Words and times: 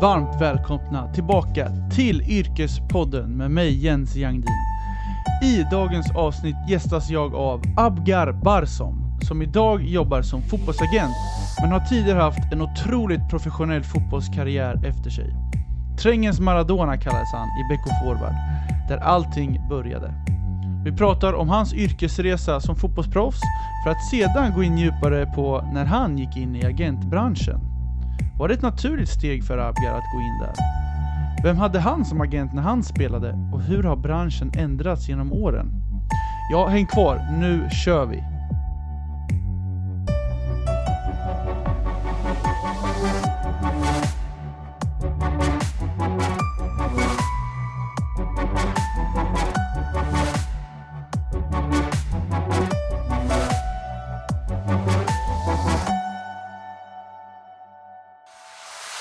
varmt 0.00 0.40
välkomna 0.40 1.12
tillbaka 1.12 1.68
till 1.94 2.22
Yrkespodden 2.22 3.30
med 3.30 3.50
mig 3.50 3.84
Jens 3.84 4.16
Jangdin. 4.16 4.50
I 5.42 5.62
dagens 5.70 6.10
avsnitt 6.10 6.56
gästas 6.68 7.10
jag 7.10 7.34
av 7.34 7.62
Abgar 7.76 8.32
Barsom, 8.32 9.18
som 9.22 9.42
idag 9.42 9.84
jobbar 9.84 10.22
som 10.22 10.42
fotbollsagent, 10.42 11.14
men 11.60 11.72
har 11.72 11.80
tidigare 11.80 12.20
haft 12.20 12.52
en 12.52 12.62
otroligt 12.62 13.28
professionell 13.30 13.82
fotbollskarriär 13.82 14.86
efter 14.86 15.10
sig. 15.10 15.34
Trängens 16.02 16.40
Maradona 16.40 16.96
kallades 16.96 17.32
han 17.32 17.48
i 17.48 17.62
BK 17.74 18.04
Forward, 18.04 18.34
där 18.88 18.98
allting 18.98 19.60
började. 19.68 20.14
Vi 20.84 20.92
pratar 20.92 21.32
om 21.32 21.48
hans 21.48 21.74
yrkesresa 21.74 22.60
som 22.60 22.76
fotbollsproffs, 22.76 23.40
för 23.84 23.90
att 23.90 24.04
sedan 24.10 24.52
gå 24.54 24.62
in 24.62 24.78
djupare 24.78 25.26
på 25.26 25.68
när 25.72 25.84
han 25.84 26.18
gick 26.18 26.36
in 26.36 26.56
i 26.56 26.64
agentbranschen. 26.64 27.69
Var 28.40 28.48
det 28.48 28.54
ett 28.54 28.62
naturligt 28.62 29.08
steg 29.08 29.44
för 29.44 29.58
Abgar 29.58 29.94
att 29.94 30.12
gå 30.14 30.20
in 30.20 30.38
där? 30.38 30.54
Vem 31.44 31.56
hade 31.56 31.80
han 31.80 32.04
som 32.04 32.20
agent 32.20 32.52
när 32.52 32.62
han 32.62 32.82
spelade 32.82 33.50
och 33.52 33.62
hur 33.62 33.82
har 33.82 33.96
branschen 33.96 34.52
ändrats 34.58 35.08
genom 35.08 35.32
åren? 35.32 35.72
Ja, 36.50 36.66
häng 36.66 36.86
kvar, 36.86 37.20
nu 37.38 37.68
kör 37.84 38.06
vi! 38.06 38.29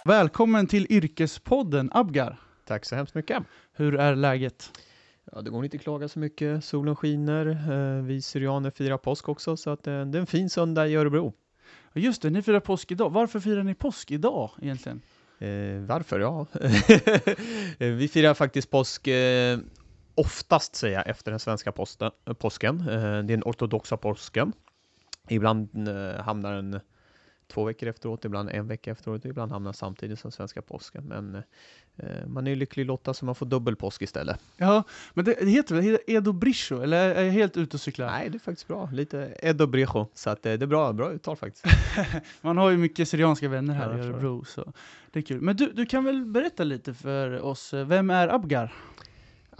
Välkommen 0.09 0.67
till 0.67 0.87
Yrkespodden 0.89 1.89
Abgar! 1.93 2.39
Tack 2.65 2.85
så 2.85 2.95
hemskt 2.95 3.15
mycket. 3.15 3.43
Hur 3.73 3.95
är 3.95 4.15
läget? 4.15 4.71
Ja, 5.31 5.41
det 5.41 5.49
går 5.49 5.63
inte 5.63 5.77
att 5.77 5.83
klaga 5.83 6.07
så 6.07 6.19
mycket. 6.19 6.63
Solen 6.63 6.95
skiner. 6.95 7.45
Eh, 7.47 8.03
vi 8.03 8.21
syrianer 8.21 8.71
firar 8.71 8.97
påsk 8.97 9.29
också, 9.29 9.57
så 9.57 9.69
att 9.69 9.87
eh, 9.87 10.05
det 10.05 10.17
är 10.17 10.19
en 10.19 10.27
fin 10.27 10.49
söndag 10.49 10.87
i 10.87 10.95
Örebro. 10.95 11.33
Just 11.93 12.21
det, 12.21 12.29
ni 12.29 12.41
firar 12.41 12.59
påsk 12.59 12.91
idag. 12.91 13.09
Varför 13.09 13.39
firar 13.39 13.63
ni 13.63 13.75
påsk 13.75 14.11
idag 14.11 14.51
egentligen? 14.61 15.01
Eh, 15.39 15.81
varför? 15.81 16.19
Ja, 16.19 16.45
Eh, 17.79 17.93
vi 17.93 18.07
firar 18.07 18.33
faktiskt 18.33 18.69
påsk 18.69 19.07
eh, 19.07 19.59
oftast, 20.15 20.75
säger 20.75 20.95
jag, 20.95 21.07
efter 21.07 21.31
den 21.31 21.39
svenska 21.39 21.71
posten, 21.71 22.11
påsken. 22.39 22.79
Eh, 22.79 22.85
det 22.85 22.97
är 22.97 23.23
den 23.23 23.43
ortodoxa 23.45 23.97
påsken. 23.97 24.53
Ibland 25.27 25.87
eh, 25.87 26.21
hamnar 26.21 26.53
den 26.55 26.79
två 27.49 27.63
veckor 27.63 27.89
efteråt, 27.89 28.25
ibland 28.25 28.49
en 28.49 28.67
vecka 28.67 28.91
efteråt, 28.91 29.25
ibland 29.25 29.51
hamnar 29.51 29.73
samtidigt 29.73 30.19
som 30.19 30.31
svenska 30.31 30.61
påsken. 30.61 31.03
Men 31.03 31.35
eh, 31.97 32.27
man 32.27 32.47
är 32.47 32.51
ju 32.51 32.55
lycklig 32.55 32.85
lottad 32.85 33.13
så 33.13 33.25
man 33.25 33.35
får 33.35 33.45
dubbel 33.45 33.75
påsk 33.75 34.01
istället. 34.01 34.39
Ja, 34.57 34.83
men 35.13 35.25
det, 35.25 35.33
det 35.41 35.49
heter 35.49 35.75
väl 35.75 35.97
Edo 36.07 36.31
Briscio, 36.31 36.81
eller 36.81 37.15
är 37.15 37.23
jag 37.23 37.31
helt 37.31 37.57
ute 37.57 37.77
och 37.77 37.81
cyklar? 37.81 38.07
Nej, 38.07 38.29
det 38.29 38.37
är 38.37 38.39
faktiskt 38.39 38.67
bra. 38.67 38.89
Lite 38.93 39.35
Edo 39.39 39.67
Brejo, 39.67 40.07
så 40.13 40.29
att, 40.29 40.45
eh, 40.45 40.53
det 40.53 40.65
är 40.65 40.67
bra, 40.67 40.93
bra 40.93 41.11
uttal 41.11 41.35
faktiskt. 41.35 41.65
Man 42.41 42.57
har 42.57 42.69
ju 42.69 42.77
mycket 42.77 43.09
syrianska 43.09 43.49
vänner 43.49 43.73
här 43.73 43.91
Ja, 43.91 43.97
i 43.97 44.01
Örebro, 44.01 44.43
så 44.45 44.73
det 45.11 45.19
är 45.19 45.23
kul. 45.23 45.41
Men 45.41 45.55
du, 45.55 45.71
du 45.71 45.85
kan 45.85 46.03
väl 46.03 46.25
berätta 46.25 46.63
lite 46.63 46.93
för 46.93 47.41
oss, 47.41 47.73
vem 47.73 48.09
är 48.09 48.27
Abgar? 48.27 48.73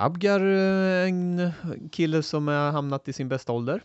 Abgar, 0.02 0.40
eh, 0.40 1.08
en 1.08 1.52
kille 1.92 2.23
som 2.23 2.48
har 2.48 2.72
hamnat 2.72 3.08
i 3.08 3.14
sin 3.14 3.30
bästa 3.30 3.52
ålder 3.52 3.84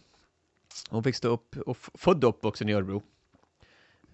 och 0.91 1.07
växte 1.07 1.29
upp 1.29 1.57
och 1.57 1.77
född 1.95 2.25
och 2.25 2.31
uppvuxen 2.31 2.69
i 2.69 2.73
Örebro. 2.73 3.03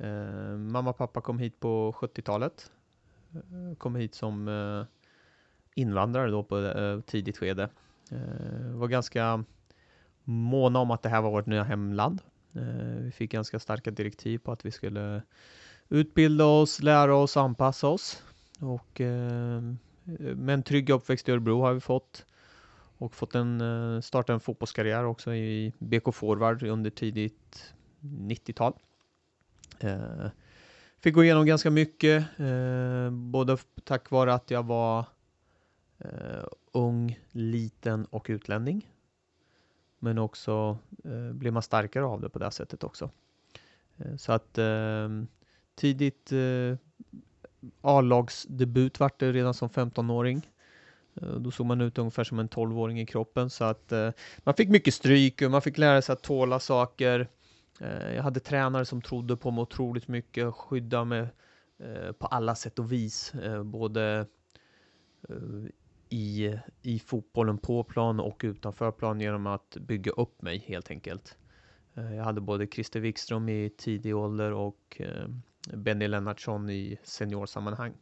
Eh, 0.01 0.57
mamma 0.57 0.91
och 0.91 0.99
pappa 0.99 1.21
kom 1.21 1.39
hit 1.39 1.61
på 1.61 1.93
70-talet. 1.93 2.73
Eh, 3.35 3.77
kom 3.79 3.97
hit 3.97 4.15
som 4.15 4.49
eh, 4.49 4.85
invandrare 5.75 6.31
då 6.31 6.43
på 6.43 6.59
eh, 6.59 7.01
tidigt 7.01 7.39
skede. 7.39 7.69
Eh, 8.11 8.73
var 8.75 8.89
ganska 8.89 9.45
måna 10.25 10.79
om 10.79 10.91
att 10.91 11.03
det 11.03 11.09
här 11.09 11.23
var 11.23 11.31
vårt 11.31 11.47
nya 11.47 11.63
hemland. 11.63 12.23
Eh, 12.53 13.03
vi 13.03 13.11
fick 13.11 13.33
ganska 13.33 13.59
starka 13.59 13.91
direktiv 13.91 14.39
på 14.39 14.53
att 14.53 14.67
vi 14.67 14.71
skulle 14.71 15.23
utbilda 15.89 16.45
oss, 16.45 16.83
lära 16.83 17.17
oss, 17.17 17.37
anpassa 17.37 17.89
oss. 17.89 18.23
Och 18.61 19.01
eh, 19.01 19.63
med 20.35 20.55
en 20.55 20.63
trygg 20.63 20.91
uppväxt 20.91 21.29
i 21.29 21.33
Örebro 21.33 21.61
har 21.61 21.73
vi 21.73 21.81
fått. 21.81 22.27
Och 22.99 23.15
fått 23.15 23.35
en, 23.35 23.61
eh, 23.61 24.01
starta 24.01 24.33
en 24.33 24.41
fotbollskarriär 24.41 25.05
också 25.05 25.35
i 25.35 25.73
BK 25.79 26.15
Forward 26.15 26.63
under 26.63 26.91
tidigt 26.91 27.75
90-tal. 28.01 28.75
Eh, 29.85 30.27
fick 30.99 31.15
gå 31.15 31.25
igenom 31.25 31.47
ganska 31.47 31.71
mycket, 31.71 32.25
eh, 32.39 33.11
både 33.11 33.57
tack 33.85 34.11
vare 34.11 34.35
att 34.35 34.51
jag 34.51 34.67
var 34.67 35.05
eh, 35.99 36.45
ung, 36.73 37.19
liten 37.31 38.05
och 38.05 38.27
utlänning. 38.29 38.91
Men 39.99 40.19
också 40.19 40.79
eh, 41.05 41.33
blev 41.33 41.53
man 41.53 41.63
starkare 41.63 42.05
av 42.05 42.21
det 42.21 42.29
på 42.29 42.39
det 42.39 42.51
sättet 42.51 42.85
också. 42.85 43.11
Eh, 43.97 44.17
så 44.17 44.33
att 44.33 44.59
eh, 44.59 45.09
tidigt 45.75 46.33
eh, 46.33 46.77
A-lagsdebut 47.81 49.01
vart 49.01 49.21
det 49.21 49.33
redan 49.33 49.55
som 49.55 49.69
15-åring. 49.69 50.51
Eh, 51.15 51.29
då 51.29 51.51
såg 51.51 51.67
man 51.67 51.81
ut 51.81 51.99
ungefär 51.99 52.25
som 52.25 52.39
en 52.39 52.49
12-åring 52.49 53.01
i 53.01 53.07
kroppen 53.07 53.51
så 53.51 53.65
att 53.65 53.93
eh, 53.93 54.11
man 54.39 54.55
fick 54.55 54.69
mycket 54.69 54.95
stryk 54.95 55.43
och 55.43 55.51
man 55.51 55.63
fick 55.63 55.79
lära 55.79 56.03
sig 56.03 56.13
att 56.13 56.23
tåla 56.23 56.61
saker. 56.61 57.29
Eh, 57.81 58.15
jag 58.15 58.23
hade 58.23 58.41
tränare 58.41 58.85
som 58.85 59.03
trodde 59.03 59.37
på 59.37 59.51
mig 59.51 59.63
otroligt 59.63 60.09
mycket, 60.09 60.55
skydda 60.55 61.05
mig 61.05 61.27
eh, 61.79 62.13
på 62.13 62.27
alla 62.27 62.55
sätt 62.55 62.79
och 62.79 62.93
vis, 62.93 63.35
eh, 63.35 63.63
både 63.63 64.27
i, 66.09 66.59
i 66.83 66.99
fotbollen 66.99 67.59
på 67.59 67.85
plan 67.85 68.21
och 68.21 68.41
utanför 68.45 68.93
plan 68.93 69.21
genom 69.21 69.47
att 69.47 69.77
bygga 69.81 70.13
upp 70.13 70.43
mig 70.43 70.59
helt 70.59 70.91
enkelt. 70.91 71.37
Jag 71.95 72.25
hade 72.25 72.41
både 72.41 72.67
Christer 72.67 73.01
Wikström 73.01 73.49
i 73.49 73.71
tidig 73.79 74.17
ålder 74.17 74.53
och 74.53 75.03
Benny 75.75 76.09
Lennartsson 76.09 76.71
i 76.71 76.99
seniorsammanhang. 77.03 77.93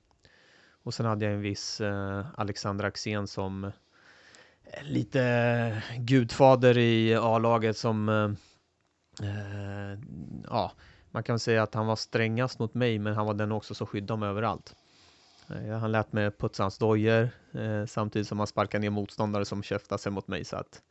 Och 0.82 0.94
sen 0.94 1.06
hade 1.06 1.24
jag 1.24 1.34
en 1.34 1.40
viss 1.40 1.80
Alexander 2.34 2.84
Axén 2.84 3.26
som 3.26 3.70
lite 4.82 5.82
gudfader 5.98 6.78
i 6.78 7.14
A-laget 7.14 7.76
som 7.76 8.36
eh, 9.22 9.98
ja, 10.44 10.72
man 11.10 11.22
kan 11.22 11.38
säga 11.38 11.62
att 11.62 11.74
han 11.74 11.86
var 11.86 11.96
strängast 11.96 12.58
mot 12.58 12.74
mig, 12.74 12.98
men 12.98 13.14
han 13.14 13.26
var 13.26 13.34
den 13.34 13.52
också 13.52 13.74
som 13.74 13.86
skyddade 13.86 14.20
mig 14.20 14.28
överallt. 14.28 14.74
Eh, 15.48 15.78
han 15.78 15.92
lät 15.92 16.12
mig 16.12 16.30
putsa 16.30 16.62
hans 16.62 16.78
dojor 16.78 17.28
eh, 17.52 17.86
samtidigt 17.86 18.28
som 18.28 18.38
han 18.38 18.46
sparkade 18.46 18.82
ner 18.82 18.90
motståndare 18.90 19.44
som 19.44 19.62
käftade 19.62 19.98
sig 19.98 20.12
mot 20.12 20.28
mig. 20.28 20.44
Så, 20.44 20.56
att, 20.56 20.82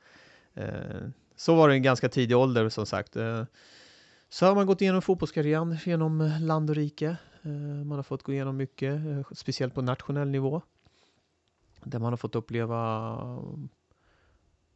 eh, 0.53 1.07
så 1.35 1.55
var 1.55 1.67
det 1.67 1.73
i 1.73 1.77
en 1.77 1.83
ganska 1.83 2.09
tidig 2.09 2.37
ålder 2.37 2.69
som 2.69 2.85
sagt. 2.85 3.15
Eh, 3.15 3.43
så 4.29 4.45
har 4.45 4.55
man 4.55 4.65
gått 4.65 4.81
igenom 4.81 5.01
fotbollskarriären 5.01 5.77
genom 5.85 6.31
land 6.41 6.69
och 6.69 6.75
rike. 6.75 7.17
Eh, 7.41 7.85
man 7.85 7.97
har 7.97 8.03
fått 8.03 8.23
gå 8.23 8.33
igenom 8.33 8.57
mycket, 8.57 9.05
eh, 9.05 9.21
speciellt 9.31 9.73
på 9.73 9.81
nationell 9.81 10.29
nivå. 10.29 10.61
Där 11.83 11.99
man 11.99 12.13
har 12.13 12.17
fått 12.17 12.35
uppleva 12.35 12.77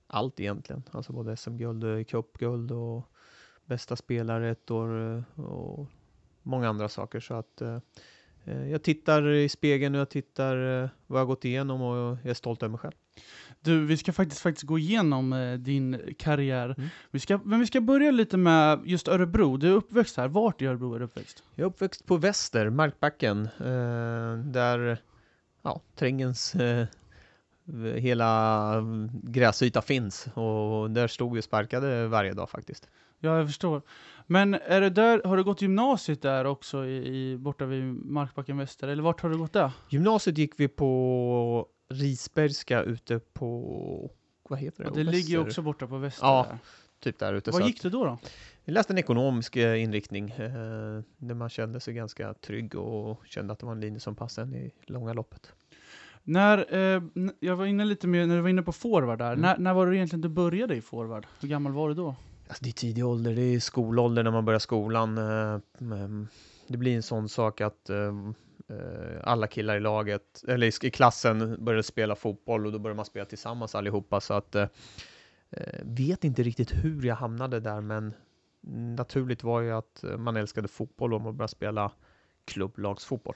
allt 0.07 0.39
egentligen, 0.39 0.83
alltså 0.91 1.13
både 1.13 1.37
SM-guld, 1.37 1.83
eh, 1.83 2.03
cupguld 2.03 2.71
och 2.71 3.11
bästa 3.65 3.95
spelare 3.95 4.49
ett 4.49 4.71
år 4.71 5.15
eh, 5.37 5.43
och 5.45 5.87
många 6.43 6.69
andra 6.69 6.89
saker. 6.89 7.19
Så 7.19 7.33
att 7.33 7.61
eh, 7.61 7.77
eh, 8.45 8.69
jag 8.69 8.83
tittar 8.83 9.27
i 9.27 9.49
spegeln 9.49 9.95
och 9.95 10.01
jag 10.01 10.09
tittar 10.09 10.89
vad 11.07 11.19
jag 11.19 11.27
gått 11.27 11.45
igenom 11.45 11.81
och 11.81 11.97
jag 11.97 12.25
är 12.25 12.33
stolt 12.33 12.63
över 12.63 12.69
mig 12.69 12.79
själv. 12.79 12.93
Du, 13.59 13.85
vi 13.85 13.97
ska 13.97 14.13
faktiskt, 14.13 14.41
faktiskt 14.41 14.67
gå 14.67 14.79
igenom 14.79 15.57
din 15.59 16.15
karriär. 16.17 16.75
Mm. 16.77 16.89
Vi 17.11 17.19
ska, 17.19 17.39
men 17.43 17.59
vi 17.59 17.67
ska 17.67 17.81
börja 17.81 18.11
lite 18.11 18.37
med 18.37 18.79
just 18.85 19.07
Örebro. 19.07 19.57
Du 19.57 19.67
är 19.67 19.73
uppväxt 19.73 20.17
här. 20.17 20.27
Vart 20.27 20.61
i 20.61 20.65
Örebro 20.65 20.93
är 20.93 20.99
du 20.99 21.05
uppväxt? 21.05 21.43
Jag 21.55 21.63
är 21.63 21.69
uppväxt 21.69 22.05
på 22.05 22.17
Väster, 22.17 22.69
Markbacken, 22.69 23.49
där 24.51 24.97
ja, 25.61 25.81
trängens 25.95 26.55
hela 27.95 28.73
gräsyta 29.23 29.81
finns 29.81 30.27
och 30.33 30.91
där 30.91 31.07
stod 31.07 31.33
vi 31.33 31.39
och 31.39 31.43
sparkade 31.43 32.07
varje 32.07 32.33
dag 32.33 32.49
faktiskt. 32.49 32.87
Ja, 33.23 33.37
jag 33.37 33.47
förstår. 33.47 33.81
Men 34.27 34.53
är 34.53 34.81
det 34.81 34.89
där, 34.89 35.21
har 35.25 35.37
du 35.37 35.43
gått 35.43 35.61
gymnasiet 35.61 36.21
där 36.21 36.45
också, 36.45 36.85
i, 36.85 37.07
i, 37.07 37.37
borta 37.37 37.65
vid 37.65 37.83
Markbacken 37.85 38.57
Väster? 38.57 38.87
Eller 38.87 39.03
vart 39.03 39.21
har 39.21 39.29
du 39.29 39.37
gått 39.37 39.53
där? 39.53 39.71
Gymnasiet 39.89 40.37
gick 40.37 40.53
vi 40.57 40.67
på 40.67 41.67
Risbergska 41.89 42.81
ute 42.83 43.19
på, 43.19 44.11
vad 44.49 44.59
heter 44.59 44.83
det? 44.83 44.89
Ja, 44.89 44.95
det 44.95 45.03
ligger 45.03 45.29
ju 45.29 45.37
Väster? 45.37 45.49
också 45.49 45.61
borta 45.61 45.87
på 45.87 45.97
Väster. 45.97 46.25
Ja, 46.25 46.45
där. 46.49 46.57
Typ 46.99 47.19
där 47.19 47.33
ute. 47.33 47.51
Vad 47.51 47.67
gick 47.67 47.81
du 47.81 47.89
då? 47.89 48.05
då? 48.05 48.17
Jag 48.63 48.73
läste 48.73 48.93
en 48.93 48.97
ekonomisk 48.97 49.55
eh, 49.55 49.83
inriktning 49.83 50.29
eh, 50.29 51.01
där 51.17 51.33
man 51.33 51.49
kände 51.49 51.79
sig 51.79 51.93
ganska 51.93 52.33
trygg 52.33 52.75
och 52.75 53.21
kände 53.25 53.53
att 53.53 53.59
det 53.59 53.65
var 53.65 53.73
en 53.73 53.81
linje 53.81 53.99
som 53.99 54.15
passade 54.15 54.47
en 54.47 54.55
i 54.55 54.71
långa 54.85 55.13
loppet. 55.13 55.51
När, 56.23 56.57
eh, 56.75 57.01
jag 57.39 57.55
var 57.55 57.65
inne 57.65 57.85
lite 57.85 58.07
mer, 58.07 58.25
när 58.25 58.35
du 58.35 58.41
var 58.41 58.49
inne 58.49 58.61
på 58.61 58.71
forward 58.71 59.19
där. 59.19 59.33
Mm. 59.33 59.41
När, 59.41 59.57
när 59.57 59.73
var 59.73 59.87
det 59.87 59.95
egentligen 59.95 60.21
du 60.21 60.29
började 60.29 60.75
i 60.75 60.81
forward? 60.81 61.27
Hur 61.39 61.47
gammal 61.47 61.71
var 61.71 61.89
du 61.89 61.95
då? 61.95 62.15
Alltså 62.51 62.63
det 62.63 62.69
är 62.69 62.73
tidig 62.73 63.05
ålder, 63.05 63.35
det 63.35 63.41
är 63.41 63.59
skolålder 63.59 64.23
när 64.23 64.31
man 64.31 64.45
börjar 64.45 64.59
skolan. 64.59 65.17
Eh, 65.17 65.59
det 66.67 66.77
blir 66.77 66.95
en 66.95 67.03
sån 67.03 67.29
sak 67.29 67.61
att 67.61 67.89
eh, 67.89 68.15
eh, 68.69 69.21
alla 69.23 69.47
killar 69.47 69.77
i 69.77 69.79
laget, 69.79 70.43
eller 70.47 70.85
i 70.85 70.91
klassen 70.91 71.65
började 71.65 71.83
spela 71.83 72.15
fotboll 72.15 72.65
och 72.65 72.71
då 72.71 72.79
började 72.79 72.95
man 72.95 73.05
spela 73.05 73.25
tillsammans 73.25 73.75
allihopa 73.75 74.21
så 74.21 74.33
att 74.33 74.55
vet 75.81 76.23
inte 76.23 76.43
riktigt 76.43 76.71
hur 76.71 77.05
jag 77.05 77.15
hamnade 77.15 77.59
där 77.59 77.81
men 77.81 78.13
naturligt 78.97 79.43
var 79.43 79.61
ju 79.61 79.71
att 79.71 80.03
man 80.17 80.37
älskade 80.37 80.67
fotboll 80.67 81.13
och 81.13 81.21
man 81.21 81.37
började 81.37 81.51
spela 81.51 81.91
klubblagsfotboll. 82.45 83.35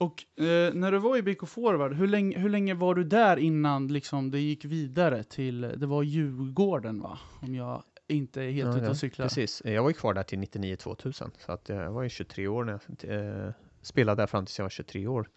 Och 0.00 0.42
eh, 0.44 0.74
när 0.74 0.92
du 0.92 0.98
var 0.98 1.16
i 1.16 1.22
BK 1.22 1.48
Forward, 1.48 1.92
hur 1.92 2.06
länge, 2.06 2.38
hur 2.38 2.48
länge 2.48 2.74
var 2.74 2.94
du 2.94 3.04
där 3.04 3.36
innan 3.36 3.88
liksom, 3.88 4.30
det 4.30 4.40
gick 4.40 4.64
vidare 4.64 5.24
till, 5.24 5.60
det 5.60 5.86
var 5.86 6.02
Djurgården 6.02 7.00
va? 7.00 7.18
Om 7.40 7.54
jag 7.54 7.82
inte 8.10 8.42
är 8.42 8.50
helt 8.50 8.74
ja, 8.74 8.78
ute 8.78 8.90
och 8.90 8.96
cyklar. 8.96 9.26
Precis, 9.26 9.62
jag 9.64 9.82
var 9.82 9.90
ju 9.90 9.94
kvar 9.94 10.14
där 10.14 10.22
till 10.22 10.38
99-2000, 10.38 11.30
så 11.38 11.52
att 11.52 11.68
jag 11.68 11.92
var 11.92 12.02
ju 12.02 12.08
23 12.08 12.48
år 12.48 12.64
när 12.64 12.80
jag 12.98 13.46
eh, 13.46 13.52
spelade 13.82 14.22
där 14.22 14.26
fram 14.26 14.46
tills 14.46 14.58
jag 14.58 14.64
var 14.64 14.70
23 14.70 15.06
år. 15.06 15.28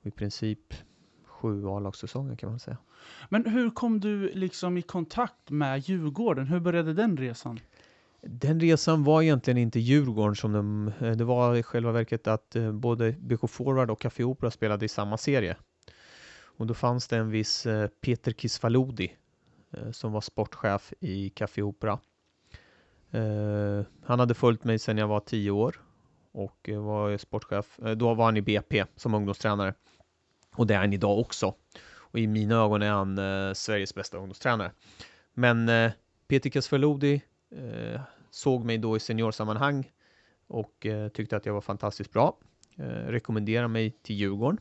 Och 0.00 0.06
I 0.06 0.10
princip 0.10 0.74
sju 1.26 1.66
A-lagssäsonger 1.68 2.36
kan 2.36 2.50
man 2.50 2.58
säga. 2.58 2.76
Men 3.28 3.46
hur 3.46 3.70
kom 3.70 4.00
du 4.00 4.32
liksom 4.34 4.76
i 4.76 4.82
kontakt 4.82 5.50
med 5.50 5.88
Djurgården? 5.88 6.46
Hur 6.46 6.60
började 6.60 6.94
den 6.94 7.16
resan? 7.16 7.60
Den 8.22 8.60
resan 8.60 9.04
var 9.04 9.22
egentligen 9.22 9.58
inte 9.58 9.80
Djurgården 9.80 10.36
som 10.36 10.52
de, 10.52 10.92
eh, 11.00 11.12
det 11.12 11.24
var 11.24 11.56
i 11.56 11.62
själva 11.62 11.92
verket 11.92 12.26
att 12.26 12.56
eh, 12.56 12.72
både 12.72 13.12
BK 13.12 13.50
Forward 13.50 13.90
och 13.90 14.00
Café 14.00 14.24
Opera 14.24 14.50
spelade 14.50 14.84
i 14.84 14.88
samma 14.88 15.16
serie. 15.16 15.56
Och 16.42 16.66
då 16.66 16.74
fanns 16.74 17.08
det 17.08 17.16
en 17.16 17.30
viss 17.30 17.66
eh, 17.66 17.88
Peter 18.00 18.32
Kisvalodi 18.32 19.16
Eh, 19.72 19.90
som 19.90 20.12
var 20.12 20.20
sportchef 20.20 20.92
i 21.00 21.30
Café 21.30 21.62
Opera. 21.62 21.98
Eh, 23.10 23.82
han 24.04 24.20
hade 24.20 24.34
följt 24.34 24.64
mig 24.64 24.78
sedan 24.78 24.98
jag 24.98 25.08
var 25.08 25.20
tio 25.20 25.50
år 25.50 25.80
och 26.32 26.68
eh, 26.68 26.82
var 26.82 27.16
sportchef. 27.16 27.78
Då 27.96 28.14
var 28.14 28.24
han 28.24 28.36
i 28.36 28.42
BP 28.42 28.84
som 28.96 29.14
ungdomstränare. 29.14 29.74
Och 30.54 30.66
det 30.66 30.74
är 30.74 30.78
han 30.78 30.92
idag 30.92 31.18
också. 31.18 31.54
Och 31.92 32.18
i 32.18 32.26
mina 32.26 32.54
ögon 32.54 32.82
är 32.82 32.90
han 32.90 33.16
Sveriges 33.54 33.94
bästa 33.94 34.16
ungdomstränare. 34.16 34.72
Men 35.34 35.70
Peter 36.28 36.50
Kisvalodi 36.50 37.22
eh, 37.50 38.00
såg 38.30 38.64
mig 38.64 38.78
då 38.78 38.96
i 38.96 39.00
seniorsammanhang 39.00 39.90
och 40.46 40.86
tyckte 41.12 41.36
att 41.36 41.46
jag 41.46 41.54
var 41.54 41.60
fantastiskt 41.60 42.12
bra. 42.12 42.38
Rekommenderade 43.06 43.68
mig 43.68 43.90
till 44.02 44.16
Djurgården. 44.16 44.60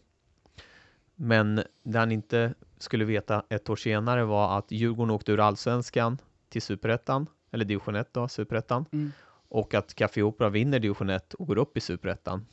Men 1.16 1.64
det 1.84 2.00
han 2.00 2.12
inte 2.12 2.54
skulle 2.80 3.06
veta 3.06 3.44
ett 3.50 3.70
år 3.70 3.76
senare 3.76 4.24
var 4.26 4.58
att 4.58 4.72
Djurgården 4.72 5.12
åkte 5.12 5.32
ur 5.32 5.40
allsvenskan 5.40 6.18
till 6.50 6.62
superettan, 6.62 7.28
eller 7.52 7.66
division 7.66 7.96
1 7.96 8.14
då, 8.14 8.28
superettan. 8.28 8.86
Mm. 8.92 9.12
Och 9.50 9.74
att 9.74 9.94
Café 9.94 10.22
Opera 10.22 10.50
vinner 10.50 10.80
division 10.80 11.10
1 11.10 11.34
och 11.34 11.48
går 11.48 11.58
upp 11.58 11.78
i 11.78 11.80
superettan. 11.80 12.46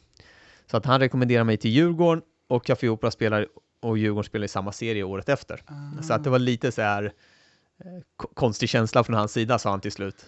Så 0.67 0.77
att 0.77 0.85
han 0.85 1.01
rekommenderar 1.01 1.45
mig 1.45 1.57
till 1.57 1.71
Djurgården 1.71 2.23
och 2.49 2.65
Café 2.65 2.89
Opera 2.89 3.11
spelar 3.11 3.47
och 3.81 3.99
Djurgården 3.99 4.25
spelar 4.25 4.45
i 4.45 4.49
samma 4.49 4.73
serie 4.73 5.03
året 5.03 5.29
efter. 5.29 5.63
Ah. 5.67 6.03
Så 6.03 6.15
att 6.15 6.25
det 6.25 6.31
var 6.31 6.39
lite 6.39 6.73
så 6.73 6.83
här 6.83 7.13
Eh, 7.85 8.27
konstig 8.35 8.69
känsla 8.69 9.05
från 9.05 9.17
hans 9.17 9.33
sida, 9.33 9.59
sa 9.59 9.71
han 9.71 9.81
till 9.81 9.93
slut. 9.93 10.27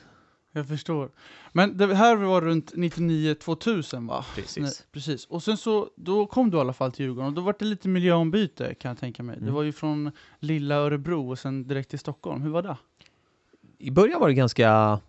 Jag 0.59 0.69
förstår. 0.69 1.11
Men 1.53 1.77
det 1.77 1.95
här 1.95 2.17
var 2.17 2.41
runt 2.41 2.75
99-2000 2.75 4.09
va? 4.09 4.25
Precis. 4.35 4.63
Nej, 4.63 4.73
precis. 4.93 5.27
Och 5.27 5.43
sen 5.43 5.57
så, 5.57 5.91
då 5.97 6.27
kom 6.27 6.51
du 6.51 6.57
i 6.57 6.61
alla 6.61 6.73
fall 6.73 6.93
till 6.93 7.07
Djurgården 7.07 7.29
och 7.29 7.35
då 7.35 7.41
var 7.41 7.55
det 7.59 7.65
lite 7.65 7.89
miljöombyte 7.89 8.75
kan 8.75 8.89
jag 8.89 8.99
tänka 8.99 9.23
mig. 9.23 9.37
Mm. 9.37 9.47
Det 9.47 9.53
var 9.53 9.63
ju 9.63 9.73
från 9.73 10.11
lilla 10.39 10.75
Örebro 10.75 11.31
och 11.31 11.39
sen 11.39 11.69
direkt 11.69 11.91
till 11.91 11.99
Stockholm. 11.99 12.43
Hur 12.43 12.51
var 12.51 12.63
det? 12.63 12.77
I 13.79 13.91
början 13.91 14.21
var 14.21 14.29
det 14.29 14.35
ganska 14.35 15.01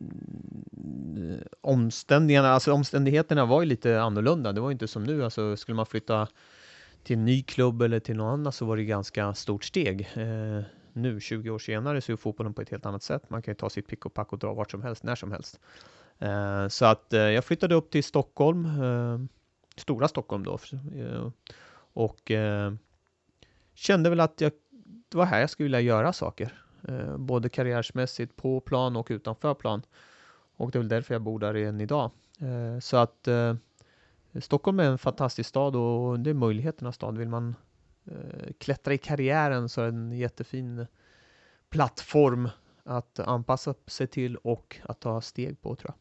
mm, 0.00 1.40
omständigheterna, 1.60 2.54
alltså 2.54 2.72
omständigheterna 2.72 3.44
var 3.44 3.62
ju 3.62 3.68
lite 3.68 4.02
annorlunda. 4.02 4.52
Det 4.52 4.60
var 4.60 4.70
inte 4.70 4.88
som 4.88 5.04
nu, 5.04 5.24
alltså 5.24 5.56
skulle 5.56 5.76
man 5.76 5.86
flytta 5.86 6.28
till 7.02 7.16
en 7.16 7.24
ny 7.24 7.42
klubb 7.42 7.82
eller 7.82 8.00
till 8.00 8.16
någon 8.16 8.40
annan 8.40 8.52
så 8.52 8.64
var 8.64 8.76
det 8.76 8.84
ganska 8.84 9.34
stort 9.34 9.64
steg. 9.64 10.08
Eh, 10.14 10.64
nu, 10.94 11.20
20 11.20 11.50
år 11.50 11.58
senare, 11.58 12.00
så 12.00 12.12
är 12.12 12.16
fotbollen 12.16 12.54
på 12.54 12.62
ett 12.62 12.68
helt 12.70 12.86
annat 12.86 13.02
sätt. 13.02 13.30
Man 13.30 13.42
kan 13.42 13.52
ju 13.52 13.56
ta 13.56 13.70
sitt 13.70 13.88
pick 13.88 14.06
och 14.06 14.14
pack 14.14 14.32
och 14.32 14.38
dra 14.38 14.54
vart 14.54 14.70
som 14.70 14.82
helst, 14.82 15.02
när 15.02 15.14
som 15.14 15.32
helst. 15.32 15.60
Eh, 16.18 16.68
så 16.68 16.84
att 16.84 17.12
eh, 17.12 17.20
jag 17.20 17.44
flyttade 17.44 17.74
upp 17.74 17.90
till 17.90 18.04
Stockholm, 18.04 18.64
eh, 18.82 19.18
stora 19.76 20.08
Stockholm 20.08 20.44
då, 20.44 20.58
eh, 20.96 21.28
och 21.92 22.30
eh, 22.30 22.72
kände 23.74 24.10
väl 24.10 24.20
att 24.20 24.40
jag, 24.40 24.52
det 25.08 25.16
var 25.16 25.24
här 25.24 25.40
jag 25.40 25.50
skulle 25.50 25.64
vilja 25.64 25.80
göra 25.80 26.12
saker, 26.12 26.52
eh, 26.88 27.16
både 27.16 27.48
karriärsmässigt 27.48 28.36
på 28.36 28.60
plan 28.60 28.96
och 28.96 29.06
utanför 29.10 29.54
plan. 29.54 29.82
Och 30.56 30.70
det 30.70 30.78
är 30.78 30.80
väl 30.80 30.88
därför 30.88 31.14
jag 31.14 31.22
bor 31.22 31.38
där 31.38 31.54
än 31.54 31.80
idag. 31.80 32.10
så 32.82 32.96
att 32.96 33.28
Stockholm 34.40 34.80
är 34.80 34.84
en 34.84 34.98
fantastisk 34.98 35.48
stad 35.48 35.76
och 35.76 36.20
det 36.20 36.30
är 36.30 36.34
möjligheternas 36.34 36.94
stad. 36.94 37.18
Vill 37.18 37.28
man 37.28 37.54
klättra 38.58 38.94
i 38.94 38.98
karriären 38.98 39.68
så 39.68 39.80
är 39.80 39.84
det 39.84 39.98
en 39.98 40.12
jättefin 40.12 40.86
plattform 41.70 42.48
att 42.84 43.20
anpassa 43.20 43.74
sig 43.86 44.06
till 44.06 44.36
och 44.36 44.76
att 44.82 45.00
ta 45.00 45.20
steg 45.20 45.60
på 45.60 45.76
tror 45.76 45.90
jag. 45.90 45.94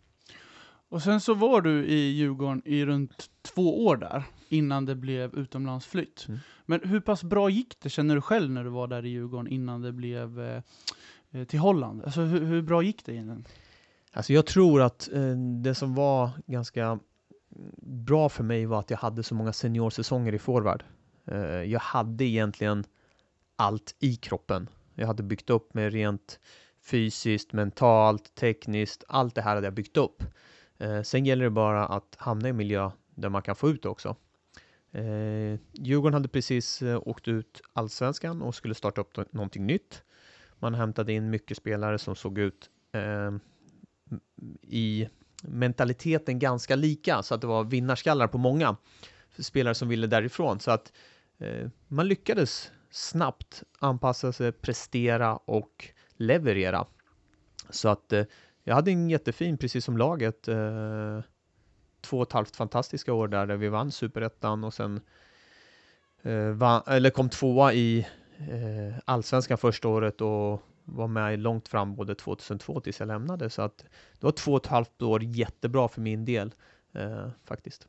Och 0.93 1.01
sen 1.01 1.21
så 1.21 1.33
var 1.33 1.61
du 1.61 1.85
i 1.85 2.11
Djurgården 2.11 2.61
i 2.65 2.85
runt 2.85 3.29
två 3.41 3.85
år 3.85 3.97
där, 3.97 4.23
innan 4.49 4.85
det 4.85 4.95
blev 4.95 5.35
utomlandsflytt. 5.35 6.25
Mm. 6.27 6.39
Men 6.65 6.81
hur 6.83 6.99
pass 6.99 7.23
bra 7.23 7.49
gick 7.49 7.79
det, 7.79 7.89
känner 7.89 8.15
du 8.15 8.21
själv, 8.21 8.51
när 8.51 8.63
du 8.63 8.69
var 8.69 8.87
där 8.87 9.05
i 9.05 9.09
Djurgården 9.09 9.47
innan 9.47 9.81
det 9.81 9.91
blev 9.91 10.39
eh, 10.39 10.61
eh 11.31 11.43
till 11.43 11.59
Holland? 11.59 12.03
Alltså 12.03 12.21
hur, 12.21 12.45
hur, 12.45 12.61
bra 12.61 12.83
gick 12.83 13.05
det 13.05 13.13
egentligen? 13.13 13.45
Alltså 14.11 14.33
jag 14.33 14.45
tror 14.45 14.81
att 14.81 15.09
eh, 15.13 15.35
det 15.63 15.75
som 15.75 15.95
var 15.95 16.29
ganska 16.45 16.99
bra 17.81 18.29
för 18.29 18.43
mig 18.43 18.65
var 18.65 18.79
att 18.79 18.89
jag 18.89 18.97
hade 18.97 19.23
så 19.23 19.35
många 19.35 19.53
seniorsäsonger 19.53 20.33
i 20.33 20.39
forward. 20.39 20.83
Eh, 21.25 21.63
jag 21.63 21.79
hade 21.79 22.25
egentligen 22.25 22.83
allt 23.55 23.95
i 23.99 24.15
kroppen. 24.15 24.69
Jag 24.95 25.07
hade 25.07 25.23
byggt 25.23 25.49
upp 25.49 25.73
mig 25.73 25.89
rent 25.89 26.39
fysiskt, 26.81 27.53
mentalt, 27.53 28.35
tekniskt. 28.35 29.03
Allt 29.07 29.35
det 29.35 29.41
här 29.41 29.55
hade 29.55 29.67
jag 29.67 29.73
byggt 29.73 29.97
upp. 29.97 30.23
Eh, 30.77 31.01
sen 31.01 31.25
gäller 31.25 31.43
det 31.43 31.49
bara 31.49 31.85
att 31.85 32.15
hamna 32.17 32.47
i 32.47 32.49
en 32.49 32.57
miljö 32.57 32.91
där 33.15 33.29
man 33.29 33.41
kan 33.41 33.55
få 33.55 33.69
ut 33.69 33.83
det 33.83 33.89
också. 33.89 34.15
Eh, 34.91 35.59
Djurgården 35.71 36.13
hade 36.13 36.27
precis 36.27 36.81
eh, 36.81 37.01
åkt 37.05 37.27
ut 37.27 37.61
allsvenskan 37.73 38.41
och 38.41 38.55
skulle 38.55 38.75
starta 38.75 39.01
upp 39.01 39.33
någonting 39.33 39.65
nytt. 39.65 40.03
Man 40.59 40.73
hämtade 40.73 41.13
in 41.13 41.29
mycket 41.29 41.57
spelare 41.57 41.99
som 41.99 42.15
såg 42.15 42.37
ut 42.37 42.69
ehm, 42.91 43.39
i 44.61 45.07
mentaliteten 45.41 46.39
ganska 46.39 46.75
lika, 46.75 47.23
så 47.23 47.35
att 47.35 47.41
det 47.41 47.47
var 47.47 47.63
vinnarskallar 47.63 48.27
på 48.27 48.37
många 48.37 48.75
spelare 49.39 49.75
som 49.75 49.87
ville 49.87 50.07
därifrån. 50.07 50.59
Så 50.59 50.71
att 50.71 50.91
Eh, 50.91 51.12
Eh, 51.43 51.69
man 51.87 52.07
lyckades 52.07 52.71
snabbt 52.89 53.63
anpassa 53.79 54.31
sig, 54.31 54.51
prestera 54.51 55.35
och 55.35 55.89
leverera. 56.15 56.85
Så 57.69 57.89
att 57.89 58.13
eh, 58.13 58.25
jag 58.63 58.75
hade 58.75 58.91
en 58.91 59.09
jättefin, 59.09 59.57
precis 59.57 59.85
som 59.85 59.97
laget, 59.97 60.47
eh, 60.47 61.21
två 62.01 62.17
och 62.17 62.27
ett 62.27 62.33
halvt 62.33 62.55
fantastiska 62.55 63.13
år 63.13 63.27
där, 63.27 63.45
där 63.45 63.57
vi 63.57 63.69
vann 63.69 63.91
superettan 63.91 64.63
och 64.63 64.73
sen 64.73 65.01
eh, 66.21 66.49
vann, 66.49 66.83
eller 66.87 67.09
kom 67.09 67.29
tvåa 67.29 67.73
i 67.73 68.07
eh, 68.37 68.99
allsvenskan 69.05 69.57
första 69.57 69.87
året 69.87 70.21
och 70.21 70.61
var 70.83 71.07
med 71.07 71.39
långt 71.39 71.67
fram 71.67 71.95
både 71.95 72.15
2002 72.15 72.79
tills 72.79 72.99
jag 72.99 73.07
lämnade. 73.07 73.49
Så 73.49 73.61
att 73.61 73.77
det 74.19 74.25
var 74.25 74.31
två 74.31 74.51
och 74.51 74.65
ett 74.65 74.71
halvt 74.71 75.01
år 75.01 75.23
jättebra 75.23 75.87
för 75.87 76.01
min 76.01 76.25
del 76.25 76.53
faktiskt. 77.45 77.87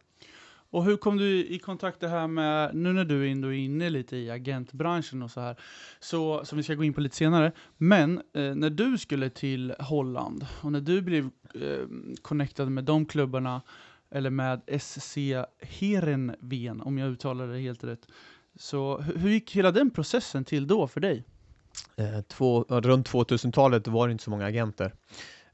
Och 0.75 0.85
hur 0.85 0.97
kom 0.97 1.17
du 1.17 1.47
i 1.47 1.59
kontakt 1.59 2.01
det 2.01 2.09
här 2.09 2.27
med, 2.27 2.75
nu 2.75 2.93
när 2.93 3.05
du 3.05 3.31
ändå 3.31 3.49
är 3.49 3.59
inne 3.59 3.91
lite 3.91 4.17
i 4.17 4.31
agentbranschen 4.31 5.23
och 5.23 5.31
så 5.31 5.41
här, 5.41 5.57
så, 6.01 6.45
som 6.45 6.59
vi 6.59 6.65
ska 6.65 6.75
gå 6.75 6.85
in 6.85 6.93
på 6.93 7.01
lite 7.01 7.17
senare, 7.17 7.53
men 7.77 8.19
eh, 8.19 8.55
när 8.55 8.71
du 8.71 8.99
skulle 8.99 9.31
till 9.31 9.75
Holland 9.79 10.47
och 10.63 10.73
när 10.73 10.81
du 10.81 11.03
blev 11.03 11.31
eh, 11.55 11.87
connectad 12.23 12.71
med 12.71 12.85
de 12.85 13.07
klubbarna, 13.07 13.63
eller 14.11 14.31
med 14.31 14.81
SC 14.81 15.17
Heerenveen, 15.61 16.81
om 16.81 16.99
jag 16.99 17.11
uttalar 17.11 17.49
det 17.49 17.59
helt 17.59 17.85
rätt, 17.85 18.09
så 18.57 19.01
hur, 19.01 19.17
hur 19.17 19.31
gick 19.31 19.57
hela 19.57 19.71
den 19.71 19.91
processen 19.91 20.45
till 20.45 20.67
då 20.67 20.87
för 20.87 21.01
dig? 21.01 21.25
Eh, 21.97 22.21
två, 22.21 22.63
runt 22.63 23.11
2000-talet 23.11 23.89
var 23.89 24.09
det 24.09 24.13
inte 24.13 24.25
så 24.25 24.31
många 24.31 24.47
agenter. 24.47 24.95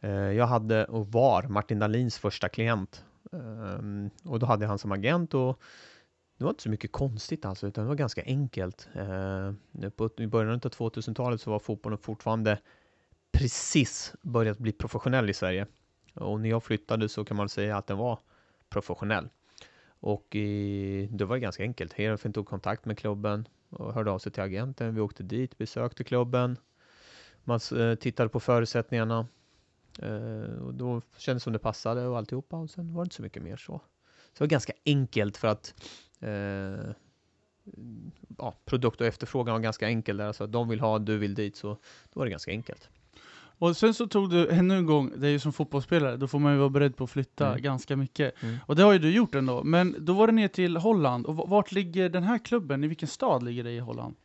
Eh, 0.00 0.10
jag 0.10 0.46
hade 0.46 0.84
och 0.84 1.12
var 1.12 1.42
Martin 1.42 1.78
Dahlins 1.78 2.18
första 2.18 2.48
klient 2.48 3.04
Um, 3.30 4.10
och 4.24 4.38
då 4.38 4.46
hade 4.46 4.64
jag 4.64 4.68
han 4.68 4.78
som 4.78 4.92
agent 4.92 5.34
och 5.34 5.60
det 6.38 6.44
var 6.44 6.50
inte 6.50 6.62
så 6.62 6.70
mycket 6.70 6.92
konstigt 6.92 7.44
alltså, 7.44 7.66
utan 7.66 7.84
det 7.84 7.88
var 7.88 7.94
ganska 7.94 8.22
enkelt. 8.24 8.88
Ehm, 8.94 9.58
uh, 9.84 9.90
på, 9.90 10.10
I 10.16 10.26
början 10.26 10.54
av 10.54 10.60
2000-talet 10.60 11.40
så 11.40 11.50
var 11.50 11.58
fotbollen 11.58 11.98
fortfarande 11.98 12.58
precis 13.32 14.14
börjat 14.22 14.58
bli 14.58 14.72
professionell 14.72 15.30
i 15.30 15.34
Sverige. 15.34 15.66
Och 16.14 16.40
när 16.40 16.48
jag 16.48 16.64
flyttade 16.64 17.08
så 17.08 17.24
kan 17.24 17.36
man 17.36 17.48
säga 17.48 17.76
att 17.76 17.86
den 17.86 17.98
var 17.98 18.18
professionell. 18.68 19.28
Och 20.00 20.36
i, 20.36 21.08
det 21.12 21.24
var 21.24 21.36
ganska 21.36 21.62
enkelt. 21.62 21.92
Heerenveen 21.92 22.32
tog 22.32 22.46
kontakt 22.46 22.84
med 22.84 22.98
klubben 22.98 23.48
och 23.70 23.94
hörde 23.94 24.10
av 24.10 24.18
sig 24.18 24.32
till 24.32 24.42
agenten. 24.42 24.94
Vi 24.94 25.00
åkte 25.00 25.22
dit, 25.22 25.58
besökte 25.58 26.04
klubben. 26.04 26.56
Man 27.44 27.60
eh, 27.76 27.94
tittade 27.94 28.28
på 28.28 28.40
förutsättningarna 28.40 29.26
och 30.62 30.74
då 30.74 31.02
kändes 31.16 31.42
det 31.42 31.44
som 31.44 31.52
det 31.52 31.58
passade 31.58 32.06
och 32.06 32.18
alltihopa 32.18 32.56
och 32.56 32.70
sen 32.70 32.94
var 32.94 33.02
det 33.02 33.06
inte 33.06 33.16
så 33.16 33.22
mycket 33.22 33.42
mer 33.42 33.56
så. 33.56 33.80
Så 34.32 34.34
det 34.34 34.40
var 34.40 34.46
ganska 34.46 34.72
enkelt 34.86 35.36
för 35.36 35.48
att 35.48 35.74
eh, 36.20 36.90
ja, 38.38 38.54
produkt 38.64 39.00
och 39.00 39.06
efterfrågan 39.06 39.52
var 39.52 39.60
ganska 39.60 39.88
enkel 39.88 40.16
där. 40.16 40.26
Alltså 40.26 40.46
de 40.46 40.68
vill 40.68 40.80
ha, 40.80 40.98
du 40.98 41.18
vill 41.18 41.34
dit, 41.34 41.56
så 41.56 41.68
då 42.12 42.20
var 42.20 42.24
det 42.24 42.30
ganska 42.30 42.50
enkelt. 42.50 42.88
Och 43.58 43.76
sen 43.76 43.94
så 43.94 44.06
tog 44.06 44.30
du 44.30 44.48
ännu 44.48 44.76
en 44.76 44.86
gång, 44.86 45.12
det 45.16 45.26
är 45.26 45.30
ju 45.30 45.38
som 45.38 45.52
fotbollsspelare, 45.52 46.16
då 46.16 46.28
får 46.28 46.38
man 46.38 46.52
ju 46.52 46.58
vara 46.58 46.68
beredd 46.68 46.96
på 46.96 47.04
att 47.04 47.10
flytta 47.10 47.48
Mm. 47.48 47.62
ganska 47.62 47.96
mycket. 47.96 48.42
Mm. 48.42 48.56
Och 48.66 48.76
det 48.76 48.82
har 48.82 48.92
ju 48.92 48.98
du 48.98 49.10
gjort 49.10 49.34
ändå. 49.34 49.64
Men 49.64 49.96
då 49.98 50.12
var 50.12 50.26
det 50.26 50.32
ner 50.32 50.48
till 50.48 50.76
Holland. 50.76 51.26
Och 51.26 51.36
vart 51.36 51.72
ligger 51.72 52.08
den 52.08 52.22
här 52.22 52.38
klubben? 52.38 52.84
I 52.84 52.86
vilken 52.86 53.08
stad 53.08 53.42
ligger 53.42 53.64
det 53.64 53.70
i 53.70 53.78
Holland? 53.78 54.16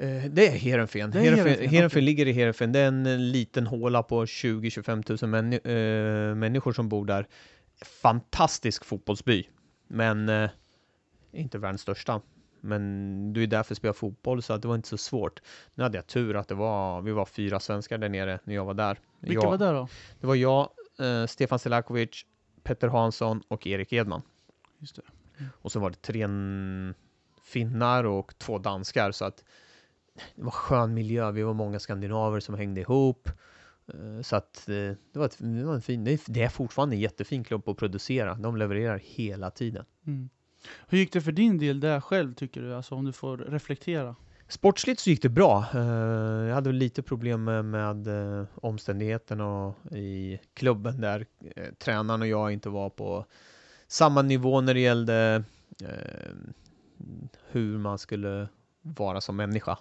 Eh, 0.00 0.24
det 0.30 0.46
är 0.46 0.50
Heerenveen. 0.50 1.12
Heerenveen, 1.12 2.04
ligger 2.04 2.28
i 2.28 2.32
Heerenveen. 2.32 2.72
Det 2.72 2.78
är 2.78 2.88
en 2.88 3.06
eh, 3.06 3.18
liten 3.18 3.66
håla 3.66 4.02
på 4.02 4.24
20-25 4.24 5.24
000 5.24 5.30
männi- 5.30 6.30
eh, 6.30 6.34
människor 6.34 6.72
som 6.72 6.88
bor 6.88 7.04
där. 7.04 7.26
Fantastisk 8.02 8.84
fotbollsby, 8.84 9.48
men 9.88 10.28
eh, 10.28 10.50
inte 11.32 11.58
världens 11.58 11.80
största. 11.80 12.20
Men 12.60 13.32
du 13.32 13.42
är 13.42 13.46
där 13.46 13.62
för 13.62 13.74
att 13.74 13.78
spela 13.78 13.94
fotboll, 13.94 14.42
så 14.42 14.52
att 14.52 14.62
det 14.62 14.68
var 14.68 14.74
inte 14.74 14.88
så 14.88 14.98
svårt. 14.98 15.42
Nu 15.74 15.82
hade 15.82 15.98
jag 15.98 16.06
tur 16.06 16.36
att 16.36 16.48
det 16.48 16.54
var, 16.54 17.02
vi 17.02 17.12
var 17.12 17.24
fyra 17.24 17.60
svenskar 17.60 17.98
där 17.98 18.08
nere 18.08 18.38
när 18.44 18.54
jag 18.54 18.64
var 18.64 18.74
där. 18.74 18.98
Vilka 19.20 19.42
jag, 19.42 19.50
var 19.50 19.58
det 19.58 19.72
då? 19.72 19.88
Det 20.20 20.26
var 20.26 20.34
jag, 20.34 20.68
eh, 20.98 21.26
Stefan 21.26 21.58
Selakovic, 21.58 22.26
Petter 22.62 22.88
Hansson 22.88 23.42
och 23.48 23.66
Erik 23.66 23.92
Edman. 23.92 24.22
Just 24.78 24.96
det. 24.96 25.02
Och 25.62 25.72
så 25.72 25.80
var 25.80 25.90
det 25.90 26.02
tre 26.02 26.26
finnar 27.44 28.04
och 28.04 28.38
två 28.38 28.58
danskar, 28.58 29.12
så 29.12 29.24
att 29.24 29.44
det 30.36 30.42
var 30.42 30.50
skön 30.50 30.94
miljö. 30.94 31.30
Vi 31.30 31.42
var 31.42 31.54
många 31.54 31.78
skandinaver 31.78 32.40
som 32.40 32.54
hängde 32.54 32.80
ihop. 32.80 33.28
Eh, 33.94 34.22
Så 34.22 34.36
att 34.36 34.68
eh, 34.68 34.74
det 34.74 34.96
var, 35.18 35.24
ett, 35.26 35.36
det 35.38 35.64
var 35.64 35.74
en 35.74 35.82
fin, 35.82 36.04
det 36.04 36.42
är- 36.42 36.48
fortfarande 36.48 36.96
en 36.96 37.00
jättefin 37.00 37.44
klubb 37.44 37.68
att 37.68 37.76
producera. 37.76 38.34
De 38.34 38.56
levererar 38.56 39.00
hela 39.04 39.50
tiden. 39.50 39.84
Mm. 40.06 40.28
Hur 40.88 40.98
gick 40.98 41.12
det 41.12 41.20
för 41.20 41.32
din 41.32 41.58
del 41.58 41.80
där 41.80 42.00
själv, 42.00 42.34
tycker 42.34 42.60
du? 42.62 42.74
Alltså 42.74 42.94
om 42.94 43.04
du 43.04 43.12
får 43.12 43.36
reflektera. 43.36 44.16
Sportsligt 44.48 45.00
så 45.00 45.10
gick 45.10 45.22
det 45.22 45.28
bra. 45.28 45.64
Eh, 45.74 45.80
Jag 46.48 46.54
hade 46.54 46.72
lite 46.72 47.02
problem 47.02 47.44
med, 47.44 48.06
omständigheterna 48.54 49.74
i 49.92 50.38
klubben 50.54 51.00
där 51.00 51.26
tränaren 51.78 52.20
och 52.22 52.26
jag 52.28 52.52
inte 52.52 52.68
var 52.68 52.90
på 52.90 53.24
samma 53.88 54.22
nivå 54.22 54.60
när 54.60 54.74
det 54.74 54.80
gällde 54.80 55.44
hur 57.50 57.78
man 57.78 57.98
skulle 57.98 58.48
vara 58.82 59.20
som 59.20 59.36
människa. 59.36 59.78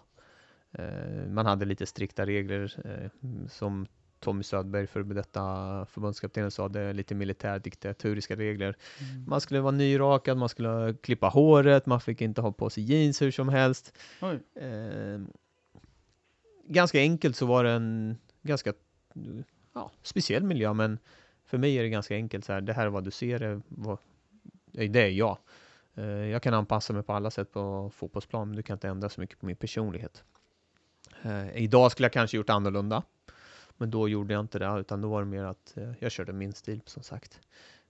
Eh, 0.72 1.28
Man 1.28 1.46
hade 1.46 1.66
lite 1.66 1.86
strikta 1.86 2.26
regler 2.26 2.74
eh, 2.86 3.10
som 3.48 3.88
Tommy 4.20 4.44
Södberg, 4.44 4.88
för 4.88 5.04
detta 5.04 5.86
förbundskaptenen, 5.86 6.52
sa, 6.52 6.70
det 6.70 6.80
är 6.80 6.94
lite 6.94 7.16
militärdiktatoriska 7.16 8.36
regler. 8.36 8.76
Mm. 9.00 9.26
Man 9.28 9.42
skulle 9.42 9.60
vara 9.60 9.72
nyrakad, 9.72 10.38
man 10.38 10.50
skulle 10.50 10.96
klippa 11.02 11.28
håret, 11.28 11.86
man 11.86 12.02
fick 12.02 12.22
inte 12.22 12.42
ha 12.42 12.52
på 12.52 12.70
sig 12.70 12.84
jeans 12.84 13.22
hur 13.22 13.32
som 13.32 13.50
helst. 13.50 13.98
Eh, 14.56 15.20
ganska 16.66 17.00
enkelt 17.00 17.36
så 17.36 17.46
var 17.46 17.64
det 17.64 17.72
en 17.72 18.18
ganska 18.42 18.74
ja, 19.74 19.92
speciell 20.02 20.44
miljö, 20.44 20.74
men 20.74 21.00
för 21.46 21.58
mig 21.58 21.78
är 21.78 21.84
det 21.84 21.90
ganska 21.90 22.16
enkelt 22.16 22.46
så 22.46 22.54
här. 22.54 22.62
Det 22.62 22.74
här 22.74 22.86
är 22.86 22.90
vad 22.90 23.04
du 23.04 23.12
ser, 23.12 23.40
det, 23.40 23.62
vad, 23.68 23.98
det 24.66 25.02
är 25.02 25.10
jag. 25.10 25.38
Eh, 25.96 26.06
jag 26.06 26.44
kan 26.44 26.54
anpassa 26.54 26.94
mig 26.94 27.04
på 27.04 27.14
alla 27.14 27.32
sätt 27.32 27.52
på 27.52 27.92
fotbollsplan, 27.96 28.48
men 28.48 28.56
du 28.56 28.64
kan 28.64 28.76
inte 28.76 28.88
ändra 28.88 29.10
så 29.10 29.22
mycket 29.22 29.40
på 29.40 29.46
min 29.46 29.56
personlighet. 29.56 30.24
Eh, 31.22 31.58
idag 31.64 31.92
skulle 31.92 32.06
jag 32.06 32.14
kanske 32.14 32.38
gjort 32.38 32.50
annorlunda, 32.50 33.04
men 33.78 33.92
då 33.92 34.10
gjorde 34.10 34.34
jag 34.34 34.40
inte 34.40 34.60
det, 34.60 34.80
utan 34.80 35.02
då 35.02 35.10
var 35.10 35.20
det 35.20 35.28
mer 35.28 35.44
att 35.44 35.78
eh, 35.78 35.92
jag 36.00 36.12
körde 36.12 36.34
min 36.34 36.54
stil, 36.54 36.82
som 36.86 37.04
sagt. 37.04 37.40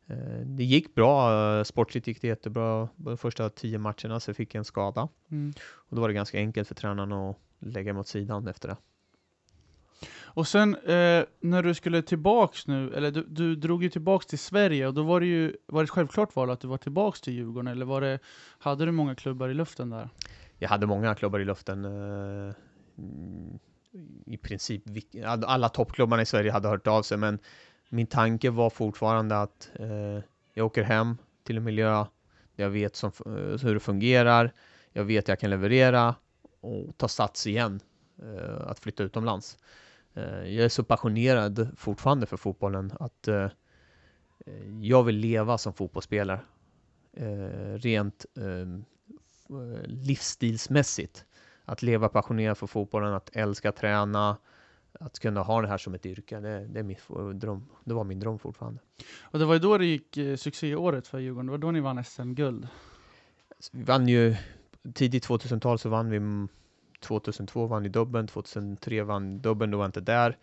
Eh, 0.09 0.39
det 0.45 0.63
gick 0.63 0.95
bra, 0.95 1.57
eh, 1.57 1.63
sportligt 1.63 2.07
gick 2.07 2.21
det 2.21 2.27
jättebra. 2.27 2.89
De 2.95 3.17
första 3.17 3.49
tio 3.49 3.77
matcherna 3.77 4.19
så 4.19 4.33
fick 4.33 4.55
jag 4.55 4.59
en 4.59 4.65
skada. 4.65 5.07
Mm. 5.31 5.53
Och 5.61 5.95
då 5.95 6.01
var 6.01 6.07
det 6.07 6.13
ganska 6.13 6.37
enkelt 6.37 6.67
för 6.67 6.75
tränaren 6.75 7.11
att 7.11 7.37
lägga 7.59 7.93
mig 7.93 7.99
åt 7.99 8.07
sidan 8.07 8.47
efter 8.47 8.67
det. 8.67 8.77
Och 10.31 10.47
sen 10.47 10.75
eh, 10.75 11.23
när 11.39 11.63
du 11.63 11.73
skulle 11.73 12.01
tillbaks 12.01 12.67
nu, 12.67 12.93
eller 12.93 13.11
du, 13.11 13.23
du 13.27 13.55
drog 13.55 13.83
ju 13.83 13.89
tillbaks 13.89 14.25
till 14.25 14.39
Sverige 14.39 14.87
och 14.87 14.93
då 14.93 15.03
var 15.03 15.19
det 15.19 15.25
ju 15.25 15.57
var 15.65 15.81
det 15.81 15.83
ett 15.83 15.89
självklart 15.89 16.35
val 16.35 16.49
att 16.49 16.59
du 16.59 16.67
var 16.67 16.77
tillbaks 16.77 17.21
till 17.21 17.33
Djurgården 17.33 17.67
eller 17.67 17.85
var 17.85 18.01
det, 18.01 18.19
hade 18.59 18.85
du 18.85 18.91
många 18.91 19.15
klubbar 19.15 19.49
i 19.49 19.53
luften 19.53 19.89
där? 19.89 20.09
Jag 20.57 20.69
hade 20.69 20.85
många 20.85 21.15
klubbar 21.15 21.39
i 21.39 21.45
luften. 21.45 21.85
I 24.25 24.37
princip 24.37 24.83
alla 25.23 25.69
toppklubbarna 25.69 26.21
i 26.21 26.25
Sverige 26.25 26.51
hade 26.51 26.67
hört 26.67 26.87
av 26.87 27.01
sig, 27.01 27.17
men 27.17 27.39
min 27.89 28.07
tanke 28.07 28.49
var 28.49 28.69
fortfarande 28.69 29.41
att 29.41 29.69
eh, 29.75 30.23
jag 30.53 30.65
åker 30.65 30.83
hem 30.83 31.17
till 31.43 31.57
en 31.57 31.63
miljö 31.63 32.05
där 32.55 32.63
jag 32.63 32.69
vet 32.69 32.95
som, 32.95 33.11
eh, 33.25 33.31
hur 33.61 33.73
det 33.73 33.79
fungerar. 33.79 34.53
Jag 34.93 35.03
vet 35.03 35.27
jag 35.27 35.39
kan 35.39 35.49
leverera 35.49 36.15
och 36.61 36.97
ta 36.97 37.07
sats 37.07 37.47
igen 37.47 37.79
eh, 38.21 38.61
att 38.67 38.79
flytta 38.79 39.03
utomlands. 39.03 39.57
Eh, 40.13 40.23
jag 40.23 40.65
är 40.65 40.69
så 40.69 40.83
passionerad 40.83 41.69
fortfarande 41.77 42.25
för 42.25 42.37
fotbollen 42.37 42.91
att 42.99 43.27
eh, 43.27 43.47
jag 44.81 45.03
vill 45.03 45.15
leva 45.15 45.57
som 45.57 45.73
fotbollsspelare. 45.73 46.41
Eh, 47.13 47.73
rent 47.77 48.25
eh, 48.37 48.45
eh 48.45 49.83
livsstilsmässigt. 49.85 51.25
Att 51.69 51.81
leva 51.81 52.09
passionerad 52.09 52.57
för 52.57 52.67
fotbollen, 52.67 53.13
att 53.13 53.29
älska 53.33 53.71
träna, 53.71 54.37
att 54.99 55.19
kunna 55.19 55.41
ha 55.41 55.61
det 55.61 55.67
här 55.67 55.77
som 55.77 55.93
ett 55.93 56.05
yrke. 56.05 56.39
Det, 56.39 56.67
det, 56.67 56.79
är 56.79 56.83
min 56.83 56.97
dröm. 57.39 57.65
det 57.83 57.93
var 57.93 58.03
min 58.03 58.19
dröm 58.19 58.39
fortfarande. 58.39 58.81
Och 59.21 59.39
det 59.39 59.45
var 59.45 59.53
ju 59.53 59.59
då 59.59 59.77
det 59.77 59.85
gick 59.85 60.17
eh, 60.17 60.35
succéåret 60.35 61.07
för 61.07 61.19
Djurgården, 61.19 61.45
det 61.45 61.51
var 61.51 61.57
då 61.57 61.71
ni 61.71 61.79
vann 61.79 62.03
SM-guld. 62.03 62.67
Vi 63.71 63.83
vann 63.83 64.07
ju 64.07 64.35
tidigt 64.93 65.27
2000-tal 65.27 65.79
så 65.79 65.89
vann 65.89 66.09
vi 66.09 66.17
mm, 66.17 66.47
2002 66.99 67.67
vann 67.67 67.83
vi 67.83 67.89
dubben, 67.89 68.27
2003 68.27 69.03
vann 69.03 69.41
dubben, 69.41 69.71
då 69.71 69.77
var 69.77 69.83
jag 69.83 69.87
inte 69.87 70.01
där. 70.01 70.37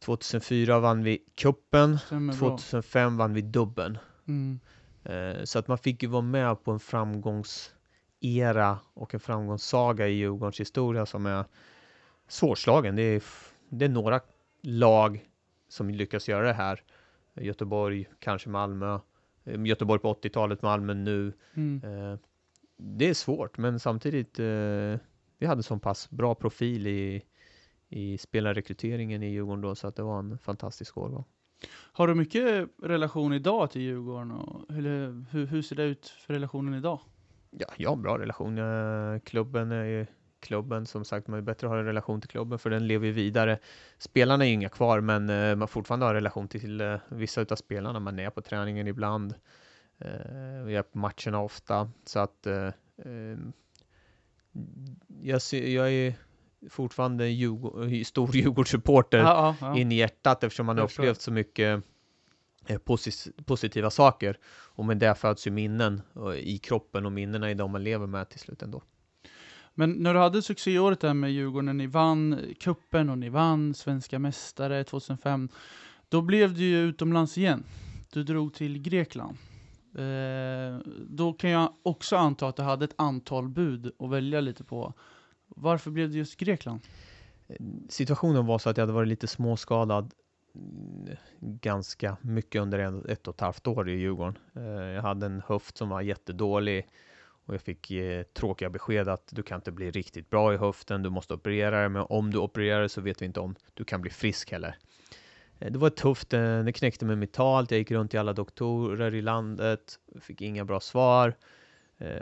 2004 0.00 0.80
vann 0.80 1.02
vi 1.02 1.18
kuppen, 1.34 1.98
Stämmer 1.98 2.32
bra. 2.32 2.48
2005 2.48 3.16
vann 3.16 3.34
vi 3.34 3.42
dubben. 3.42 3.98
Mm. 4.28 4.60
Eh, 5.04 5.44
Så 5.44 5.58
att 5.58 5.68
man 5.68 5.78
fick 5.78 6.02
ju 6.02 6.08
vara 6.08 6.22
med 6.22 6.64
på 6.64 6.70
en 6.70 6.80
framgångsera 8.20 8.78
och 8.94 9.14
en 9.14 9.20
framgångssaga 9.20 10.08
i 10.08 10.12
Djurgårdens 10.12 10.60
historia 10.60 11.06
som 11.06 11.26
är 11.26 11.44
svårslagen. 12.28 12.96
Det 12.96 13.02
är, 13.02 13.22
det 13.68 13.84
är 13.84 13.88
några 13.88 14.20
lag 14.62 15.24
som 15.68 15.90
lyckas 15.90 16.28
göra 16.28 16.46
det 16.46 16.52
här. 16.52 16.82
Göteborg, 17.34 18.06
kanske 18.20 18.48
Malmö. 18.48 18.98
Eh, 19.44 19.64
Göteborg 19.64 20.00
på 20.00 20.14
80-talet, 20.14 20.62
Malmö 20.62 20.94
nu. 20.94 21.32
Mm. 21.54 21.82
Eh, 21.84 22.18
Det 22.76 23.08
är 23.08 23.14
svårt, 23.14 23.58
men 23.58 23.80
samtidigt 23.80 24.38
eh, 24.38 24.98
vi 25.38 25.46
hade 25.46 25.62
så 25.62 25.78
pass 25.78 26.10
bra 26.10 26.34
profil 26.34 26.86
i, 26.86 27.22
i 27.88 28.18
spelarrekryteringen 28.18 29.22
i 29.22 29.30
Djurgården 29.30 29.60
då, 29.60 29.74
så 29.74 29.86
att 29.86 29.96
det 29.96 30.02
var 30.02 30.18
en 30.18 30.38
fantastisk 30.38 30.98
årgång. 30.98 31.24
Har 31.92 32.06
du 32.06 32.14
mycket 32.14 32.68
relation 32.82 33.32
idag 33.32 33.70
till 33.70 33.82
Djurgården? 33.82 34.30
Och, 34.30 34.70
eller, 34.70 35.24
hur, 35.30 35.46
hur 35.46 35.62
ser 35.62 35.76
det 35.76 35.82
ut 35.84 36.08
för 36.08 36.34
relationen 36.34 36.74
idag? 36.74 37.00
Ja, 37.50 37.66
jag 37.76 37.90
har 37.90 37.96
bra 37.96 38.18
relation. 38.18 38.58
Eh, 38.58 39.20
Klubben 39.20 39.72
är 39.72 39.84
ju 39.84 40.06
klubben, 40.40 40.86
som 40.86 41.04
sagt, 41.04 41.26
man 41.26 41.38
är 41.38 41.42
bättre 41.42 41.66
att 41.66 41.72
ha 41.72 41.78
en 41.78 41.84
relation 41.84 42.20
till 42.20 42.30
klubben 42.30 42.58
för 42.58 42.70
den 42.70 42.86
lever 42.86 43.06
ju 43.06 43.12
vidare. 43.12 43.58
Spelarna 43.98 44.44
är 44.44 44.48
ju 44.48 44.54
inga 44.54 44.68
kvar, 44.68 45.00
men 45.00 45.30
eh, 45.30 45.56
man 45.56 45.68
fortfarande 45.68 46.06
har 46.06 46.14
relation 46.14 46.48
till 46.48 46.80
eh, 46.80 46.96
vissa 47.08 47.40
utav 47.40 47.56
spelarna. 47.56 48.00
Man 48.00 48.18
är 48.18 48.30
på 48.30 48.42
träningen 48.42 48.88
ibland. 48.88 49.34
Vi 50.64 50.76
är 50.76 50.82
på 50.82 50.98
matcherna 50.98 51.40
ofta, 51.40 51.90
så 52.04 52.18
att 52.18 52.46
eh, 52.46 52.66
eh, 53.04 53.38
jag, 55.22 55.42
ser, 55.42 55.68
jag 55.68 55.92
är 55.92 56.14
fortfarande 56.70 57.28
Djurgård, 57.28 58.06
stor 58.06 58.30
Djurgårdssupporter 58.36 59.18
Ja, 59.18 59.56
ja, 59.60 59.66
ja. 59.66 59.78
in 59.78 59.92
i 59.92 59.94
hjärtat 59.94 60.44
eftersom 60.44 60.66
man 60.66 60.78
har 60.78 60.84
upplevt 60.84 61.20
så 61.20 61.32
mycket 61.32 61.82
positiva 63.44 63.90
saker. 63.90 64.38
Och 64.46 64.84
med 64.84 64.96
det 64.96 65.14
föds 65.14 65.46
ju 65.46 65.50
minnen 65.50 66.02
eh, 66.16 66.32
i 66.32 66.58
kroppen 66.58 67.06
och 67.06 67.12
minnena 67.12 67.50
är 67.50 67.54
de 67.54 67.72
man 67.72 67.84
lever 67.84 68.06
med 68.06 68.28
till 68.28 68.40
slut 68.40 68.62
ändå. 68.62 68.82
Men 69.74 69.90
när 69.90 70.14
du 70.14 70.20
hade 70.20 70.42
succéåret 70.42 71.00
där 71.00 71.14
med 71.14 71.32
Djurgården, 71.32 71.76
ni 71.76 71.86
vann 71.86 72.54
kuppen 72.60 73.10
och 73.10 73.18
ni 73.18 73.28
vann 73.28 73.74
svenska 73.74 74.18
mästare 74.18 74.84
2005, 74.84 75.48
då 76.08 76.22
blev 76.22 76.54
du 76.54 76.64
ju 76.64 76.78
utomlands 76.78 77.38
igen. 77.38 77.64
Du 78.12 78.24
drog 78.24 78.54
till 78.54 78.78
Grekland. 78.78 79.36
Eh, 79.94 80.78
då 81.08 81.32
kan 81.32 81.50
jag 81.50 81.72
också 81.82 82.16
anta 82.16 82.48
att 82.48 82.56
du 82.56 82.62
hade 82.62 82.84
ett 82.84 82.94
antal 82.96 83.48
bud 83.48 83.92
att 83.98 84.10
välja 84.10 84.40
lite 84.40 84.64
på. 84.64 84.94
Varför 85.48 85.90
blev 85.90 86.10
det 86.10 86.18
just 86.18 86.36
Grekland? 86.36 86.80
Situationen 87.88 88.46
var 88.46 88.58
så 88.58 88.70
att 88.70 88.76
jag 88.76 88.82
hade 88.82 88.92
varit 88.92 89.08
lite 89.08 89.26
småskadad 89.26 90.14
Eh, 91.08 91.16
ganska 91.40 92.16
mycket 92.20 92.62
under 92.62 92.78
en, 92.78 93.04
ett 93.08 93.28
och 93.28 93.34
ett 93.34 93.40
halvt 93.40 93.66
år 93.66 93.88
i 93.88 93.92
Djurgården. 93.92 94.38
Eh, 94.56 94.62
jag 94.62 95.02
hade 95.02 95.26
en 95.26 95.42
höft 95.46 95.76
som 95.76 95.88
var 95.88 96.00
jättedålig 96.00 96.86
och 97.46 97.54
jag 97.54 97.60
fick 97.60 97.90
eh, 97.90 98.22
tråkiga 98.22 98.70
besked 98.70 99.08
att 99.08 99.28
du 99.30 99.42
kan 99.42 99.56
inte 99.58 99.72
bli 99.72 99.90
riktigt 99.90 100.30
bra 100.30 100.54
i 100.54 100.56
höften, 100.56 101.02
du 101.02 101.10
måste 101.10 101.34
operera 101.34 101.80
dig, 101.80 101.88
men 101.88 102.06
om 102.08 102.30
du 102.30 102.38
opererar 102.38 102.88
så 102.88 103.00
vet 103.00 103.22
vi 103.22 103.26
inte 103.26 103.40
om 103.40 103.54
du 103.74 103.84
kan 103.84 104.00
bli 104.00 104.10
frisk 104.10 104.52
heller. 104.52 104.76
Det 105.58 105.78
var 105.78 105.90
tufft, 105.90 106.30
det 106.30 106.72
knäckte 106.74 107.04
mig 107.04 107.16
mentalt, 107.16 107.70
jag 107.70 107.78
gick 107.78 107.90
runt 107.90 108.10
till 108.10 108.20
alla 108.20 108.32
doktorer 108.32 109.14
i 109.14 109.22
landet, 109.22 109.98
fick 110.20 110.40
inga 110.40 110.64
bra 110.64 110.80
svar. 110.80 111.34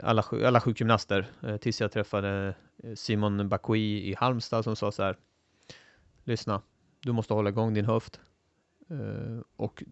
Alla, 0.03 0.23
alla 0.45 0.61
sjukgymnaster, 0.61 1.27
tills 1.61 1.81
jag 1.81 1.91
träffade 1.91 2.55
Simon 2.95 3.49
Bakui 3.49 4.09
i 4.09 4.15
Halmstad 4.15 4.63
som 4.63 4.75
sa 4.75 4.91
så 4.91 5.03
här. 5.03 5.17
Lyssna, 6.23 6.61
du 7.07 7.13
måste 7.13 7.33
hålla 7.33 7.49
igång 7.49 7.73
din 7.73 7.85
höft. 7.85 8.19
Eh, 8.89 9.41
och 9.55 9.83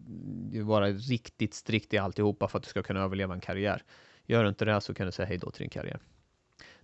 vara 0.62 0.88
riktigt 0.88 1.54
strikt 1.54 1.94
i 1.94 1.98
alltihopa 1.98 2.48
för 2.48 2.58
att 2.58 2.64
du 2.64 2.70
ska 2.70 2.82
kunna 2.82 3.00
överleva 3.00 3.34
en 3.34 3.40
karriär. 3.40 3.82
Gör 4.26 4.42
du 4.42 4.48
inte 4.48 4.64
det 4.64 4.80
så 4.80 4.94
kan 4.94 5.06
du 5.06 5.12
säga 5.12 5.26
hej 5.26 5.38
då 5.38 5.50
till 5.50 5.62
din 5.62 5.70
karriär. 5.70 5.98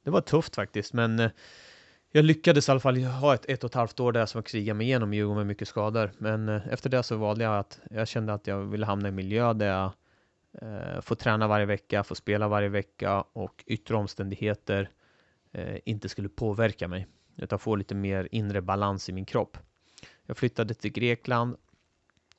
Det 0.02 0.10
var 0.10 0.20
tufft 0.20 0.54
faktiskt, 0.54 0.92
men 0.92 1.20
eh, 1.20 1.30
jag 2.10 2.24
lyckades 2.24 2.68
i 2.68 2.70
alla 2.70 2.80
fall 2.80 3.04
ha 3.04 3.34
ett 3.34 3.44
ett 3.48 3.64
och 3.64 3.70
ett 3.70 3.74
halvt 3.74 4.00
år 4.00 4.12
där 4.12 4.26
som 4.26 4.38
jag 4.38 4.46
krigade 4.46 4.76
mig 4.76 4.86
igenom 4.86 5.14
Djurgården 5.14 5.36
med 5.36 5.46
mycket 5.46 5.68
skador. 5.68 6.10
Men 6.18 6.48
eh, 6.48 6.68
efter 6.68 6.90
det 6.90 7.02
så 7.02 7.16
valde 7.16 7.44
jag 7.44 7.58
att 7.58 7.80
jag 7.90 8.08
kände 8.08 8.32
att 8.34 8.46
jag 8.46 8.58
ville 8.58 8.86
hamna 8.86 9.08
i 9.08 9.10
en 9.10 9.14
miljö 9.14 9.52
där 9.52 9.66
jag 9.66 9.92
eh, 10.62 11.00
får 11.00 11.14
träna 11.14 11.48
varje 11.48 11.66
vecka, 11.66 12.04
får 12.04 12.14
spela 12.14 12.48
varje 12.48 12.68
vecka 12.68 13.24
och 13.32 13.64
yttre 13.66 13.96
omständigheter 13.96 14.90
eh, 15.52 15.76
inte 15.84 16.08
skulle 16.08 16.28
påverka 16.28 16.88
mig. 16.88 17.06
Utan 17.36 17.58
få 17.58 17.76
lite 17.76 17.94
mer 17.94 18.28
inre 18.30 18.60
balans 18.60 19.08
i 19.08 19.12
min 19.12 19.24
kropp. 19.24 19.58
Jag 20.26 20.36
flyttade 20.36 20.74
till 20.74 20.92
Grekland 20.92 21.56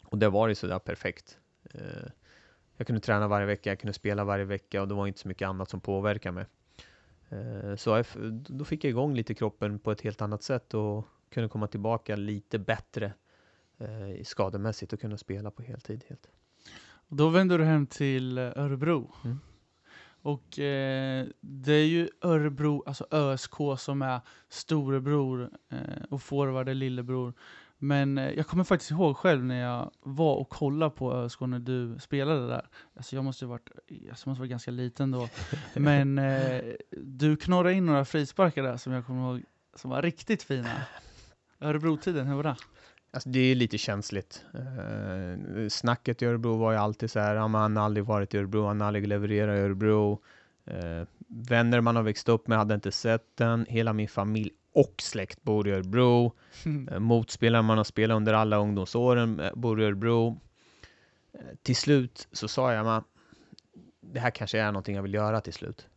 och 0.04 0.18
det 0.18 0.30
var 0.30 0.48
ju 0.48 0.56
sådär 0.56 0.80
perfekt. 0.80 1.38
Eh, 1.74 2.10
jag 2.78 2.88
kunde 2.88 3.02
träna 3.02 3.28
varje 3.28 3.46
vecka, 3.46 3.70
jag 3.70 3.80
kunde 3.80 3.94
spela 3.94 4.24
varje 4.24 4.46
vecka 4.46 4.82
och 4.82 4.88
det 4.88 4.94
var 4.94 5.08
inte 5.08 5.20
så 5.20 5.28
mycket 5.28 5.48
annat 5.48 5.70
som 5.70 5.82
påverkade 5.82 6.32
mig. 6.34 6.46
Eh, 7.30 7.76
Så 7.76 8.04
då 8.30 8.66
fick 8.66 8.84
jag 8.84 8.90
igång 8.90 9.16
lite 9.16 9.34
kroppen 9.34 9.80
på 9.80 9.92
ett 9.92 10.02
helt 10.02 10.22
annat 10.22 10.44
sätt 10.44 10.74
och 10.74 11.08
kunde 11.30 11.50
komma 11.50 11.68
tillbaka 11.68 12.16
lite 12.16 12.60
bättre 12.60 13.14
eh, 13.78 14.24
skademässigt 14.24 14.94
och 14.94 15.00
kunna 15.00 15.18
spela 15.18 15.52
på 15.52 15.64
heltid. 15.64 16.04
Helt. 16.08 16.28
Då 17.08 17.30
vände 17.30 17.58
du 17.58 17.64
hem 17.64 17.88
till 17.88 18.38
Örebro. 18.38 19.12
Mm. 19.24 19.40
Och 20.22 20.60
eh, 20.60 21.28
det 21.40 21.74
är 21.74 21.86
ju 21.86 22.10
Örebro, 22.22 22.84
alltså 22.86 23.08
ÖSK 23.12 23.54
som 23.78 24.02
är 24.02 24.22
storebror 24.50 25.50
eh, 25.70 26.04
och 26.10 26.22
forward 26.22 26.70
är 26.70 26.74
lillebror. 26.74 27.34
Men 27.84 28.18
eh, 28.18 28.32
jag 28.32 28.48
kommer 28.48 28.64
faktiskt 28.64 28.92
ihåg 28.92 29.18
själv 29.18 29.46
när 29.46 29.62
jag 29.62 29.92
var 30.00 30.36
och 30.36 30.50
kollade 30.50 30.92
på 30.92 31.14
ÖSK 31.14 31.42
när 31.42 31.60
du 31.60 32.00
spelade 32.00 32.48
där. 32.48 32.68
Alltså 32.96 33.16
jag 33.16 33.26
måste 33.26 33.46
ha 33.46 33.50
varit, 33.50 33.70
alltså 34.10 34.28
jag 34.28 34.32
måste 34.32 34.40
vara 34.40 34.48
ganska 34.48 34.72
liten 34.72 35.12
då. 35.12 35.30
Men 35.74 36.18
eh, 36.18 36.62
du 36.92 37.36
knorrade 37.36 37.74
in 37.74 37.86
några 37.86 38.06
frisparkar 38.06 38.64
där 38.64 38.78
som 38.78 38.94
jag 38.94 39.06
kommer 39.06 39.22
ihåg 39.22 39.44
som 39.76 39.90
var 39.90 40.02
riktigt 40.02 40.44
fina. 40.44 40.70
Örebro-tiden, 41.60 42.28
hur 42.28 42.36
var 42.36 42.44
det? 42.44 42.56
Alltså 43.12 43.30
det 43.30 43.40
är 43.40 43.56
lite 43.56 43.78
känsligt. 43.78 44.46
Eh, 44.54 45.68
snacket 45.70 46.22
i 46.22 46.26
Örebro 46.26 46.58
var 46.58 46.72
ju 46.72 46.78
alltid 46.78 47.12
så 47.12 47.20
här, 47.20 47.36
han 47.36 47.54
har 47.56 47.84
aldrig 47.84 48.06
varit 48.06 48.34
i 48.34 48.38
Örebro, 48.38 48.66
han 48.68 48.82
har 48.82 48.88
aldrig 48.88 49.08
levererat 49.08 49.58
i 49.58 49.62
Örebro. 49.62 50.22
Eh, 50.66 51.08
vänner 51.28 51.82
man 51.82 51.96
har 51.96 52.04
växt 52.04 52.30
upp 52.30 52.48
med 52.48 52.58
hade 52.58 52.76
inte 52.76 52.92
sett 52.92 53.38
den. 53.38 53.66
Hela 53.70 53.94
min 53.94 54.08
familj 54.08 54.52
och 54.74 54.94
släkt 55.02 55.42
bor 55.44 55.68
i 55.68 55.72
Örebro. 55.72 56.34
Eh, 56.92 57.00
Motspelare 57.00 57.62
man 57.62 57.78
har 57.78 57.84
spelat 57.84 58.16
under 58.16 58.34
alla 58.34 58.58
ungdomsåren 58.58 59.40
eh, 59.40 59.52
bor 59.56 59.82
i 59.82 59.86
Örebro. 59.86 60.40
Eh, 61.34 61.40
Till 61.62 61.76
slut 61.76 62.28
så 62.32 62.48
sa 62.48 62.74
jag, 62.74 62.86
man, 62.86 63.04
det 64.02 64.20
här 64.20 64.32
kanske 64.32 64.60
är 64.60 64.66
någonting 64.72 64.96
jag 64.96 65.04
vill 65.04 65.14
göra 65.14 65.42
till 65.42 65.54
slut. 65.54 65.88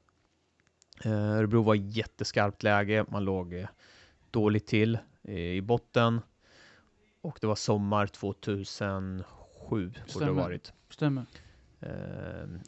Örebro 1.05 1.63
var 1.63 1.75
i 1.75 1.79
jätteskarpt 1.89 2.63
läge, 2.63 3.05
man 3.09 3.25
låg 3.25 3.67
dåligt 4.31 4.67
till 4.67 4.99
i 5.23 5.61
botten. 5.61 6.21
Och 7.21 7.39
det 7.41 7.47
var 7.47 7.55
sommar 7.55 8.07
2007, 8.07 9.25
borde 9.69 9.91
det 10.05 10.11
Stämmer. 10.11 10.27
ha 10.27 10.43
varit. 10.43 10.73
Stämmer. 10.91 11.25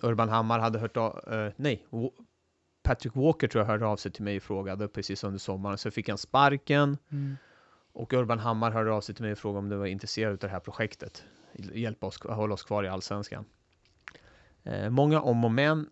Urban 0.02 0.28
Hammar 0.28 0.58
hade 0.58 0.78
hört 0.78 0.96
av, 0.96 1.20
nej, 1.56 1.86
Patrick 2.88 3.16
Walker 3.16 3.48
tror 3.48 3.62
jag 3.62 3.66
hörde 3.66 3.86
av 3.86 3.96
sig 3.96 4.12
till 4.12 4.24
mig 4.24 4.36
och 4.36 4.42
frågade 4.42 4.88
precis 4.88 5.24
under 5.24 5.38
sommaren, 5.38 5.78
så 5.78 5.90
fick 5.90 6.08
han 6.08 6.18
sparken. 6.18 6.98
Mm. 7.10 7.36
Och 7.92 8.12
Urban 8.12 8.38
Hammar 8.38 8.70
hörde 8.70 8.92
av 8.92 9.00
sig 9.00 9.14
till 9.14 9.24
mig 9.24 9.32
och 9.32 9.38
frågade 9.38 9.58
om 9.58 9.68
du 9.68 9.76
var 9.76 9.86
intresserad 9.86 10.32
av 10.32 10.38
det 10.38 10.48
här 10.48 10.60
projektet. 10.60 11.24
Hjälpa 11.52 12.06
oss, 12.06 12.22
hålla 12.22 12.54
oss 12.54 12.62
kvar 12.62 12.84
i 12.84 12.88
Allsvenskan. 12.88 13.44
Eh, 14.62 14.90
många 14.90 15.20
om 15.20 15.44
och 15.44 15.50
men, 15.50 15.88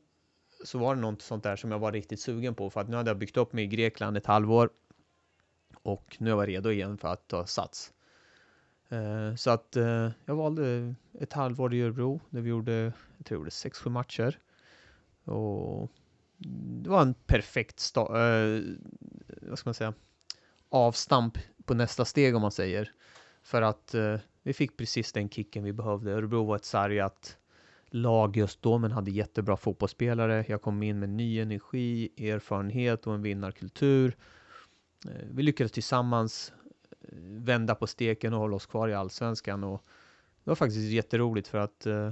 så 0.65 0.79
var 0.79 0.95
det 0.95 1.01
något 1.01 1.23
sånt 1.23 1.43
där 1.43 1.57
som 1.57 1.71
jag 1.71 1.79
var 1.79 1.93
riktigt 1.93 2.21
sugen 2.21 2.55
på, 2.55 2.71
för 2.71 2.81
att 2.81 2.89
nu 2.89 2.97
hade 2.97 3.11
jag 3.11 3.19
byggt 3.19 3.37
upp 3.37 3.53
mig 3.53 3.65
i 3.65 3.67
Grekland 3.67 4.17
ett 4.17 4.27
halvår. 4.27 4.71
Och 5.83 6.17
nu 6.21 6.33
var 6.33 6.43
jag 6.43 6.49
redo 6.49 6.71
igen 6.71 6.99
för 6.99 7.09
att 7.09 7.29
ta 7.29 7.47
sats. 7.47 7.93
Eh, 8.89 9.35
så 9.35 9.51
att 9.51 9.77
eh, 9.77 10.11
jag 10.25 10.35
valde 10.35 10.95
ett 11.21 11.33
halvår 11.33 11.75
i 11.75 11.83
Örebro, 11.83 12.21
där 12.31 12.41
vi 12.41 12.51
gjorde, 12.51 12.93
jag 13.17 13.27
tror 13.27 13.39
det 13.39 13.41
gjorde 13.41 13.51
sex, 13.51 13.79
sju 13.79 13.91
matcher. 13.91 14.39
Och 15.25 15.91
det 16.87 16.91
var 16.91 17.03
en 17.03 17.15
perfekt 17.15 17.77
sta- 17.79 18.17
eh, 18.17 18.63
vad 19.41 19.59
ska 19.59 19.69
man 19.69 19.75
säga, 19.75 19.95
avstamp 20.69 21.39
på 21.65 21.75
nästa 21.75 22.05
steg 22.05 22.37
om 22.37 22.43
man 22.43 22.53
säger. 22.53 22.93
För 23.43 23.63
att 23.63 23.95
eh, 23.95 24.17
vi 24.43 24.53
fick 24.53 24.77
precis 24.77 25.13
den 25.13 25.29
kicken 25.29 25.65
vi 25.65 25.73
behövde. 25.73 26.13
Örebro 26.13 26.45
var 26.45 26.57
ett 26.57 26.65
sargat 26.65 27.39
lag 27.87 28.37
just 28.37 28.63
då, 28.63 28.79
men 28.79 28.93
hade 28.93 29.11
jättebra 29.11 29.57
fotbollsspelare. 29.57 30.45
Jag 30.49 30.63
kom 30.63 30.83
in 30.83 30.99
med 30.99 31.09
ny 31.09 31.41
energi, 31.41 32.09
erfarenhet 32.31 33.07
och 33.07 33.15
en 33.15 33.23
vinnarkultur. 33.23 34.17
Eh, 35.07 35.27
vi 35.31 35.43
lyckades 35.43 35.73
tillsammans 35.73 36.53
eh, 37.01 37.19
vända 37.21 37.75
på 37.75 37.87
steken 37.87 38.33
och 38.33 38.41
hålla 38.41 38.57
oss 38.57 38.67
kvar 38.67 38.89
i 38.89 38.95
allsvenskan. 38.95 39.65
Och 39.65 39.85
det 40.45 40.51
var 40.51 40.57
faktiskt 40.57 40.93
jätteroligt 40.93 41.49
för 41.49 41.59
att 41.59 41.87
eh, 41.87 42.11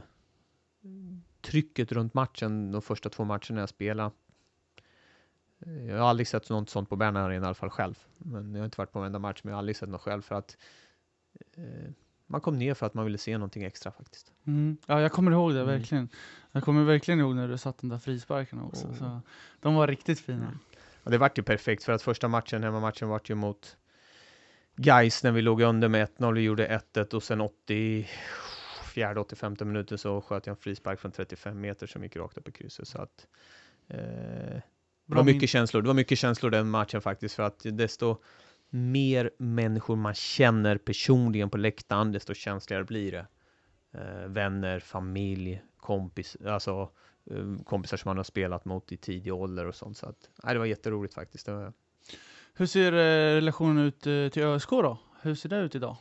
trycket 1.40 1.92
runt 1.92 2.14
matchen, 2.14 2.72
de 2.72 2.82
första 2.82 3.08
två 3.08 3.24
matcherna 3.24 3.60
jag 3.60 3.68
spelade, 3.68 4.10
jag 5.88 5.98
har 5.98 6.08
aldrig 6.08 6.28
sett 6.28 6.50
något 6.50 6.70
sånt 6.70 6.88
på 6.88 6.94
Arena 6.94 7.34
i 7.34 7.38
alla 7.38 7.54
fall 7.54 7.70
själv. 7.70 7.98
Men 8.18 8.52
jag 8.54 8.60
har 8.60 8.64
inte 8.64 8.80
varit 8.80 8.92
på 8.92 8.98
varenda 8.98 9.18
match, 9.18 9.40
men 9.42 9.50
jag 9.50 9.56
har 9.56 9.58
aldrig 9.58 9.76
sett 9.76 9.88
något 9.88 10.00
själv 10.00 10.22
för 10.22 10.34
att 10.34 10.56
eh, 11.56 11.90
man 12.26 12.40
kom 12.40 12.58
ner 12.58 12.74
för 12.74 12.86
att 12.86 12.94
man 12.94 13.04
ville 13.04 13.18
se 13.18 13.38
någonting 13.38 13.64
extra 13.64 13.92
faktiskt. 13.92 14.32
Mm. 14.46 14.76
Ja, 14.86 15.00
jag 15.00 15.12
kommer 15.12 15.32
ihåg 15.32 15.54
det 15.54 15.60
Mm. 15.60 15.78
verkligen. 15.78 16.08
Jag 16.52 16.62
kommer 16.64 16.84
verkligen 16.84 17.20
ihåg 17.20 17.34
när 17.34 17.48
du 17.48 17.58
satt 17.58 17.78
de 17.78 17.88
där 17.88 17.98
frisparkarna 17.98 18.64
också. 18.64 18.86
Oh. 18.86 18.94
Så 18.94 19.20
de 19.60 19.74
var 19.74 19.86
riktigt 19.86 20.20
fina. 20.20 20.44
Mm. 20.44 20.58
Och 21.02 21.10
det 21.10 21.18
vart 21.18 21.38
ju 21.38 21.42
perfekt 21.42 21.84
för 21.84 21.92
att 21.92 22.02
första 22.02 22.28
matchen, 22.28 22.62
hemmamatchen, 22.62 23.08
vart 23.08 23.30
ju 23.30 23.34
mot 23.34 23.76
Gais 24.76 25.22
när 25.22 25.32
vi 25.32 25.42
låg 25.42 25.60
under 25.62 25.88
med 25.88 26.08
1-0. 26.18 26.34
Vi 26.34 26.40
gjorde 26.40 26.80
1-1 26.94 27.14
och 27.14 27.22
sen 27.22 27.40
84 27.40 29.20
85 29.20 29.56
minuter 29.60 29.96
så 29.96 30.20
sköt 30.20 30.46
jag 30.46 30.52
en 30.54 30.56
frispark 30.62 31.00
från 31.00 31.12
35 31.12 31.60
meter 31.60 31.86
som 31.86 32.02
gick 32.02 32.16
rakt 32.16 32.38
upp 32.38 32.48
i 32.48 32.52
krysset. 32.52 32.88
Så 32.88 32.98
att, 32.98 33.26
eh, 33.88 34.60
det 35.06 35.14
var 35.14 35.24
min- 35.24 35.34
mycket 35.34 35.50
känslor. 35.50 35.82
Det 35.82 35.88
var 35.88 35.94
mycket 35.94 36.18
känslor 36.18 36.50
den 36.50 36.70
matchen 36.70 37.00
faktiskt 37.00 37.34
för 37.34 37.42
att 37.42 37.60
desto 37.64 38.16
mer 38.70 39.30
människor 39.38 39.96
man 39.96 40.14
känner 40.14 40.78
personligen 40.78 41.50
på 41.50 41.56
läktaren, 41.58 42.12
desto 42.12 42.34
känsligare 42.34 42.84
blir 42.84 43.12
det. 43.12 43.26
Eh, 44.00 44.28
vänner, 44.28 44.80
familj, 44.80 45.62
kompis, 45.76 46.36
alltså 46.46 46.90
eh, 47.30 47.64
kompisar 47.64 47.96
som 47.96 48.08
man 48.08 48.16
har 48.16 48.24
spelat 48.24 48.64
mot 48.64 48.92
i 48.92 48.96
tidig 48.96 49.34
ålder 49.34 49.66
och 49.66 49.74
sånt. 49.74 49.96
Så 49.96 50.06
att, 50.06 50.30
nej, 50.44 50.54
det 50.54 50.58
var 50.58 50.66
jätteroligt 50.66 51.14
faktiskt. 51.14 51.48
Var, 51.48 51.72
Hur 52.54 52.66
ser 52.66 52.92
eh, 52.92 53.34
relationen 53.34 53.84
ut 53.84 54.06
eh, 54.06 54.28
till 54.28 54.42
ÖSK 54.42 54.70
då? 54.70 54.98
Hur 55.22 55.34
ser 55.34 55.48
det 55.48 55.56
ut 55.58 55.74
idag? 55.74 55.96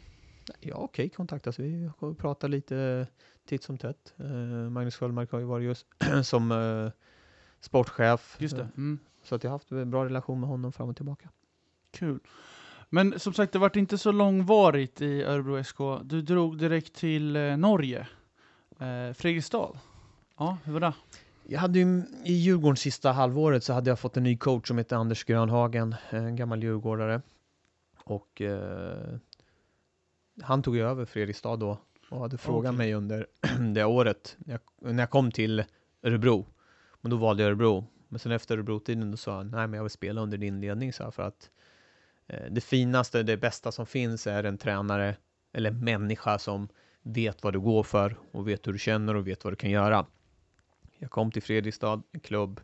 ja, 0.59 0.75
okej, 0.75 1.09
kontaktas 1.09 1.59
vi 1.59 1.89
och 1.99 2.17
pratar 2.17 2.47
lite 2.47 3.07
titt 3.45 3.63
som 3.63 3.77
tätt. 3.77 4.13
Eh, 4.17 4.25
Magnus 4.69 4.95
Sköldmark 4.95 5.31
har 5.31 5.39
ju 5.39 5.45
varit 5.45 5.65
just 5.65 5.87
som 6.23 6.51
eh, 6.51 6.91
sportchef. 7.63 8.35
Just 8.39 8.55
det. 8.55 8.67
Mm. 8.77 8.99
Så 9.23 9.35
att 9.35 9.43
jag 9.43 9.51
har 9.51 9.55
haft 9.55 9.71
en 9.71 9.91
bra 9.91 10.05
relation 10.05 10.39
med 10.39 10.49
honom 10.49 10.71
fram 10.71 10.89
och 10.89 10.95
tillbaka. 10.95 11.29
Kul. 11.91 12.19
Men 12.89 13.19
som 13.19 13.33
sagt, 13.33 13.53
det 13.53 13.59
vart 13.59 13.75
inte 13.75 13.97
så 13.97 14.11
långvarigt 14.11 15.01
i 15.01 15.23
Örebro 15.23 15.63
SK. 15.63 15.77
Du 16.03 16.21
drog 16.21 16.57
direkt 16.57 16.93
till 16.93 17.35
eh, 17.35 17.57
Norge. 17.57 18.07
Eh, 18.79 19.13
Fredrikstad. 19.13 19.79
Ja, 20.37 20.57
hur 20.63 20.73
var 20.73 20.79
det? 20.79 20.93
Jag 21.43 21.59
hade 21.59 21.79
ju 21.79 22.03
i 22.23 22.33
Djurgården 22.33 22.77
sista 22.77 23.11
halvåret 23.11 23.63
så 23.63 23.73
hade 23.73 23.89
jag 23.89 23.99
fått 23.99 24.17
en 24.17 24.23
ny 24.23 24.37
coach 24.37 24.67
som 24.67 24.77
heter 24.77 24.95
Anders 24.95 25.23
Grönhagen, 25.23 25.95
en 26.09 26.35
gammal 26.35 26.63
djurgårdare. 26.63 27.21
Och 28.03 28.41
eh, 28.41 29.15
han 30.41 30.63
tog 30.63 30.75
ju 30.75 30.81
över 30.81 31.05
Fredrikstad 31.05 31.55
då 31.55 31.77
och 32.09 32.19
hade 32.19 32.37
frågat 32.37 32.69
Okej. 32.69 32.77
mig 32.77 32.93
under 32.93 33.27
det 33.73 33.85
året 33.85 34.35
när 34.39 34.53
jag, 34.53 34.93
när 34.93 35.03
jag 35.03 35.09
kom 35.09 35.31
till 35.31 35.63
Örebro. 36.03 36.45
Men 37.03 37.09
då 37.09 37.17
valde 37.17 37.43
jag 37.43 37.47
Örebro. 37.47 37.87
Men 38.07 38.19
sen 38.19 38.31
efter 38.31 38.55
Örebro-tiden 38.55 39.11
då 39.11 39.17
sa 39.17 39.37
han, 39.37 39.49
nej 39.49 39.67
men 39.67 39.73
jag 39.73 39.83
vill 39.83 39.89
spela 39.89 40.21
under 40.21 40.37
din 40.37 40.61
ledning 40.61 40.93
så 40.93 41.11
för 41.11 41.23
att 41.23 41.49
eh, 42.27 42.51
det 42.51 42.61
finaste, 42.61 43.23
det 43.23 43.37
bästa 43.37 43.71
som 43.71 43.85
finns 43.85 44.27
är 44.27 44.43
en 44.43 44.57
tränare 44.57 45.15
eller 45.53 45.71
människa 45.71 46.39
som 46.39 46.67
vet 47.01 47.43
vad 47.43 47.53
du 47.53 47.59
går 47.59 47.83
för 47.83 48.17
och 48.31 48.47
vet 48.47 48.67
hur 48.67 48.73
du 48.73 48.79
känner 48.79 49.15
och 49.15 49.27
vet 49.27 49.43
vad 49.43 49.53
du 49.53 49.57
kan 49.57 49.69
göra. 49.69 50.05
Jag 50.97 51.11
kom 51.11 51.31
till 51.31 51.43
Fredrikstad, 51.43 52.03
en 52.11 52.19
klubb 52.19 52.61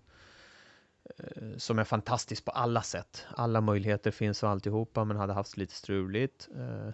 eh, 1.17 1.57
som 1.57 1.79
är 1.79 1.83
fantastisk 1.83 2.45
på 2.45 2.51
alla 2.51 2.81
sätt. 2.81 3.25
Alla 3.29 3.61
möjligheter 3.61 4.11
finns 4.11 4.43
och 4.43 4.49
alltihopa, 4.49 5.03
men 5.05 5.17
hade 5.17 5.33
haft 5.33 5.57
lite 5.57 5.73
struligt. 5.73 6.49
Eh, 6.55 6.89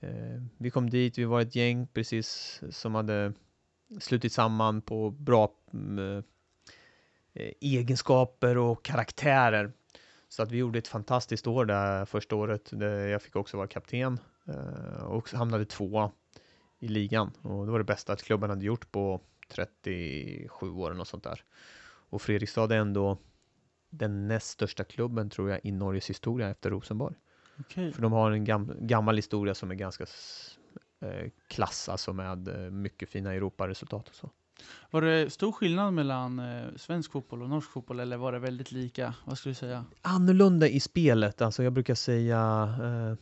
Eh, 0.00 0.42
vi 0.58 0.70
kom 0.70 0.90
dit, 0.90 1.18
vi 1.18 1.24
var 1.24 1.40
ett 1.40 1.54
gäng 1.54 1.86
precis 1.86 2.60
som 2.70 2.94
hade 2.94 3.32
slutit 4.00 4.32
samman 4.32 4.82
på 4.82 5.10
bra 5.10 5.44
eh, 5.72 6.24
egenskaper 7.60 8.58
och 8.58 8.84
karaktärer. 8.84 9.72
Så 10.28 10.42
att 10.42 10.50
vi 10.50 10.58
gjorde 10.58 10.78
ett 10.78 10.88
fantastiskt 10.88 11.46
år 11.46 11.64
där 11.64 12.04
första 12.04 12.36
året. 12.36 12.68
Där 12.72 13.08
jag 13.08 13.22
fick 13.22 13.36
också 13.36 13.56
vara 13.56 13.66
kapten 13.66 14.20
eh, 14.48 15.04
och 15.04 15.30
hamnade 15.30 15.64
tvåa 15.64 16.10
i 16.78 16.88
ligan. 16.88 17.30
Och 17.42 17.66
det 17.66 17.72
var 17.72 17.78
det 17.78 17.84
bästa 17.84 18.12
att 18.12 18.22
klubben 18.22 18.50
hade 18.50 18.64
gjort 18.64 18.92
på 18.92 19.20
37 19.48 20.70
år 20.70 21.00
och 21.00 21.06
sånt 21.06 21.24
där. 21.24 21.44
Och 22.10 22.22
Fredrikstad 22.22 22.74
är 22.74 22.78
ändå 22.78 23.18
den 23.90 24.28
näst 24.28 24.50
största 24.50 24.84
klubben 24.84 25.30
tror 25.30 25.50
jag 25.50 25.60
i 25.62 25.72
Norges 25.72 26.10
historia 26.10 26.50
efter 26.50 26.70
Rosenborg. 26.70 27.16
Okej. 27.60 27.92
För 27.92 28.02
de 28.02 28.12
har 28.12 28.30
en 28.30 28.44
gam 28.44 28.72
gammal 28.80 29.16
historia 29.16 29.54
som 29.54 29.70
är 29.70 29.74
ganska 29.74 30.06
eh, 31.00 31.30
klass, 31.48 31.88
alltså 31.88 32.12
med 32.12 32.48
eh, 32.48 32.70
mycket 32.70 33.08
fina 33.08 33.34
Europaresultat 33.34 34.08
och 34.08 34.14
så. 34.14 34.30
Var 34.90 35.02
det 35.02 35.30
stor 35.32 35.52
skillnad 35.52 35.94
mellan 35.94 36.38
eh, 36.38 36.64
svensk 36.76 37.12
fotboll 37.12 37.42
och 37.42 37.48
norsk 37.48 37.70
fotboll 37.70 38.00
eller 38.00 38.16
var 38.16 38.32
det 38.32 38.38
väldigt 38.38 38.72
lika? 38.72 39.14
Vad 39.24 39.38
skulle 39.38 39.50
du 39.50 39.58
säga? 39.58 39.84
Annorlunda 40.02 40.68
i 40.68 40.80
spelet, 40.80 41.42
alltså 41.42 41.62
jag 41.62 41.72
brukar 41.72 41.94
säga 41.94 42.68
eh, 42.82 43.16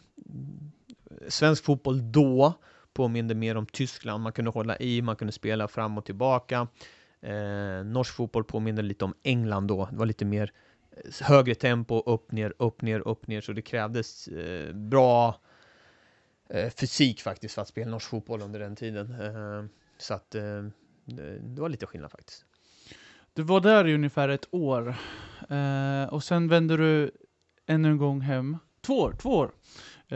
svensk 1.29 1.65
fotboll 1.65 2.13
då 2.13 2.55
påminde 2.93 3.35
mer 3.35 3.57
om 3.57 3.67
Tyskland. 3.67 4.23
Man 4.23 4.33
kunde 4.33 4.51
hålla 4.51 4.77
i, 4.77 5.03
man 5.03 5.17
kunde 5.17 5.33
spela 5.33 5.69
fram 5.69 5.99
och 5.99 6.05
tillbaka. 6.05 6.69
Eh, 7.21 7.85
norsk 7.85 8.15
fotboll 8.15 8.45
påminner 8.45 8.83
lite 8.83 9.05
om 9.05 9.15
England 9.23 9.67
då. 9.67 9.89
Det 9.91 9.97
var 9.97 10.07
lite 10.07 10.25
mer 10.25 10.53
eh, 10.91 11.27
högre 11.27 11.55
tempo, 11.55 12.03
upp, 12.07 12.33
ner, 12.33 12.55
upp, 12.59 12.83
ner, 12.83 13.09
upp, 13.09 13.27
ner. 13.27 13.41
Så 13.41 13.53
det 13.53 13.63
krävdes 13.63 14.29
eh, 14.29 14.75
bra 14.75 15.41
eh, 16.51 16.71
fysik 16.71 17.21
faktiskt 17.21 17.55
för 17.55 17.63
att 17.63 17.69
spela 17.69 17.91
norsk 17.91 18.09
fotboll 18.09 18.43
under 18.43 18.61
den 18.61 18.77
tiden. 18.77 19.21
Eh, 19.21 19.65
så 19.99 20.15
att 20.15 20.35
eh, 20.35 20.65
det 21.17 21.39
det 21.39 21.61
var 21.61 21.69
lite 21.69 21.87
skillnad 21.87 22.11
faktiskt. 22.11 22.45
Du 23.35 23.43
var 23.43 23.61
där 23.61 23.87
i 23.87 23.95
ungefär 23.95 24.29
ett 24.29 24.49
år 24.51 24.95
eh, 25.49 26.05
och 26.11 26.25
sen 26.25 26.49
vände 26.49 26.77
du 26.77 27.11
ännu 27.67 27.89
en 27.91 27.99
gång 27.99 28.21
hem. 28.21 28.57
Två 28.81 28.99
år, 29.01 29.15
två 29.19 29.31
år. 29.31 29.51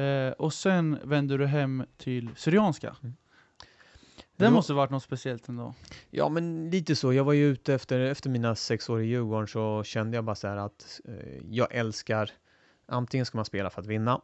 Eh, 0.02 0.30
och 0.32 0.52
sen 0.54 0.98
vände 1.04 1.36
du 1.36 1.46
hem 1.46 1.84
till 1.96 2.30
Syrianska. 2.36 2.96
Mm. 3.02 3.14
Det 4.36 4.44
Ja. 4.44 4.50
måste 4.50 4.72
varit 4.72 4.90
något 4.90 5.02
speciellt 5.02 5.48
ändå. 5.48 5.74
Ja, 6.10 6.28
men 6.28 6.70
lite 6.70 6.96
så. 6.96 7.12
Jag 7.12 7.24
var 7.24 7.32
ju 7.32 7.46
ute 7.48 7.74
efter, 7.74 8.00
efter 8.00 8.30
mina 8.30 8.54
sex 8.54 8.88
år 8.90 9.02
i 9.02 9.06
Djurgården 9.06 9.48
så 9.48 9.82
kände 9.84 10.16
jag 10.16 10.24
bara 10.24 10.36
så 10.36 10.48
här 10.48 10.56
att 10.56 11.00
eh, 11.04 11.14
jag 11.50 11.74
älskar, 11.74 12.30
antingen 12.86 13.26
ska 13.26 13.38
man 13.38 13.44
spela 13.44 13.70
för 13.70 13.80
att 13.80 13.86
vinna 13.86 14.20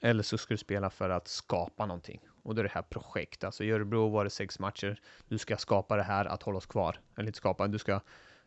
eller 0.00 0.22
så 0.22 0.38
ska 0.38 0.54
du 0.54 0.58
spela 0.58 0.90
för 0.90 1.10
att 1.10 1.28
skapa 1.28 1.86
någonting. 1.86 2.20
Och 2.48 2.54
då 2.54 2.60
är 2.60 2.64
det 2.64 2.70
här 2.74 2.82
projekt. 2.82 3.44
Alltså 3.44 3.64
i 3.64 3.70
Örebro 3.70 4.08
var 4.08 4.24
det 4.24 4.30
sex 4.30 4.58
matcher. 4.58 5.00
Du 5.28 5.38
ska 5.38 5.56
skapa 5.56 5.96
det 5.96 6.02
här 6.02 6.24
att 6.24 6.42
hålla 6.42 6.58
oss 6.58 6.66
kvar. 6.66 7.00
Eller 7.16 7.26
inte 7.26 7.36
skapa, 7.36 7.68
du 7.68 7.78
ska 7.78 7.92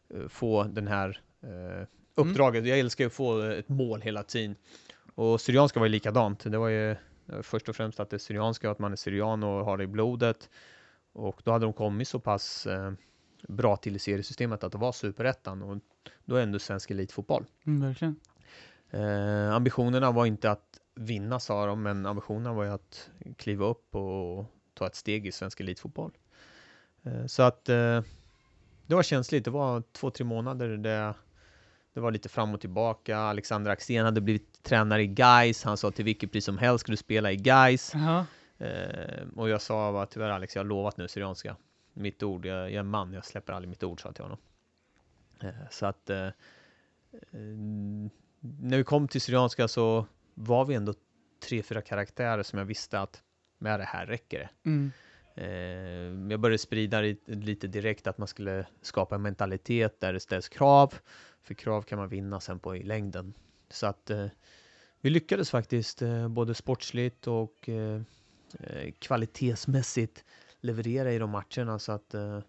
eh, 0.10 0.28
få 0.28 0.64
den 0.64 0.88
här 0.88 1.22
eh, 1.42 1.88
uppdraget. 2.16 2.66
Jag 2.66 2.80
älskar 2.80 3.06
att 3.06 3.14
få 3.14 3.42
ett 3.42 3.70
mål 3.70 4.02
hela 4.02 4.24
tiden. 4.24 4.56
Och 5.16 5.42
Syrianska 5.42 5.80
var 5.80 5.88
ju 5.88 5.92
likadant. 5.92 6.44
Det 6.44 6.58
var 6.58 6.68
ju 6.68 6.92
eh, 6.92 6.98
först 7.42 7.70
och 7.70 7.76
främst 7.76 8.00
att 8.00 8.10
det 8.10 8.16
är 8.16 8.20
Syrianska, 8.20 8.72
att 8.72 8.80
man 8.80 8.92
är 8.92 8.96
Syrian 8.96 9.44
och 9.44 9.66
har 9.66 9.78
det 9.78 9.84
i 9.84 9.88
blodet. 9.88 10.50
Och 11.14 11.42
då 11.44 11.52
hade 11.52 11.66
de 11.66 11.74
kommit 11.74 12.08
så 12.08 12.20
pass 12.20 12.68
eh, 12.68 12.92
bra 13.48 13.78
till 13.78 13.96
i 13.96 14.00
seriesystemet 14.00 14.64
att 14.64 14.72
det 14.72 14.78
var 14.78 14.92
superettan 14.92 15.62
och 15.62 15.78
då 16.26 16.36
är 16.36 16.44
ändå 16.44 16.60
svensk 16.60 16.92
elitfotboll. 16.92 17.46
Mm, 17.66 17.88
verkligen. 17.88 18.16
Eh, 18.90 19.56
ambitionerna 19.56 20.12
var 20.12 20.26
inte 20.26 20.52
att 20.52 20.81
vinna 20.96 21.40
sa 21.40 21.66
de, 21.66 21.84
men 21.84 22.06
ambitionerna 22.06 22.54
var 22.54 22.64
ju 22.64 22.70
att 22.70 23.10
kliva 23.38 23.66
upp 23.66 23.96
och 23.96 24.46
ta 24.74 24.88
ett 24.88 24.96
steg 24.96 25.28
i 25.28 25.32
svensk 25.32 25.60
elitfotboll. 25.60 26.12
Eh, 27.04 27.26
så 27.26 27.44
att 27.44 27.70
eh, 27.70 28.02
det 28.88 28.96
var 28.96 29.04
känsligt. 29.04 29.46
Det 29.46 29.52
var 29.52 29.84
två, 29.92 30.10
tre 30.10 30.26
månader 30.26 30.78
där 30.78 31.14
det 31.94 32.00
var 32.00 32.12
lite 32.12 32.30
fram 32.30 32.54
och 32.54 32.62
tillbaka. 32.62 33.18
Alexander 33.18 33.72
Axén 33.72 34.06
hade 34.06 34.22
blivit 34.22 34.64
tränare 34.64 35.04
i 35.04 35.08
Gais. 35.08 35.64
Han 35.64 35.78
sa 35.78 35.92
till 35.92 36.06
vilket 36.06 36.32
pris 36.32 36.46
som 36.46 36.58
helst 36.58 36.82
ska 36.82 36.92
du 36.92 36.98
spela 36.98 37.32
i 37.32 37.36
Gais. 37.36 37.92
Jaha. 37.94 38.26
Eh, 38.58 39.28
och 39.36 39.50
jag 39.50 39.62
sa 39.62 39.92
bara, 39.92 40.06
tyvärr 40.06 40.30
Alex, 40.30 40.56
jag 40.56 40.64
har 40.64 40.68
lovat 40.68 40.98
nu 40.98 41.08
Syrianska. 41.08 41.56
Mitt 41.94 42.24
ord, 42.24 42.46
jag, 42.46 42.58
jag 42.58 42.74
är 42.74 42.80
en 42.80 42.88
man, 42.88 43.14
jag 43.14 43.26
släpper 43.26 43.54
aldrig 43.54 43.70
mitt 43.70 43.84
ord, 43.84 44.02
sa 44.02 44.08
jag 44.08 44.16
till 44.16 44.24
honom. 44.24 44.38
Eh, 45.42 45.50
så 45.70 45.86
att 45.86 46.10
eh, 46.10 46.28
när 48.40 48.78
vi 48.78 48.84
kom 48.84 49.08
till 49.08 49.22
Syrianska 49.22 49.68
så 49.68 50.06
var 50.34 50.66
vi 50.66 50.76
ändå 50.76 50.94
tre, 51.44 51.64
fyra 51.64 51.82
karaktärer 51.82 52.44
som 52.44 52.60
jag 52.60 52.66
visste 52.66 53.00
att 53.00 53.24
med 53.58 53.80
det 53.80 53.86
här 53.86 54.06
räcker 54.06 54.40
det. 54.40 54.70
Mm. 54.70 54.92
Eh, 55.36 56.32
jag 56.32 56.40
började 56.40 56.58
sprida 56.58 57.02
lite, 57.26 57.68
direkt 57.68 58.08
att 58.08 58.18
man 58.18 58.28
skulle 58.28 58.66
skapa 58.82 59.16
en 59.16 59.22
mentalitet 59.22 60.00
där 60.00 60.14
det 60.14 60.20
ställs 60.20 60.50
krav. 60.50 60.94
För 61.44 61.54
krav 61.54 61.82
kan 61.82 62.00
man 62.00 62.10
vinna 62.10 62.40
sen 62.40 62.60
på 62.60 62.76
i 62.76 62.84
längden. 62.84 63.34
Så 63.70 63.88
att 63.88 64.10
eh, 64.10 64.28
vi 65.02 65.10
lyckades 65.10 65.52
faktiskt 65.52 66.02
eh, 66.02 66.28
både 66.28 66.54
sportsligt 66.54 67.28
och 67.28 67.70
eh, 67.70 68.02
eh, 68.60 68.92
kvalitetsmässigt 69.00 70.26
leverera 70.60 71.12
i 71.12 71.18
de 71.18 71.30
matcherna. 71.30 71.80
Så 71.80 71.92
att 71.92 72.14
eh, 72.14 72.40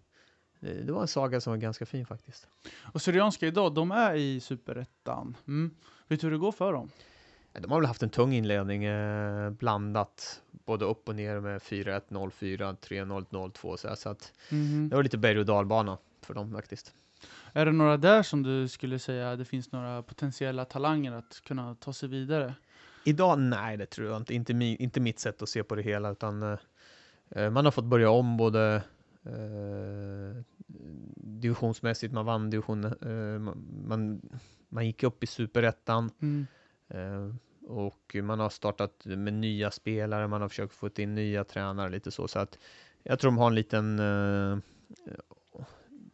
det 0.59 0.91
var 0.91 1.01
en 1.01 1.07
saga 1.07 1.41
som 1.41 1.51
var 1.51 1.57
ganska 1.57 1.85
fin 1.85 2.05
faktiskt. 2.05 2.47
Och 2.93 3.01
Syrianska 3.01 3.47
idag, 3.47 3.73
de 3.73 3.91
är 3.91 4.15
i 4.15 4.39
Superettan. 4.39 5.37
Mm. 5.47 5.75
Vet 6.07 6.19
du 6.19 6.27
hur 6.27 6.31
det 6.31 6.37
går 6.37 6.51
för 6.51 6.73
dem? 6.73 6.91
De 7.59 7.71
har 7.71 7.79
väl 7.79 7.87
haft 7.87 8.03
en 8.03 8.09
tung 8.09 8.33
inledning, 8.33 8.83
eh, 8.83 9.49
blandat 9.49 10.41
både 10.65 10.85
upp 10.85 11.09
och 11.09 11.15
ner 11.15 11.39
med 11.39 11.61
4-1, 11.61 12.01
0-4, 12.09 12.75
3-0, 12.81 13.25
0-2. 13.29 13.77
Så, 13.77 13.95
så 13.95 14.09
att 14.09 14.33
Mhm. 14.49 14.89
det 14.89 14.95
var 14.95 15.03
lite 15.03 15.17
berg 15.17 15.39
och 15.39 15.45
dalbana 15.45 15.97
för 16.21 16.33
dem 16.33 16.51
faktiskt. 16.53 16.93
Är 17.53 17.65
det 17.65 17.71
några 17.71 17.97
där 17.97 18.23
som 18.23 18.43
du 18.43 18.67
skulle 18.67 18.99
säga 18.99 19.35
det 19.35 19.45
finns 19.45 19.71
några 19.71 20.03
potentiella 20.03 20.65
talanger 20.65 21.11
att 21.11 21.41
kunna 21.45 21.75
ta 21.75 21.93
sig 21.93 22.09
vidare? 22.09 22.53
Idag, 23.05 23.39
nej 23.39 23.77
det 23.77 23.85
tror 23.85 24.07
jag 24.07 24.17
inte. 24.17 24.33
Inte, 24.33 24.53
mi, 24.53 24.75
inte 24.75 24.99
mitt 24.99 25.19
sätt 25.19 25.41
att 25.41 25.49
se 25.49 25.63
på 25.63 25.75
det 25.75 25.81
hela, 25.81 26.11
utan 26.11 26.43
eh, 26.43 26.57
eh, 27.29 27.49
man 27.49 27.65
har 27.65 27.71
fått 27.71 27.85
börja 27.85 28.09
om 28.09 28.37
både 28.37 28.83
eh, 29.25 30.43
divisionsmässigt, 31.15 32.13
man 32.13 32.25
vann 32.25 32.49
division, 32.49 32.83
eh, 32.85 33.39
man, 33.39 33.83
man, 33.87 34.21
man 34.69 34.85
gick 34.85 35.03
upp 35.03 35.23
i 35.23 35.27
superettan 35.27 36.11
Mm. 36.21 36.47
Eh, 36.93 37.35
och 37.67 38.15
man 38.23 38.39
har 38.39 38.49
startat 38.49 39.05
med 39.05 39.33
nya 39.33 39.71
spelare, 39.71 40.27
man 40.27 40.41
har 40.41 40.49
försökt 40.49 40.73
få 40.73 40.89
in 40.97 41.15
nya 41.15 41.43
tränare 41.43 41.89
lite 41.89 42.11
så, 42.11 42.27
så 42.27 42.39
att 42.39 42.59
jag 43.03 43.19
tror 43.19 43.31
de 43.31 43.37
har 43.37 43.47
en 43.47 43.55
liten 43.55 43.99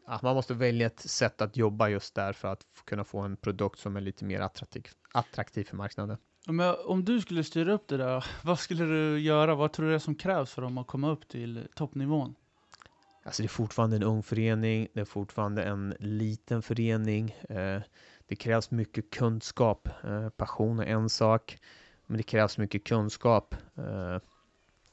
att 0.09 0.21
man 0.21 0.35
måste 0.35 0.53
välja 0.53 0.87
ett 0.87 0.99
sätt 0.99 1.41
att 1.41 1.57
jobba 1.57 1.89
just 1.89 2.15
där 2.15 2.33
för 2.33 2.47
att 2.47 2.65
kunna 2.85 3.03
få 3.03 3.19
en 3.19 3.37
produkt 3.37 3.79
som 3.79 3.95
är 3.95 4.01
lite 4.01 4.25
mer 4.25 4.41
attraktiv, 4.41 4.87
attraktiv 5.11 5.63
för 5.63 5.75
marknaden. 5.75 6.17
Men 6.47 6.75
om 6.85 7.05
du 7.05 7.21
skulle 7.21 7.43
styra 7.43 7.73
upp 7.73 7.87
det 7.87 7.97
där, 7.97 8.25
vad 8.43 8.59
skulle 8.59 8.85
du 8.85 9.19
göra? 9.19 9.55
Vad 9.55 9.73
tror 9.73 9.85
du 9.85 9.95
är 9.95 9.99
som 9.99 10.15
krävs 10.15 10.53
för 10.53 10.61
dem 10.61 10.77
att 10.77 10.87
komma 10.87 11.09
upp 11.09 11.27
till 11.27 11.67
toppnivån? 11.75 12.35
Alltså 13.23 13.41
det 13.41 13.45
är 13.45 13.49
fortfarande 13.49 13.95
en 13.95 14.03
ung 14.03 14.23
förening, 14.23 14.87
det 14.93 14.99
är 14.99 15.05
fortfarande 15.05 15.63
en 15.63 15.95
liten 15.99 16.61
förening. 16.61 17.35
Eh, 17.49 17.81
det 18.29 18.35
krävs 18.35 18.71
mycket 18.71 19.09
kunskap. 19.09 19.87
Eh, 20.03 20.29
passion 20.29 20.79
är 20.79 20.85
en 20.85 21.09
sak, 21.09 21.57
men 22.05 22.17
det 22.17 22.23
krävs 22.23 22.57
mycket 22.57 22.83
kunskap. 22.83 23.55
Eh, 23.77 24.17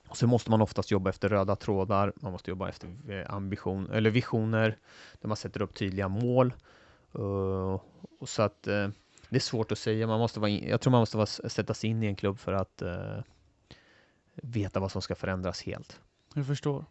och 0.08 0.16
så 0.16 0.26
måste 0.26 0.50
man 0.50 0.62
oftast 0.62 0.90
jobba 0.90 1.10
efter 1.10 1.28
röda 1.28 1.56
trådar. 1.56 2.12
Man 2.16 2.32
måste 2.32 2.50
jobba 2.50 2.68
efter 2.68 2.88
eh, 3.08 3.34
ambition 3.34 3.90
eller 3.90 4.10
visioner 4.10 4.78
där 5.20 5.28
man 5.28 5.36
sätter 5.36 5.62
upp 5.62 5.74
tydliga 5.74 6.08
mål. 6.08 6.54
Eh, 7.14 7.80
och 8.18 8.28
så 8.28 8.42
att 8.42 8.66
eh, 8.66 8.88
det 9.28 9.36
är 9.36 9.40
svårt 9.40 9.72
att 9.72 9.78
säga. 9.78 10.06
Man 10.06 10.18
måste 10.18 10.40
vara 10.40 10.50
in, 10.50 10.68
jag 10.68 10.80
tror 10.80 10.90
man 10.90 11.00
måste 11.00 11.16
vara, 11.16 11.26
sätta 11.26 11.74
sig 11.74 11.90
in 11.90 12.02
i 12.02 12.06
en 12.06 12.16
klubb 12.16 12.38
för 12.38 12.52
att 12.52 12.82
veta 14.34 14.80
vad 14.80 14.92
som 14.92 15.02
ska 15.02 15.14
förändras 15.14 15.62
helt. 15.62 16.00
Jag 16.34 16.46
förstår. 16.46 16.84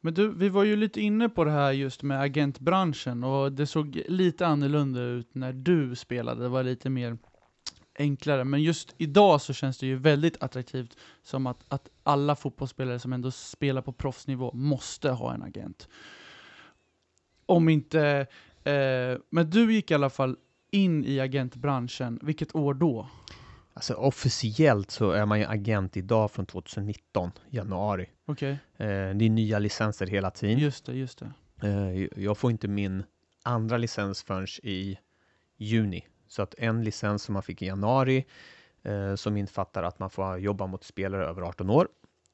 Men 0.00 0.14
du, 0.14 0.32
vi 0.32 0.48
var 0.48 0.64
ju 0.64 0.76
lite 0.76 1.00
inne 1.00 1.28
på 1.28 1.44
det 1.44 1.50
här 1.50 1.72
just 1.72 2.02
med 2.02 2.20
agentbranschen 2.20 3.24
och 3.24 3.52
det 3.52 3.66
såg 3.66 4.02
lite 4.08 4.46
annorlunda 4.46 5.00
ut 5.00 5.34
när 5.34 5.52
du 5.52 5.96
spelade. 5.96 6.42
Det 6.42 6.48
var 6.48 6.62
lite 6.62 6.90
mer 6.90 7.18
enklare. 7.98 8.44
Men 8.44 8.62
just 8.62 8.94
idag 8.98 9.40
så 9.40 9.52
känns 9.52 9.78
det 9.78 9.86
ju 9.86 9.96
väldigt 9.96 10.42
attraktivt 10.42 10.96
som 11.22 11.46
att, 11.46 11.64
att 11.68 11.88
alla 12.02 12.36
fotbollsspelare 12.36 12.98
som 12.98 13.12
ändå 13.12 13.30
spelar 13.30 13.82
på 13.82 13.92
proffsnivå 13.92 14.52
måste 14.54 15.10
ha 15.10 15.34
en 15.34 15.42
agent. 15.42 15.88
Om 17.46 17.68
inte... 17.68 18.26
Eh, 18.64 19.18
men 19.30 19.50
du 19.50 19.72
gick 19.72 19.90
i 19.90 19.94
alla 19.94 20.10
fall 20.10 20.36
in 20.70 21.04
i 21.04 21.20
agentbranschen. 21.20 22.18
Vilket 22.22 22.54
år 22.54 22.74
då? 22.74 23.08
Alltså 23.74 23.94
officiellt 23.94 24.90
så 24.90 25.10
är 25.10 25.26
man 25.26 25.38
ju 25.38 25.44
agent 25.44 25.96
idag 25.96 26.30
från 26.30 26.46
2019, 26.46 27.30
januari. 27.50 28.10
Okej, 28.26 28.58
Eh, 28.76 28.86
det 28.86 29.24
är 29.24 29.30
nya 29.30 29.58
licenser 29.58 30.06
hela 30.06 30.30
tiden. 30.30 30.58
just 30.58 30.86
det, 30.86 30.94
just 30.94 31.18
det. 31.18 31.32
Eh, 31.68 32.22
jag 32.22 32.38
får 32.38 32.50
inte 32.50 32.68
min 32.68 33.04
andra 33.42 33.76
licens 33.76 34.22
förrän 34.22 34.46
i 34.62 34.98
juni. 35.56 36.06
Så 36.28 36.42
att 36.42 36.54
en 36.58 36.84
licens 36.84 37.22
som 37.22 37.32
man 37.32 37.42
fick 37.42 37.62
i 37.62 37.66
januari 37.66 38.26
eh, 38.82 39.14
som 39.14 39.36
innefattar 39.36 39.82
att 39.82 39.98
man 39.98 40.10
får 40.10 40.38
jobba 40.38 40.66
mot 40.66 40.84
spelare 40.84 41.26
över 41.26 41.42
18 41.42 41.70
år 41.70 41.88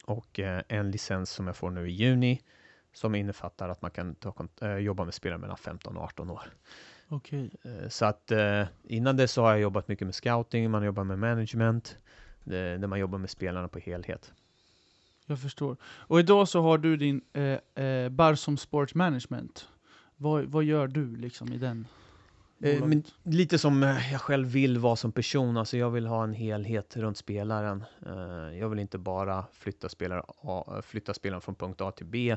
och 0.04 0.40
eh, 0.40 0.62
en 0.68 0.90
licens 0.90 1.30
som 1.30 1.46
jag 1.46 1.56
får 1.56 1.70
nu 1.70 1.88
i 1.88 1.92
juni 1.92 2.40
som 2.92 3.14
innefattar 3.14 3.68
att 3.68 3.82
man 3.82 3.90
kan 3.90 4.14
ta, 4.14 4.48
eh, 4.62 4.76
jobba 4.76 5.04
med 5.04 5.14
spelare 5.14 5.38
mellan 5.38 5.56
15 5.56 5.96
och 5.96 6.02
18 6.02 6.30
år. 6.30 6.52
Okej. 7.08 7.50
Eh, 7.62 7.88
så 7.88 8.04
att 8.04 8.30
eh, 8.30 8.62
innan 8.84 9.16
det 9.16 9.28
så 9.28 9.42
har 9.42 9.50
jag 9.50 9.60
jobbat 9.60 9.88
mycket 9.88 10.06
med 10.06 10.14
scouting, 10.14 10.70
man 10.70 10.84
jobbar 10.84 11.04
med 11.04 11.18
management, 11.18 11.98
det, 12.44 12.76
där 12.76 12.86
man 12.88 12.98
jobbar 12.98 13.18
med 13.18 13.30
spelarna 13.30 13.68
på 13.68 13.78
helhet. 13.78 14.32
Jag 15.26 15.40
förstår. 15.40 15.76
Och 15.84 16.20
idag 16.20 16.48
så 16.48 16.62
har 16.62 16.78
du 16.78 16.96
din 16.96 17.20
eh, 17.32 17.84
eh, 17.84 18.08
Barsom 18.08 18.56
Sports 18.56 18.94
Management. 18.94 19.68
Vad, 20.16 20.44
vad 20.44 20.64
gör 20.64 20.86
du 20.86 21.16
liksom 21.16 21.52
i 21.52 21.58
den? 21.58 21.86
Eh, 22.60 22.84
lite 23.22 23.58
som 23.58 23.82
eh, 23.82 24.12
jag 24.12 24.20
själv 24.20 24.48
vill 24.48 24.78
vara 24.78 24.96
som 24.96 25.12
person, 25.12 25.56
alltså 25.56 25.76
jag 25.76 25.90
vill 25.90 26.06
ha 26.06 26.24
en 26.24 26.32
helhet 26.32 26.96
runt 26.96 27.16
spelaren. 27.16 27.84
Eh, 28.06 28.58
jag 28.58 28.68
vill 28.68 28.78
inte 28.78 28.98
bara 28.98 29.44
flytta, 29.52 29.88
spelare 29.88 30.22
A, 30.26 30.82
flytta 30.84 31.14
spelaren 31.14 31.40
från 31.40 31.54
punkt 31.54 31.80
A 31.80 31.90
till 31.90 32.06
B, 32.06 32.36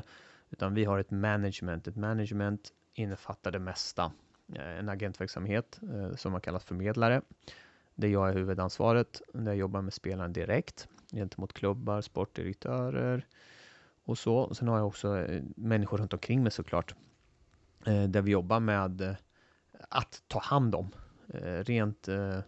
utan 0.50 0.74
vi 0.74 0.84
har 0.84 0.98
ett 0.98 1.10
management. 1.10 1.88
Ett 1.88 1.96
management 1.96 2.72
innefattar 2.94 3.50
det 3.50 3.58
mesta. 3.58 4.12
Eh, 4.54 4.78
en 4.78 4.88
agentverksamhet 4.88 5.80
eh, 5.82 6.16
som 6.16 6.32
man 6.32 6.40
kallar 6.40 6.58
förmedlare, 6.58 7.22
där 7.94 8.08
jag 8.08 8.28
är 8.28 8.34
huvudansvaret, 8.34 9.22
där 9.32 9.46
jag 9.46 9.56
jobbar 9.56 9.82
med 9.82 9.92
spelaren 9.92 10.32
direkt 10.32 10.88
gentemot 11.12 11.52
klubbar, 11.52 12.00
sportdirektörer 12.00 13.26
och 14.04 14.18
så. 14.18 14.36
Och 14.36 14.56
sen 14.56 14.68
har 14.68 14.78
jag 14.78 14.86
också 14.86 15.18
eh, 15.18 15.42
människor 15.56 15.98
runt 15.98 16.12
omkring 16.12 16.42
mig 16.42 16.52
såklart, 16.52 16.94
eh, 17.86 18.04
där 18.04 18.22
vi 18.22 18.30
jobbar 18.30 18.60
med 18.60 19.00
eh, 19.00 19.14
att 19.88 20.22
ta 20.28 20.40
hand 20.40 20.74
om. 20.74 20.90
Eh, 21.28 21.64
rent 21.64 22.08
eh, 22.08 22.38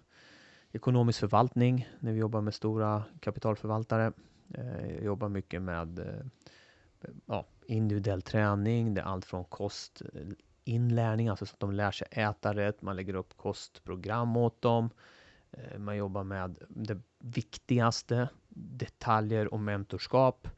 ekonomisk 0.72 1.20
förvaltning, 1.20 1.88
när 2.00 2.12
vi 2.12 2.18
jobbar 2.18 2.40
med 2.40 2.54
stora 2.54 3.04
kapitalförvaltare. 3.20 4.12
Eh, 4.54 4.94
jag 4.94 5.04
jobbar 5.04 5.28
mycket 5.28 5.62
med 5.62 5.98
eh, 5.98 6.26
ja, 7.26 7.46
individuell 7.66 8.22
träning, 8.22 8.94
det 8.94 9.00
är 9.00 9.04
allt 9.04 9.24
från 9.24 9.44
kost, 9.44 10.02
eh, 10.14 10.26
inlärning, 10.64 11.28
alltså 11.28 11.46
så 11.46 11.54
att 11.54 11.60
de 11.60 11.72
lär 11.72 11.90
sig 11.90 12.08
äta 12.10 12.54
rätt, 12.54 12.82
man 12.82 12.96
lägger 12.96 13.14
upp 13.14 13.36
kostprogram 13.36 14.36
åt 14.36 14.62
dem. 14.62 14.90
Eh, 15.50 15.78
man 15.78 15.96
jobbar 15.96 16.24
med 16.24 16.58
det 16.68 17.00
viktigaste, 17.18 18.28
detaljer 18.48 19.54
och 19.54 19.60
mentorskap. 19.60 20.48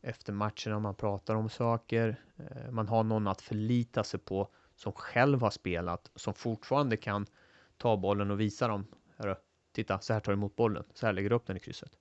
Efter 0.00 0.32
matcherna 0.32 0.78
man 0.78 0.94
pratar 0.94 1.34
om 1.34 1.48
saker. 1.48 2.16
Eh, 2.36 2.70
man 2.70 2.88
har 2.88 3.04
någon 3.04 3.26
att 3.26 3.42
förlita 3.42 4.04
sig 4.04 4.20
på 4.20 4.48
som 4.74 4.92
själv 4.92 5.40
har 5.40 5.50
spelat, 5.50 6.10
som 6.14 6.34
fortfarande 6.34 6.96
kan 6.96 7.26
ta 7.76 7.96
bollen 7.96 8.30
och 8.30 8.40
visa 8.40 8.68
dem. 8.68 8.86
Hörru, 9.16 9.34
titta, 9.72 10.00
så 10.00 10.12
här 10.12 10.20
tar 10.20 10.32
du 10.32 10.36
emot 10.36 10.56
bollen, 10.56 10.84
så 10.94 11.06
här 11.06 11.12
lägger 11.12 11.30
du 11.30 11.36
upp 11.36 11.46
den 11.46 11.56
i 11.56 11.60
krysset. 11.60 11.98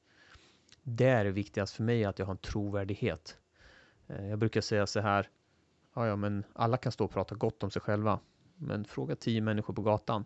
Det 0.84 1.10
är 1.10 1.24
det 1.24 1.32
viktigaste 1.32 1.76
för 1.76 1.84
mig, 1.84 2.06
att 2.06 2.20
jag 2.20 2.26
har 2.26 2.34
en 2.34 2.38
trovärdighet. 2.38 3.38
Eh, 4.08 4.30
jag 4.30 4.40
brukar 4.40 4.62
säga 4.62 4.88
så 4.88 5.00
här, 5.00 5.30
ja, 5.98 6.08
ja, 6.08 6.16
men 6.16 6.44
alla 6.54 6.78
kan 6.78 6.92
stå 6.92 7.06
och 7.06 7.12
prata 7.12 7.36
gott 7.36 7.64
om 7.64 7.72
sig 7.72 7.82
själva, 7.82 8.20
men 8.56 8.86
fråga 8.86 9.16
tio 9.16 9.42
människor 9.42 9.74
på 9.74 9.82
gatan. 9.82 10.26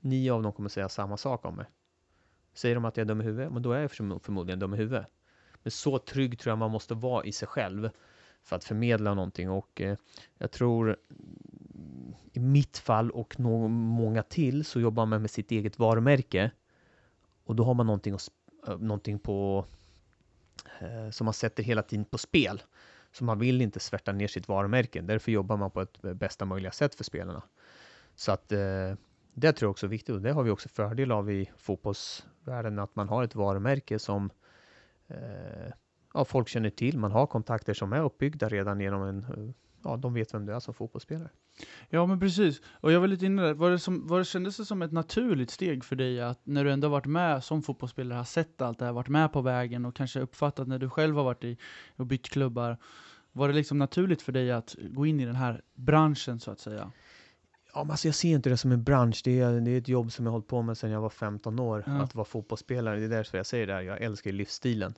Nio 0.00 0.32
av 0.32 0.42
dem 0.42 0.52
kommer 0.52 0.68
säga 0.68 0.88
samma 0.88 1.16
sak 1.16 1.44
om 1.44 1.54
mig. 1.54 1.66
Säger 2.54 2.74
de 2.74 2.84
att 2.84 2.96
jag 2.96 3.04
är 3.04 3.08
dum 3.08 3.20
i 3.20 3.24
huvudet, 3.24 3.52
men 3.52 3.62
då 3.62 3.72
är 3.72 3.80
jag 3.80 3.90
förmodligen 3.90 4.58
dum 4.58 4.74
i 4.74 4.76
huvudet. 4.76 5.06
Men 5.62 5.70
så 5.70 5.98
trygg 5.98 6.38
tror 6.38 6.50
jag 6.50 6.58
man 6.58 6.70
måste 6.70 6.94
vara 6.94 7.24
i 7.24 7.32
sig 7.32 7.48
själv 7.48 7.90
för 8.42 8.56
att 8.56 8.64
förmedla 8.64 9.14
någonting 9.14 9.50
och 9.50 9.80
eh, 9.80 9.96
jag 10.38 10.50
tror 10.50 10.96
i 12.32 12.40
mitt 12.40 12.78
fall 12.78 13.10
och 13.10 13.40
någon, 13.40 13.72
många 13.72 14.22
till 14.22 14.64
så 14.64 14.80
jobbar 14.80 15.06
man 15.06 15.22
med 15.22 15.30
sitt 15.30 15.50
eget 15.50 15.78
varumärke 15.78 16.50
och 17.44 17.56
då 17.56 17.64
har 17.64 17.74
man 17.74 17.86
någonting, 17.86 18.14
och, 18.14 18.20
eh, 18.68 18.78
någonting 18.78 19.18
på 19.18 19.64
eh, 20.80 21.10
som 21.10 21.24
man 21.24 21.34
sätter 21.34 21.62
hela 21.62 21.82
tiden 21.82 22.04
på 22.04 22.18
spel. 22.18 22.62
Så 23.14 23.24
man 23.24 23.38
vill 23.38 23.62
inte 23.62 23.80
svärta 23.80 24.12
ner 24.12 24.28
sitt 24.28 24.48
varumärke. 24.48 25.00
Därför 25.00 25.32
jobbar 25.32 25.56
man 25.56 25.70
på 25.70 25.80
ett 25.80 26.04
eh, 26.04 26.14
bästa 26.14 26.44
möjliga 26.44 26.72
sätt 26.72 26.94
för 26.94 27.04
spelarna. 27.04 27.42
Så 28.14 28.32
att 28.32 28.52
eh, 28.52 28.94
det 29.34 29.52
tror 29.52 29.66
jag 29.66 29.70
också 29.70 29.86
är 29.86 29.90
viktigt 29.90 30.14
och 30.14 30.22
det 30.22 30.32
har 30.32 30.42
vi 30.42 30.50
också 30.50 30.68
fördel 30.68 31.12
av 31.12 31.30
i 31.30 31.50
fotbollsvärlden 31.58 32.78
att 32.78 32.96
man 32.96 33.08
har 33.08 33.24
ett 33.24 33.34
varumärke 33.34 33.98
som 33.98 34.30
eh, 35.06 35.72
ja, 36.14 36.24
folk 36.24 36.48
känner 36.48 36.70
till. 36.70 36.98
Man 36.98 37.12
har 37.12 37.26
kontakter 37.26 37.74
som 37.74 37.92
är 37.92 38.00
uppbyggda 38.02 38.48
redan 38.48 38.80
genom 38.80 39.02
en, 39.02 39.18
eh, 39.18 39.54
ja, 39.84 39.96
de 39.96 40.14
vet 40.14 40.34
vem 40.34 40.46
du 40.46 40.54
är 40.54 40.60
som 40.60 40.74
fotbollsspelare. 40.74 41.30
Ja 41.88 42.06
men 42.06 42.20
precis, 42.20 42.62
och 42.66 42.92
jag 42.92 43.00
var 43.00 43.06
lite 43.06 43.26
inne 43.26 43.42
där, 43.42 43.54
var 43.54 43.70
det, 43.70 43.78
som, 43.78 44.06
var 44.06 44.18
det 44.18 44.24
kändes 44.24 44.56
det 44.56 44.64
som 44.64 44.82
ett 44.82 44.92
naturligt 44.92 45.50
steg 45.50 45.84
för 45.84 45.96
dig 45.96 46.20
att 46.20 46.40
när 46.44 46.64
du 46.64 46.72
ändå 46.72 46.88
varit 46.88 47.06
med 47.06 47.44
som 47.44 47.62
fotbollsspelare, 47.62 48.16
har 48.16 48.24
sett 48.24 48.62
allt 48.62 48.78
det 48.78 48.84
här, 48.84 48.92
varit 48.92 49.08
med 49.08 49.32
på 49.32 49.40
vägen 49.40 49.84
och 49.84 49.96
kanske 49.96 50.20
uppfattat 50.20 50.68
när 50.68 50.78
du 50.78 50.90
själv 50.90 51.16
har 51.16 51.24
varit 51.24 51.44
i 51.44 51.56
och 51.96 52.06
bytt 52.06 52.28
klubbar, 52.28 52.78
var 53.32 53.48
det 53.48 53.54
liksom 53.54 53.78
naturligt 53.78 54.22
för 54.22 54.32
dig 54.32 54.52
att 54.52 54.76
gå 54.80 55.06
in 55.06 55.20
i 55.20 55.26
den 55.26 55.36
här 55.36 55.62
branschen 55.74 56.40
så 56.40 56.50
att 56.50 56.60
säga? 56.60 56.92
Ja, 57.74 57.84
men 57.84 57.90
alltså 57.90 58.08
jag 58.08 58.14
ser 58.14 58.28
inte 58.28 58.50
det 58.50 58.56
som 58.56 58.72
en 58.72 58.84
bransch. 58.84 59.20
Det 59.24 59.40
är, 59.40 59.60
det 59.60 59.70
är 59.70 59.78
ett 59.78 59.88
jobb 59.88 60.12
som 60.12 60.24
jag 60.24 60.30
har 60.30 60.34
hållit 60.34 60.48
på 60.48 60.62
med 60.62 60.78
sedan 60.78 60.90
jag 60.90 61.00
var 61.00 61.10
15 61.10 61.58
år. 61.58 61.84
Ja. 61.86 62.02
Att 62.02 62.14
vara 62.14 62.24
fotbollsspelare. 62.24 62.98
Det 62.98 63.04
är 63.04 63.08
därför 63.08 63.36
jag 63.36 63.46
säger 63.46 63.66
det 63.66 63.72
här. 63.72 63.80
Jag 63.80 64.02
älskar 64.02 64.32
livsstilen. 64.32 64.94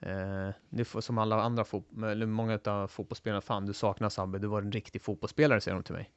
Eh, 0.00 0.50
det 0.68 0.94
är 0.94 1.00
som 1.00 1.18
alla 1.18 1.42
andra 1.42 1.64
fot- 1.64 2.04
eller 2.04 2.26
många 2.26 2.58
av 2.64 2.88
fotbollsspelarna. 2.88 3.40
Fan, 3.40 3.66
du 3.66 3.72
saknar 3.72 4.08
Sabbe. 4.08 4.38
Du 4.38 4.46
var 4.46 4.62
en 4.62 4.72
riktig 4.72 5.02
fotbollsspelare, 5.02 5.60
säger 5.60 5.74
de 5.74 5.82
till 5.82 5.94
mig. 5.94 6.10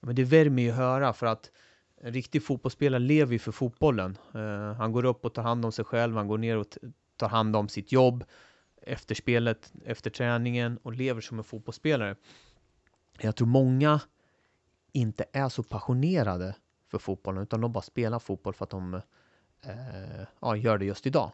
Men 0.00 0.14
det 0.14 0.24
värmer 0.24 0.62
ju 0.62 0.70
att 0.70 0.76
höra 0.76 1.12
för 1.12 1.26
att 1.26 1.50
en 2.00 2.12
riktig 2.12 2.44
fotbollsspelare 2.44 3.00
lever 3.00 3.32
ju 3.32 3.38
för 3.38 3.52
fotbollen. 3.52 4.18
Eh, 4.34 4.72
han 4.72 4.92
går 4.92 5.04
upp 5.04 5.24
och 5.24 5.34
tar 5.34 5.42
hand 5.42 5.64
om 5.64 5.72
sig 5.72 5.84
själv. 5.84 6.16
Han 6.16 6.28
går 6.28 6.38
ner 6.38 6.56
och 6.56 6.70
t- 6.70 6.80
tar 7.16 7.28
hand 7.28 7.56
om 7.56 7.68
sitt 7.68 7.92
jobb 7.92 8.24
efter 8.82 9.14
spelet, 9.14 9.72
efter 9.84 10.10
träningen 10.10 10.78
och 10.82 10.92
lever 10.92 11.20
som 11.20 11.38
en 11.38 11.44
fotbollsspelare. 11.44 12.16
Jag 13.20 13.36
tror 13.36 13.48
många 13.48 14.00
inte 14.92 15.24
är 15.32 15.48
så 15.48 15.62
passionerade 15.62 16.54
för 16.90 16.98
fotbollen 16.98 17.42
utan 17.42 17.60
de 17.60 17.72
bara 17.72 17.82
spelar 17.82 18.18
fotboll 18.18 18.54
för 18.54 18.64
att 18.64 18.70
de 18.70 18.94
eh, 19.64 20.26
ja, 20.40 20.56
gör 20.56 20.78
det 20.78 20.84
just 20.84 21.06
idag. 21.06 21.32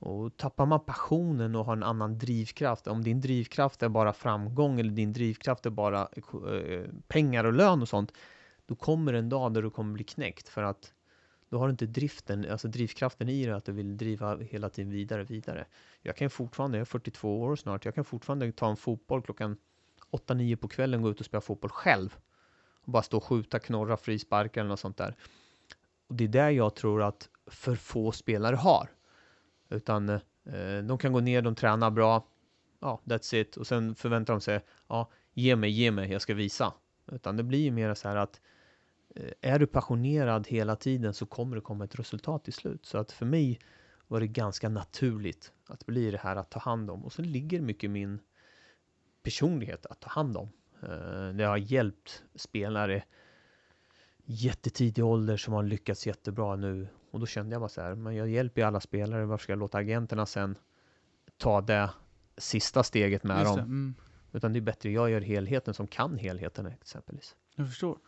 Och 0.00 0.36
tappar 0.36 0.66
man 0.66 0.80
passionen 0.80 1.54
och 1.54 1.64
har 1.64 1.72
en 1.72 1.82
annan 1.82 2.18
drivkraft, 2.18 2.86
om 2.86 3.04
din 3.04 3.20
drivkraft 3.20 3.82
är 3.82 3.88
bara 3.88 4.12
framgång 4.12 4.80
eller 4.80 4.90
din 4.90 5.12
drivkraft 5.12 5.66
är 5.66 5.70
bara 5.70 6.00
eh, 6.00 6.84
pengar 7.08 7.44
och 7.44 7.52
lön 7.52 7.82
och 7.82 7.88
sånt, 7.88 8.12
då 8.66 8.74
kommer 8.74 9.12
en 9.12 9.28
dag 9.28 9.54
där 9.54 9.62
du 9.62 9.70
kommer 9.70 9.92
bli 9.92 10.04
knäckt 10.04 10.48
för 10.48 10.62
att 10.62 10.92
då 11.48 11.58
har 11.58 11.66
du 11.66 11.70
inte 11.70 11.86
driften, 11.86 12.50
alltså 12.50 12.68
drivkraften 12.68 13.28
i 13.28 13.44
dig 13.44 13.54
att 13.54 13.64
du 13.64 13.72
vill 13.72 13.96
driva 13.96 14.36
hela 14.36 14.70
tiden 14.70 14.92
vidare, 14.92 15.24
vidare. 15.24 15.66
Jag 16.02 16.16
kan 16.16 16.30
fortfarande, 16.30 16.78
jag 16.78 16.82
är 16.82 16.86
42 16.86 17.40
år 17.42 17.56
snart, 17.56 17.84
jag 17.84 17.94
kan 17.94 18.04
fortfarande 18.04 18.52
ta 18.52 18.70
en 18.70 18.76
fotboll 18.76 19.22
klockan 19.22 19.56
8-9 20.10 20.56
på 20.56 20.68
kvällen 20.68 21.02
gå 21.02 21.10
ut 21.10 21.20
och 21.20 21.26
spela 21.26 21.40
fotboll 21.40 21.70
själv 21.70 22.16
och 22.80 22.92
bara 22.92 23.02
stå 23.02 23.16
och 23.16 23.24
skjuta, 23.24 23.58
knorra, 23.58 23.96
frisparkar 23.96 24.60
eller 24.60 24.68
något 24.68 24.80
sånt 24.80 24.96
där. 24.96 25.16
Och 26.06 26.14
det 26.14 26.24
är 26.24 26.28
det 26.28 26.50
jag 26.50 26.74
tror 26.74 27.02
att 27.02 27.28
för 27.46 27.74
få 27.74 28.12
spelare 28.12 28.56
har. 28.56 28.90
Utan 29.70 30.08
eh, 30.08 30.20
eh, 30.44 30.82
de 30.82 30.98
kan 30.98 31.12
gå 31.12 31.20
ner, 31.20 31.42
de 31.42 31.54
tränar 31.54 31.90
bra, 31.90 32.26
ja, 32.80 33.00
that's 33.04 33.34
it. 33.34 33.56
Och 33.56 33.66
sen 33.66 33.94
förväntar 33.94 34.34
de 34.34 34.40
sig, 34.40 34.60
ja, 34.88 35.10
ge 35.34 35.56
mig, 35.56 35.70
ge 35.70 35.90
mig, 35.90 36.12
jag 36.12 36.22
ska 36.22 36.34
visa. 36.34 36.72
Utan 37.12 37.36
det 37.36 37.42
blir 37.42 37.58
ju 37.58 37.70
mer 37.70 37.94
så 37.94 38.08
här 38.08 38.16
att 38.16 38.40
eh, 39.14 39.32
är 39.40 39.58
du 39.58 39.66
passionerad 39.66 40.48
hela 40.48 40.76
tiden 40.76 41.14
så 41.14 41.26
kommer 41.26 41.56
det 41.56 41.62
komma 41.62 41.84
ett 41.84 41.98
resultat 41.98 42.44
till 42.44 42.52
slut. 42.52 42.86
Så 42.86 42.98
att 42.98 43.12
för 43.12 43.26
mig 43.26 43.58
var 44.08 44.20
det 44.20 44.26
ganska 44.26 44.68
naturligt 44.68 45.52
att 45.66 45.86
bli 45.86 46.10
det 46.10 46.18
här 46.18 46.36
att 46.36 46.50
ta 46.50 46.60
hand 46.60 46.90
om. 46.90 47.04
Och 47.04 47.12
så 47.12 47.22
ligger 47.22 47.60
mycket 47.60 47.90
min 47.90 48.18
personlighet 49.22 49.86
att 49.86 50.00
ta 50.00 50.08
hand 50.08 50.36
om. 50.36 50.48
Eh, 50.82 51.28
det 51.28 51.44
har 51.44 51.56
hjälpt 51.56 52.22
spelare 52.34 53.02
jättetidig 54.24 55.04
ålder 55.04 55.36
som 55.36 55.54
har 55.54 55.62
lyckats 55.62 56.06
jättebra 56.06 56.56
nu. 56.56 56.88
Och 57.10 57.20
då 57.20 57.26
kände 57.26 57.54
jag 57.54 57.60
bara 57.60 57.68
så 57.68 57.80
här, 57.82 57.94
men 57.94 58.14
jag 58.16 58.28
hjälper 58.28 58.60
ju 58.60 58.66
alla 58.66 58.80
spelare, 58.80 59.24
varför 59.24 59.42
ska 59.42 59.52
jag 59.52 59.58
låta 59.58 59.78
agenterna 59.78 60.26
sen 60.26 60.58
ta 61.36 61.60
det 61.60 61.90
sista 62.36 62.82
steget 62.82 63.24
med 63.24 63.40
Just 63.40 63.54
det, 63.54 63.60
dem? 63.60 63.68
mm, 63.68 63.94
Utan 64.32 64.52
det 64.52 64.58
är 64.58 64.60
bättre 64.60 64.90
jag 64.90 65.10
gör 65.10 65.20
helheten 65.20 65.74
som 65.74 65.86
kan 65.86 66.18
helheten 66.18 66.66
exempelvis. 66.66 67.36
jag 67.56 67.66
förstår. 67.68 67.98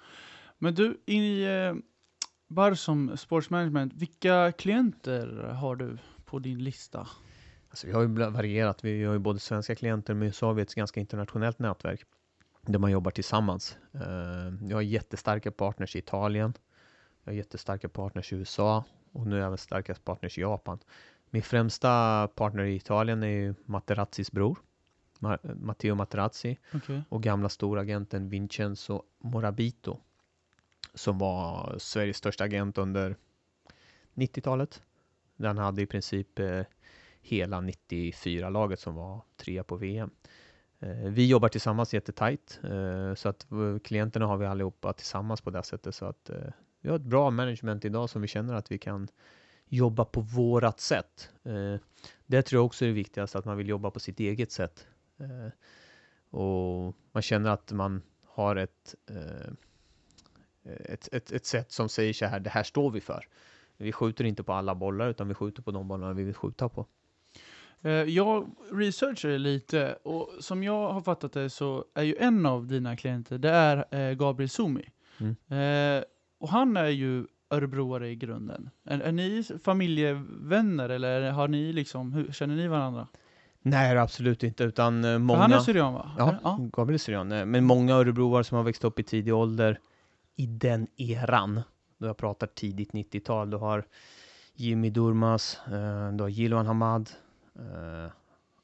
Men 0.59 0.75
du, 0.75 1.01
i 1.07 1.45
eh, 1.45 1.75
Barsom 2.49 3.17
Sports 3.17 3.51
Management, 3.51 3.93
vilka 3.95 4.53
klienter 4.53 5.27
har 5.43 5.77
du 5.77 5.99
på 6.25 6.39
din 6.39 6.65
lista? 6.65 7.09
Alltså 7.71 7.87
vi 7.87 7.93
har 7.93 8.03
ju 8.03 8.09
varierat, 8.09 8.85
vi 8.85 9.05
har 9.05 9.13
ju 9.13 9.19
både 9.19 9.39
svenska 9.39 9.75
klienter 9.75 10.15
men 10.15 10.33
så 10.33 10.47
har 10.47 10.55
vi 10.55 10.63
ett 10.63 10.75
ganska 10.75 11.01
internationellt 11.01 11.59
nätverk 11.59 12.03
där 12.63 12.79
man 12.79 12.91
jobbar 12.91 13.11
tillsammans. 13.11 13.77
Eh, 13.95 14.01
Jag 14.69 14.77
har 14.77 14.83
jättestarka 14.83 15.51
partners 15.51 15.97
i 15.97 15.99
Italien, 15.99 16.55
jag 17.25 17.33
har 17.33 17.37
jättestarka 17.37 17.89
partners 17.89 18.33
i 18.33 18.37
USA 18.37 18.85
och 19.13 19.27
nu 19.27 19.43
även 19.43 19.59
starka 19.59 19.95
partners 19.95 20.39
i 20.39 20.41
Japan. 20.41 20.79
Min 21.31 21.43
främsta 21.43 22.29
partner 22.35 22.65
i 22.65 22.75
Italien 22.77 23.23
är 23.23 23.27
ju 23.27 23.55
Materazzis 23.65 24.33
bror, 24.33 24.59
Ma- 25.19 25.55
Matteo 25.55 25.95
Materazzi 25.95 26.59
Okej. 26.75 27.03
och 27.09 27.23
gamla 27.23 27.49
storagenten 27.49 28.29
Vincenzo 28.29 29.03
Morabito 29.19 29.99
som 30.95 31.19
var 31.19 31.75
Sveriges 31.79 32.17
största 32.17 32.45
agent 32.45 32.79
under 32.79 33.17
90-talet. 34.15 34.83
Den 35.37 35.59
hade 35.59 35.83
i 35.83 35.87
princip 35.87 36.39
eh, 36.39 36.63
hela 37.21 37.61
94-laget 37.61 38.81
som 38.81 38.95
var 38.95 39.21
trea 39.37 39.65
på 39.65 39.77
VM. 39.77 40.11
Eh, 40.79 40.89
vi 40.97 41.27
jobbar 41.27 41.49
tillsammans 41.49 41.95
jättetajt, 41.95 42.61
eh, 42.65 43.15
så 43.15 43.29
att 43.29 43.47
klienterna 43.85 44.27
har 44.27 44.37
vi 44.37 44.47
allihopa 44.47 44.93
tillsammans 44.93 45.41
på 45.41 45.51
det 45.51 45.63
sättet. 45.63 45.95
Så 45.95 46.05
att 46.05 46.31
eh, 46.31 46.37
vi 46.83 46.89
har 46.89 46.97
ett 46.97 47.03
bra 47.03 47.31
management 47.31 47.85
idag 47.85 48.11
som 48.11 48.23
vi 48.23 48.29
känner 48.29 48.55
att 48.55 48.73
vi 48.73 48.79
kan 48.79 49.09
jobba 49.69 50.05
på 50.05 50.21
vårat 50.21 50.81
sätt. 50.81 51.31
Eh, 51.43 51.81
det 52.27 52.43
tror 52.43 52.59
jag 52.59 52.67
också 52.67 52.85
är 52.85 52.89
det 52.89 52.95
viktigaste, 52.95 53.39
att 53.39 53.45
man 53.45 53.57
vill 53.57 53.69
jobba 53.69 53.91
på 53.91 54.01
sitt 54.01 54.21
eget 54.21 54.53
sätt. 54.53 54.87
Eh, 55.19 55.49
och 56.39 56.97
man 57.13 57.23
känner 57.23 57.51
att 57.51 57.73
man 57.73 58.03
har 58.27 58.57
ett, 58.57 58.95
eh, 59.11 59.53
ett, 60.65 61.09
ett, 61.13 61.33
ett 61.33 61.47
sätt 61.47 61.73
som 61.73 61.89
säger 61.89 62.13
så 62.13 62.27
här, 62.27 62.41
det 62.41 62.51
här 62.51 62.63
står 62.63 62.91
vi 62.91 63.01
för. 63.01 63.29
Vi 63.77 63.93
skjuter 63.93 64.25
inte 64.25 64.43
på 64.43 64.53
alla 64.53 64.75
bollar, 64.75 65.09
utan 65.09 65.29
vi 65.29 65.35
skjuter 65.35 65.63
på 65.63 65.71
de 65.71 65.89
bollarna 65.89 66.13
vi 66.13 66.25
vill 66.25 66.35
skjuta 66.35 66.69
på. 66.69 66.87
Jag 68.07 68.51
researchade 68.73 69.39
lite 69.39 69.93
och 70.03 70.31
som 70.41 70.63
jag 70.63 70.93
har 70.93 71.01
fattat 71.01 71.33
det 71.33 71.51
så 71.51 71.85
är 71.95 72.03
ju 72.03 72.17
en 72.17 72.47
av 72.47 72.67
dina 72.67 72.97
klienter, 72.97 73.39
det 73.39 73.51
är 73.51 74.15
Gabriel 74.15 74.49
Sumi. 74.49 74.89
Mm. 75.19 75.37
Eh, 76.43 76.45
och 76.45 76.49
han 76.49 76.77
är 76.77 76.89
ju 76.89 77.27
örebroare 77.51 78.09
i 78.09 78.17
grunden. 78.17 78.71
Är, 78.85 79.01
är 79.01 79.13
ni 79.13 79.45
familjevänner 79.65 80.89
eller 80.89 81.31
har 81.31 81.49
ni 81.49 81.73
liksom, 81.73 82.13
hur, 82.13 82.33
känner 82.33 82.57
ni 82.57 82.69
varandra? 82.69 83.09
Nej, 83.63 83.99
absolut 83.99 84.43
inte, 84.43 84.65
utan 84.65 85.05
eh, 85.05 85.19
många... 85.19 85.41
Han 85.41 85.53
är 85.53 85.59
syrian 85.59 85.95
va? 85.95 86.11
Ja, 86.19 86.35
ja. 86.43 86.59
Gabriel 86.73 86.99
Syrian. 86.99 87.33
Eh, 87.33 87.47
Men 87.47 87.65
många 87.65 87.95
örebroare 87.95 88.45
som 88.45 88.57
har 88.57 88.65
växt 88.65 88.85
upp 88.85 88.99
i 88.99 89.03
tidig 89.03 89.35
ålder 89.35 89.79
i 90.37 90.47
den 90.47 90.87
eran. 90.97 91.61
Då 91.99 92.07
jag 92.07 92.17
pratar 92.17 92.47
tidigt 92.47 92.93
90-tal. 92.93 93.51
Du 93.51 93.57
har 93.57 93.85
Jimmy 94.55 94.91
Durmaz, 94.91 95.59
eh, 95.67 96.13
du 96.13 96.25
har 96.25 96.29
Jiloan 96.29 96.67
Hamad, 96.67 97.11
eh, 97.59 98.13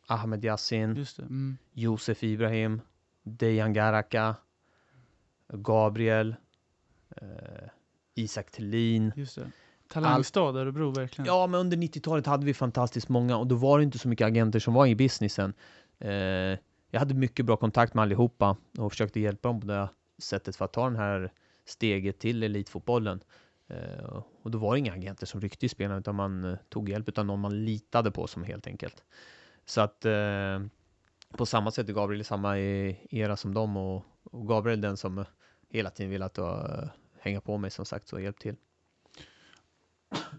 Ahmed 0.07 0.45
Yassin, 0.45 0.95
Just. 0.97 1.19
Mm. 1.19 1.59
Josef 1.73 2.23
Ibrahim, 2.23 2.81
Dejan 3.23 3.73
Garaka, 3.73 4.37
Gabriel, 5.53 6.37
eh, 7.22 7.68
Isak 8.14 8.50
Thelin. 8.50 9.12
Just 9.16 9.35
det. 9.35 9.50
Talangstad, 9.88 10.57
Örebro 10.57 10.90
verkligen. 10.90 11.26
Ja, 11.26 11.46
men 11.46 11.61
under 11.61 11.76
90-talet 11.76 12.26
hade 12.26 12.46
vi 12.46 12.54
fantastiskt 12.54 13.09
många 13.09 13.37
och 13.37 13.46
då 13.46 13.54
var 13.54 13.78
det 13.78 13.85
inte 13.85 13.98
så 13.98 14.09
mycket 14.09 14.26
agenter 14.26 14.59
som 14.59 14.74
var 14.74 14.87
i 14.87 14.94
businessen. 14.94 15.54
Eh, 15.98 16.11
jag 16.90 16.98
hade 16.98 17.14
mycket 17.14 17.46
bra 17.46 17.57
kontakt 17.57 17.94
med 17.94 18.02
allihopa 18.02 18.57
och 18.78 18.92
försökte 18.92 19.20
hjälpa 19.20 19.48
dem 19.48 19.61
på 19.61 19.66
det 19.66 19.88
sättet 20.18 20.57
för 20.57 20.64
att 20.64 20.72
ta 20.72 20.85
den 20.85 20.96
här 20.96 21.33
steget 21.64 22.18
till 22.18 22.42
elitfotbollen. 22.42 23.20
Eh, 23.68 24.22
och 24.42 24.50
då 24.50 24.59
var 24.59 24.72
det 24.72 24.78
inga 24.78 24.92
agenter 24.92 25.26
som 25.26 25.40
ryckte 25.40 25.66
i 25.66 25.68
spelarna 25.68 26.00
utan 26.00 26.14
man 26.14 26.44
eh, 26.44 26.59
tog 26.68 26.88
hjälp 26.88 27.09
utan 27.09 27.26
någon 27.26 27.40
man 27.40 27.64
litade 27.64 28.11
på 28.11 28.26
som 28.26 28.44
helt 28.44 28.66
enkelt. 28.66 29.04
Så 29.66 29.81
att 29.81 30.04
eh, 30.04 30.61
på 31.37 31.46
samma 31.46 31.70
sätt 31.70 31.88
är 31.88 31.92
Gabriel 31.92 32.20
i 32.20 32.24
samma 32.24 32.59
era 32.59 33.37
som 33.37 33.54
dem 33.54 33.76
och, 33.76 34.04
och 34.24 34.48
Gabriel 34.48 34.81
den 34.81 34.96
som 34.96 35.18
eh, 35.18 35.26
hela 35.70 35.90
tiden 35.90 36.11
vill 36.11 36.22
att 36.22 36.38
uh, 36.38 36.85
hänga 37.20 37.40
på 37.40 37.59
mig 37.59 37.70
som 37.70 37.85
sagt 37.85 38.09
så 38.09 38.20
hjälp 38.20 38.38
till. 38.38 38.54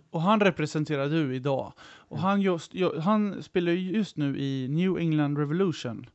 Och 0.10 0.22
han 0.22 0.40
representerar 0.40 1.10
du 1.10 1.36
idag. 1.36 1.74
Och 1.82 2.18
Mm. 2.18 2.24
han, 2.24 2.42
just, 2.42 2.74
ju- 2.74 3.00
han 3.00 3.44
spelar 3.44 3.72
ju 3.72 3.92
just 3.98 4.18
nu 4.18 4.38
i 4.40 4.68
New 4.68 4.98
England 4.98 5.38
Revolution. 5.38 6.06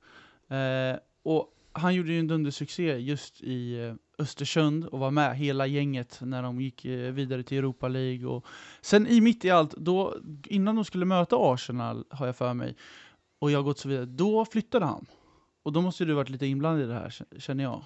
Eh, 0.48 0.96
och 1.22 1.50
han 1.72 1.94
gjorde 1.94 2.12
ju 2.12 2.18
en 2.18 2.26
dundersuccé 2.28 2.96
just 2.98 3.40
i 3.42 3.80
eh, 3.84 3.94
Östersund 4.18 4.84
och 4.84 4.98
var 4.98 5.10
med 5.10 5.36
hela 5.36 5.66
gänget 5.66 6.18
när 6.22 6.42
de 6.42 6.60
gick 6.60 6.84
eh, 6.84 7.12
vidare 7.12 7.42
till 7.42 7.58
Europa 7.58 7.88
League. 7.88 8.26
Och 8.26 8.46
sen 8.80 9.06
i 9.06 9.20
mitt 9.20 9.44
i 9.44 9.50
allt, 9.50 9.72
då, 9.76 10.16
innan 10.46 10.74
de 10.76 10.84
skulle 10.84 11.04
möta 11.04 11.36
Arsenal, 11.38 12.04
har 12.10 12.26
jag 12.26 12.36
för 12.36 12.54
mig, 12.54 12.76
och 13.38 13.50
jag 13.50 13.58
har 13.58 13.62
gått 13.64 13.78
så 13.78 13.88
vidare, 13.88 14.04
då 14.06 14.44
flyttade 14.44 14.86
han. 14.86 15.06
Och 15.62 15.72
då 15.72 15.80
måste 15.80 16.04
du 16.04 16.12
varit 16.14 16.28
lite 16.30 16.46
inblandad 16.46 16.84
i 16.84 16.86
det 16.88 16.94
här, 16.94 17.14
känner 17.38 17.64
jag. 17.64 17.84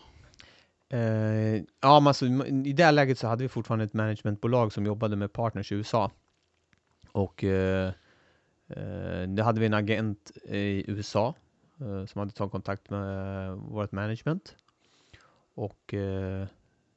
Eh, 0.90 1.62
ja, 1.81 2.01
men 2.01 2.07
alltså, 2.07 2.27
i 2.64 2.72
det 2.72 2.85
här 2.85 2.92
läget 2.92 3.18
så 3.18 3.27
hade 3.27 3.42
vi 3.42 3.48
fortfarande 3.48 3.85
ett 3.85 3.94
managementbolag 3.94 4.72
som 4.72 4.87
jobbade 4.87 5.16
med 5.16 5.33
partners 5.33 5.72
i 5.72 5.74
USA. 5.74 6.11
Och 7.12 7.44
eh, 7.44 7.92
eh, 8.68 9.22
det 9.29 9.42
hade 9.42 9.61
vi 9.61 9.66
en 9.66 9.74
agent 9.74 10.31
i 10.44 10.90
USA 10.90 11.35
eh, 11.81 12.07
som 12.07 12.18
hade 12.18 12.33
tagit 12.33 12.53
kontakt 12.53 12.90
med 12.90 13.53
vårt 13.57 13.92
management. 13.92 14.57
Och 15.55 15.94
eh, 15.94 16.46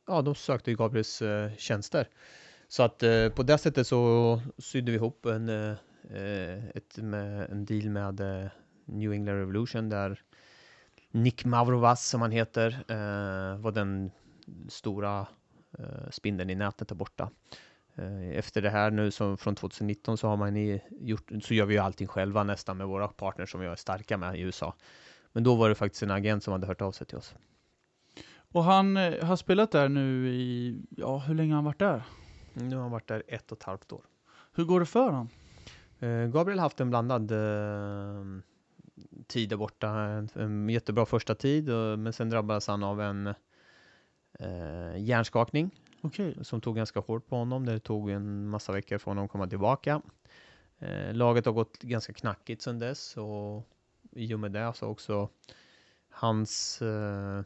ja, 0.08 0.22
de 0.22 0.36
sökte 0.36 0.74
Gabriels 0.74 1.22
eh, 1.22 1.52
tjänster. 1.58 2.08
Så 2.68 2.84
att 2.84 3.04
eh, 3.04 3.30
på 3.30 3.44
det 3.44 3.58
sättet 3.58 3.88
så 3.88 4.42
sydde 4.58 4.92
vi 4.92 4.98
ihop 4.98 5.26
en, 5.26 5.50
eh, 5.50 5.76
eh 6.14 6.68
ett, 6.76 6.98
med, 6.98 7.52
en 7.52 7.66
deal 7.66 7.90
med 7.90 8.20
eh, 8.20 8.50
New 8.86 9.14
England 9.14 9.36
Revolution 9.36 9.90
där 9.90 10.22
Nick 11.12 11.46
Mavrovas 11.46 12.10
som 12.10 12.22
han 12.22 12.32
heter 12.32 12.84
eh, 12.88 13.58
var 13.58 13.72
den 13.72 14.12
stora 14.70 15.28
eh, 15.80 16.10
spindeln 16.12 16.50
i 16.50 16.56
nätet 16.56 16.88
där 16.88 16.96
borta. 16.96 17.30
Eh, 17.96 18.30
efter 18.30 18.62
det 18.62 18.70
här 18.70 18.92
nu 18.92 19.12
som 19.12 19.38
från 19.38 19.56
2019 19.56 20.18
så 20.18 20.28
har 20.28 20.38
man 20.38 20.58
i, 20.58 20.82
gjort, 20.90 21.32
så 21.44 21.54
gör 21.54 21.66
vi 21.66 21.74
ju 21.74 21.80
allting 21.80 22.08
själva 22.08 22.44
nästan 22.44 22.78
med 22.78 22.88
våra 22.88 23.08
partners 23.08 23.52
som 23.52 23.62
vi 23.62 23.68
är 23.68 23.76
starka 23.76 24.18
med 24.18 24.36
i 24.36 24.42
USA. 24.42 24.76
Men 25.32 25.44
då 25.44 25.56
var 25.56 25.70
det 25.70 25.76
faktiskt 25.76 26.04
en 26.04 26.12
agent 26.12 26.44
som 26.44 26.52
hade 26.52 26.68
hört 26.68 26.82
av 26.82 26.92
sig 26.92 27.08
till 27.08 27.18
oss. 27.18 27.36
Och 28.54 28.64
han 28.64 28.96
har 28.96 29.36
spelat 29.36 29.72
där 29.72 29.90
nu 29.90 30.30
i, 30.30 30.82
ja 30.90 31.18
hur 31.18 31.36
länge 31.36 31.52
har 31.52 31.56
han 31.56 31.66
varit 31.66 31.80
där? 31.80 32.04
Nu 32.54 32.76
har 32.76 32.82
han 32.82 32.92
varit 32.92 33.08
där 33.08 33.24
ett 33.28 33.52
och 33.52 33.58
ett 33.58 33.64
halvt 33.64 33.92
år. 33.92 34.06
Hur 34.54 34.64
går 34.64 34.80
det 34.80 34.86
för 34.86 35.06
honom? 35.06 35.30
Gabriel 36.32 36.60
har 36.60 36.66
haft 36.66 36.80
en 36.80 36.90
blandad 36.90 37.32
eh, 37.32 38.42
tid 39.28 39.50
där 39.50 39.58
borta. 39.58 39.90
En, 39.90 40.30
en 40.36 40.70
jättebra 40.70 41.06
första 41.06 41.36
tid, 41.36 41.70
och, 41.70 42.00
men 42.00 42.14
sen 42.14 42.30
drabbades 42.30 42.68
han 42.68 42.84
av 42.84 43.02
en 43.02 43.28
eh, 44.40 44.98
hjärnskakning 44.98 45.72
Okej. 46.02 46.38
som 46.42 46.62
tog 46.62 46.76
ganska 46.76 47.00
hårt 47.00 47.28
på 47.28 47.36
honom. 47.36 47.66
Det 47.66 47.80
tog 47.80 48.10
en 48.10 48.48
massa 48.48 48.72
veckor 48.72 48.98
för 48.98 49.12
honom 49.12 49.26
att 49.26 49.32
komma 49.32 49.48
tillbaka. 49.48 50.02
Eh, 50.80 51.14
laget 51.14 51.46
har 51.46 51.54
gått 51.54 51.82
ganska 51.82 52.14
knackigt 52.14 52.62
sedan 52.62 52.80
dess 52.80 53.18
och 53.18 53.68
i 54.12 54.34
och 54.34 54.40
med 54.40 54.52
det 54.52 54.74
så 54.76 54.86
har 54.86 54.92
också 54.92 55.30
hans 56.10 56.82
eh, 56.82 57.42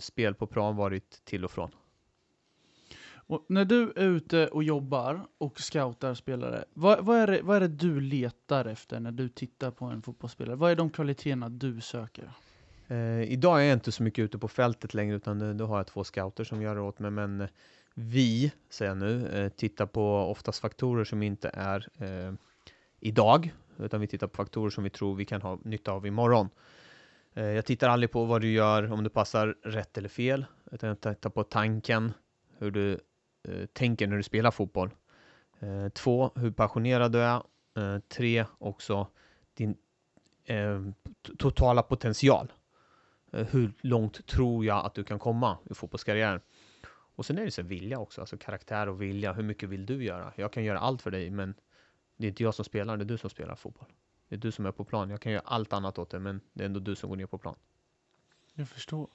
spel 0.00 0.34
på 0.34 0.46
plan 0.46 0.76
varit 0.76 1.24
till 1.24 1.44
och 1.44 1.50
från. 1.50 1.70
Och 3.26 3.44
när 3.48 3.64
du 3.64 3.92
är 3.96 4.04
ute 4.04 4.48
och 4.48 4.62
jobbar 4.62 5.26
och 5.38 5.60
scoutar 5.60 6.14
spelare, 6.14 6.64
vad, 6.74 7.04
vad, 7.04 7.18
är 7.18 7.26
det, 7.26 7.42
vad 7.42 7.56
är 7.56 7.60
det 7.60 7.68
du 7.68 8.00
letar 8.00 8.64
efter 8.64 9.00
när 9.00 9.12
du 9.12 9.28
tittar 9.28 9.70
på 9.70 9.84
en 9.84 10.02
fotbollsspelare? 10.02 10.56
Vad 10.56 10.70
är 10.70 10.76
de 10.76 10.90
kvaliteterna 10.90 11.48
du 11.48 11.80
söker? 11.80 12.30
Eh, 12.88 13.22
idag 13.22 13.60
är 13.60 13.64
jag 13.64 13.72
inte 13.72 13.92
så 13.92 14.02
mycket 14.02 14.22
ute 14.22 14.38
på 14.38 14.48
fältet 14.48 14.94
längre 14.94 15.16
utan 15.16 15.56
då 15.56 15.66
har 15.66 15.76
jag 15.76 15.86
två 15.86 16.04
scouter 16.04 16.44
som 16.44 16.62
gör 16.62 16.74
det 16.74 16.80
åt 16.80 16.98
mig. 16.98 17.10
Men 17.10 17.48
vi, 17.94 18.52
säger 18.70 18.90
jag 18.90 18.98
nu, 18.98 19.28
eh, 19.28 19.48
tittar 19.48 19.86
på 19.86 20.16
oftast 20.16 20.60
faktorer 20.60 21.04
som 21.04 21.22
inte 21.22 21.50
är 21.54 21.88
eh, 21.98 22.34
idag, 23.00 23.54
utan 23.78 24.00
vi 24.00 24.06
tittar 24.06 24.26
på 24.26 24.36
faktorer 24.36 24.70
som 24.70 24.84
vi 24.84 24.90
tror 24.90 25.14
vi 25.14 25.24
kan 25.24 25.42
ha 25.42 25.58
nytta 25.62 25.92
av 25.92 26.06
imorgon. 26.06 26.48
Eh, 27.34 27.44
jag 27.44 27.64
tittar 27.64 27.88
aldrig 27.88 28.10
på 28.10 28.24
vad 28.24 28.40
du 28.40 28.50
gör, 28.52 28.92
om 28.92 29.04
du 29.04 29.10
passar 29.10 29.56
rätt 29.62 29.98
eller 29.98 30.08
fel, 30.08 30.44
utan 30.72 30.88
jag 30.88 31.00
tittar 31.00 31.30
på 31.30 31.44
tanken, 31.44 32.12
hur 32.58 32.70
du 32.70 32.98
Eh, 33.48 33.66
tänker 33.66 34.06
när 34.06 34.16
du 34.16 34.22
spelar 34.22 34.50
fotboll. 34.50 34.90
Eh, 35.60 35.88
två, 35.88 36.30
hur 36.34 36.50
passionerad 36.50 37.12
du 37.12 37.18
är. 37.18 37.42
Eh, 37.76 37.98
tre, 38.08 38.44
också 38.58 39.06
din 39.54 39.76
eh, 40.44 40.82
totala 41.38 41.82
potential. 41.82 42.52
Eh, 43.32 43.46
hur 43.46 43.72
långt 43.80 44.26
tror 44.26 44.64
jag 44.64 44.86
att 44.86 44.94
du 44.94 45.04
kan 45.04 45.18
komma 45.18 45.58
i 45.70 45.74
fotbollskarriären? 45.74 46.40
Och 47.14 47.26
sen 47.26 47.38
är 47.38 47.44
det 47.44 47.50
så 47.50 47.62
vilja 47.62 47.98
också, 47.98 48.20
alltså 48.20 48.36
karaktär 48.36 48.88
och 48.88 49.02
vilja. 49.02 49.32
Hur 49.32 49.42
mycket 49.42 49.68
vill 49.68 49.86
du 49.86 50.04
göra? 50.04 50.32
Jag 50.36 50.52
kan 50.52 50.64
göra 50.64 50.78
allt 50.78 51.02
för 51.02 51.10
dig, 51.10 51.30
men 51.30 51.54
det 52.16 52.26
är 52.26 52.28
inte 52.28 52.42
jag 52.42 52.54
som 52.54 52.64
spelar, 52.64 52.96
det 52.96 53.04
är 53.04 53.06
du 53.06 53.18
som 53.18 53.30
spelar 53.30 53.54
fotboll. 53.54 53.88
Det 54.28 54.34
är 54.34 54.38
du 54.38 54.52
som 54.52 54.66
är 54.66 54.72
på 54.72 54.84
plan. 54.84 55.10
Jag 55.10 55.20
kan 55.20 55.32
göra 55.32 55.42
allt 55.44 55.72
annat 55.72 55.98
åt 55.98 56.10
dig, 56.10 56.20
men 56.20 56.40
det 56.52 56.62
är 56.62 56.66
ändå 56.66 56.80
du 56.80 56.96
som 56.96 57.08
går 57.08 57.16
ner 57.16 57.26
på 57.26 57.38
plan. 57.38 57.56
Jag 58.54 58.68
förstår. 58.68 59.08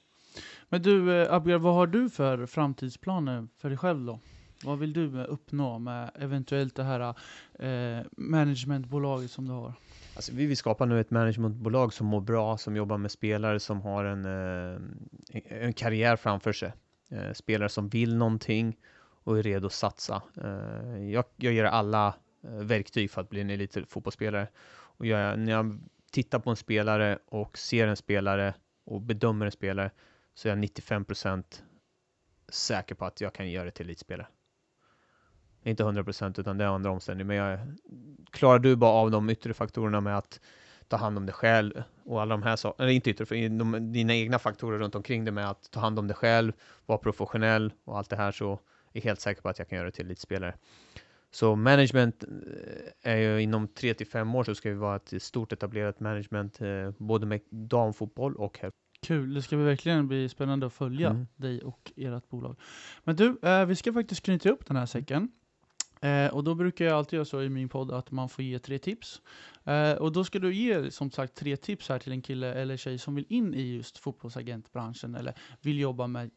Men 0.68 0.82
du, 0.82 1.22
eh, 1.22 1.32
Abgar, 1.32 1.58
vad 1.58 1.74
har 1.74 1.86
du 1.86 2.10
för 2.10 2.46
framtidsplaner 2.46 3.48
för 3.56 3.68
dig 3.68 3.78
själv 3.78 4.04
då? 4.04 4.20
Vad 4.64 4.78
vill 4.78 4.92
du 4.92 5.20
eh, 5.20 5.26
uppnå 5.28 5.78
med 5.78 6.10
eventuellt 6.14 6.74
det 6.74 6.84
här 6.84 7.14
eh, 7.58 8.06
managementbolaget 8.16 9.30
som 9.30 9.46
du 9.46 9.52
har? 9.52 9.72
Alltså, 10.16 10.32
vi 10.34 10.46
vill 10.46 10.56
skapa 10.56 10.84
nu 10.84 11.00
ett 11.00 11.10
managementbolag 11.10 11.92
som 11.92 12.06
mår 12.06 12.20
bra, 12.20 12.58
som 12.58 12.76
jobbar 12.76 12.98
med 12.98 13.10
spelare 13.10 13.60
som 13.60 13.80
har 13.80 14.04
en, 14.04 14.24
eh, 14.24 14.80
en 15.48 15.72
karriär 15.72 16.16
framför 16.16 16.52
sig. 16.52 16.72
Eh, 17.10 17.32
spelare 17.32 17.68
som 17.68 17.88
vill 17.88 18.16
någonting 18.16 18.76
och 19.24 19.38
är 19.38 19.42
redo 19.42 19.66
att 19.66 19.72
satsa. 19.72 20.22
Eh, 20.44 21.10
jag, 21.10 21.24
jag 21.36 21.52
ger 21.52 21.64
alla 21.64 22.14
eh, 22.44 22.50
verktyg 22.50 23.10
för 23.10 23.20
att 23.20 23.28
bli 23.28 23.40
en 23.40 23.50
elitfotbollsspelare. 23.50 24.48
Och 24.70 25.06
jag, 25.06 25.38
när 25.38 25.52
jag 25.52 25.78
tittar 26.10 26.38
på 26.38 26.50
en 26.50 26.56
spelare 26.56 27.18
och 27.26 27.58
ser 27.58 27.86
en 27.86 27.96
spelare 27.96 28.54
och 28.84 29.00
bedömer 29.00 29.46
en 29.46 29.52
spelare 29.52 29.90
så 30.38 30.48
är 30.48 30.52
jag 30.52 30.64
95% 30.64 31.62
säker 32.48 32.94
på 32.94 33.04
att 33.04 33.20
jag 33.20 33.32
kan 33.32 33.50
göra 33.50 33.64
det 33.64 33.70
till 33.70 33.86
elitspelare. 33.86 34.28
Inte 35.62 35.82
100% 35.82 36.40
utan 36.40 36.58
det 36.58 36.64
är 36.64 36.68
andra 36.68 36.90
omständigheter. 36.90 37.26
Men 37.26 37.36
jag, 37.36 37.58
klarar 38.30 38.58
du 38.58 38.76
bara 38.76 38.90
av 38.90 39.10
de 39.10 39.30
yttre 39.30 39.54
faktorerna 39.54 40.00
med 40.00 40.18
att 40.18 40.40
ta 40.88 40.96
hand 40.96 41.18
om 41.18 41.26
dig 41.26 41.34
själv 41.34 41.82
och 42.04 42.22
alla 42.22 42.34
de 42.34 42.42
här 42.42 42.56
sakerna, 42.56 42.84
eller 42.84 42.94
inte 42.94 43.10
yttre, 43.10 43.26
för 43.26 43.58
de, 43.58 43.92
dina 43.92 44.14
egna 44.14 44.38
faktorer 44.38 44.78
runt 44.78 44.94
omkring 44.94 45.24
dig 45.24 45.32
med 45.32 45.50
att 45.50 45.70
ta 45.70 45.80
hand 45.80 45.98
om 45.98 46.06
dig 46.06 46.16
själv, 46.16 46.52
vara 46.86 46.98
professionell 46.98 47.72
och 47.84 47.98
allt 47.98 48.10
det 48.10 48.16
här 48.16 48.32
så 48.32 48.52
är 48.52 48.58
jag 48.92 49.02
helt 49.02 49.20
säker 49.20 49.42
på 49.42 49.48
att 49.48 49.58
jag 49.58 49.68
kan 49.68 49.78
göra 49.78 49.86
det 49.86 49.92
till 49.92 50.06
elitspelare. 50.06 50.54
Så 51.30 51.56
management 51.56 52.24
eh, 52.24 53.12
är 53.12 53.16
ju 53.16 53.42
inom 53.42 53.68
3 53.68 53.94
till 53.94 54.06
5 54.06 54.34
år 54.34 54.44
så 54.44 54.54
ska 54.54 54.68
vi 54.68 54.74
vara 54.74 54.96
ett 54.96 55.22
stort 55.22 55.52
etablerat 55.52 56.00
management, 56.00 56.60
eh, 56.60 56.90
både 56.98 57.26
med 57.26 57.40
damfotboll 57.50 58.36
och 58.36 58.58
herrfotboll. 58.58 58.87
Kul, 59.00 59.34
det 59.34 59.42
ska 59.42 59.56
verkligen 59.56 60.08
bli 60.08 60.28
spännande 60.28 60.66
att 60.66 60.72
följa 60.72 61.10
mm. 61.10 61.26
dig 61.36 61.62
och 61.62 61.92
ert 61.96 62.28
bolag. 62.28 62.56
Men 63.04 63.16
du, 63.16 63.38
eh, 63.42 63.64
vi 63.64 63.76
ska 63.76 63.92
faktiskt 63.92 64.22
knyta 64.22 64.50
upp 64.50 64.66
den 64.66 64.76
här 64.76 64.86
säcken. 64.86 65.30
Eh, 66.00 66.34
och 66.34 66.44
då 66.44 66.54
brukar 66.54 66.84
jag 66.84 66.94
alltid 66.94 67.16
göra 67.16 67.24
så 67.24 67.42
i 67.42 67.48
min 67.48 67.68
podd 67.68 67.92
att 67.92 68.10
man 68.10 68.28
får 68.28 68.44
ge 68.44 68.58
tre 68.58 68.78
tips. 68.78 69.22
Eh, 69.64 69.92
och 69.92 70.12
då 70.12 70.24
ska 70.24 70.38
du 70.38 70.54
ge 70.54 70.90
som 70.90 71.10
sagt 71.10 71.34
tre 71.34 71.56
tips 71.56 71.88
här 71.88 71.98
till 71.98 72.12
en 72.12 72.22
kille 72.22 72.54
eller 72.54 72.76
tjej 72.76 72.98
som 72.98 73.14
vill 73.14 73.26
in 73.28 73.54
i 73.54 73.76
just 73.76 73.98
fotbollsagentbranschen 73.98 75.14
eller 75.14 75.34
vill 75.60 75.78
jobba 75.78 76.06
med 76.06 76.30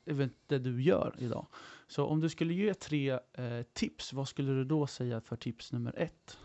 det 0.47 0.59
du 0.59 0.81
gör 0.81 1.15
idag. 1.17 1.47
Så 1.87 2.05
om 2.05 2.19
du 2.19 2.29
skulle 2.29 2.53
ge 2.53 2.73
tre 2.73 3.11
eh, 3.11 3.61
tips, 3.73 4.13
vad 4.13 4.27
skulle 4.27 4.51
du 4.51 4.65
då 4.65 4.87
säga 4.87 5.21
för 5.21 5.35
tips 5.35 5.71
nummer 5.71 5.93
ett? 5.97 6.37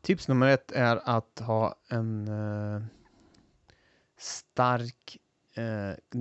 Tips 0.00 0.28
nummer 0.28 0.48
ett 0.48 0.72
är 0.72 1.00
att 1.04 1.38
ha 1.38 1.74
en 1.88 2.28
eh, 2.28 2.82
stark 4.16 5.18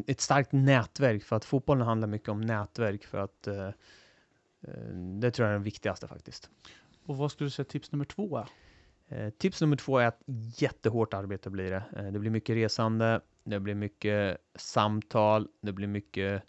ett 0.08 0.22
starkt 0.22 0.52
nätverk 0.52 1.24
för 1.24 1.36
att 1.36 1.46
fotbollen 1.46 1.88
handlar 1.88 2.08
mycket 2.08 2.30
om 2.30 2.42
nätverk 2.42 3.06
för 3.06 3.18
att 3.18 3.48
eh, 3.48 3.68
eh, 4.62 4.94
det 5.20 5.32
tror 5.32 5.48
jag 5.48 5.56
är 5.56 5.60
det 5.60 5.64
viktigaste 5.64 6.08
faktiskt. 6.08 6.50
Och 7.06 7.18
vad 7.18 7.32
skulle 7.32 7.46
du 7.46 7.52
säga 7.52 7.66
tips 7.66 7.92
nummer 7.92 8.06
två 8.06 8.38
är? 8.38 8.48
Eh, 9.08 9.30
tips 9.30 9.62
nummer 9.62 9.76
två 9.76 9.98
är 9.98 10.08
att 10.08 10.22
jättehårt 10.58 11.14
arbete 11.14 11.50
blir 11.50 11.72
det. 11.72 11.84
Eh, 11.98 12.12
det 12.12 12.20
blir 12.20 12.32
mycket 12.32 12.56
resande, 12.56 13.22
det 13.44 13.60
blir 13.60 13.76
mycket 13.76 14.38
samtal, 14.56 15.48
det 15.62 15.72
blir 15.72 15.88
mycket 15.88 16.44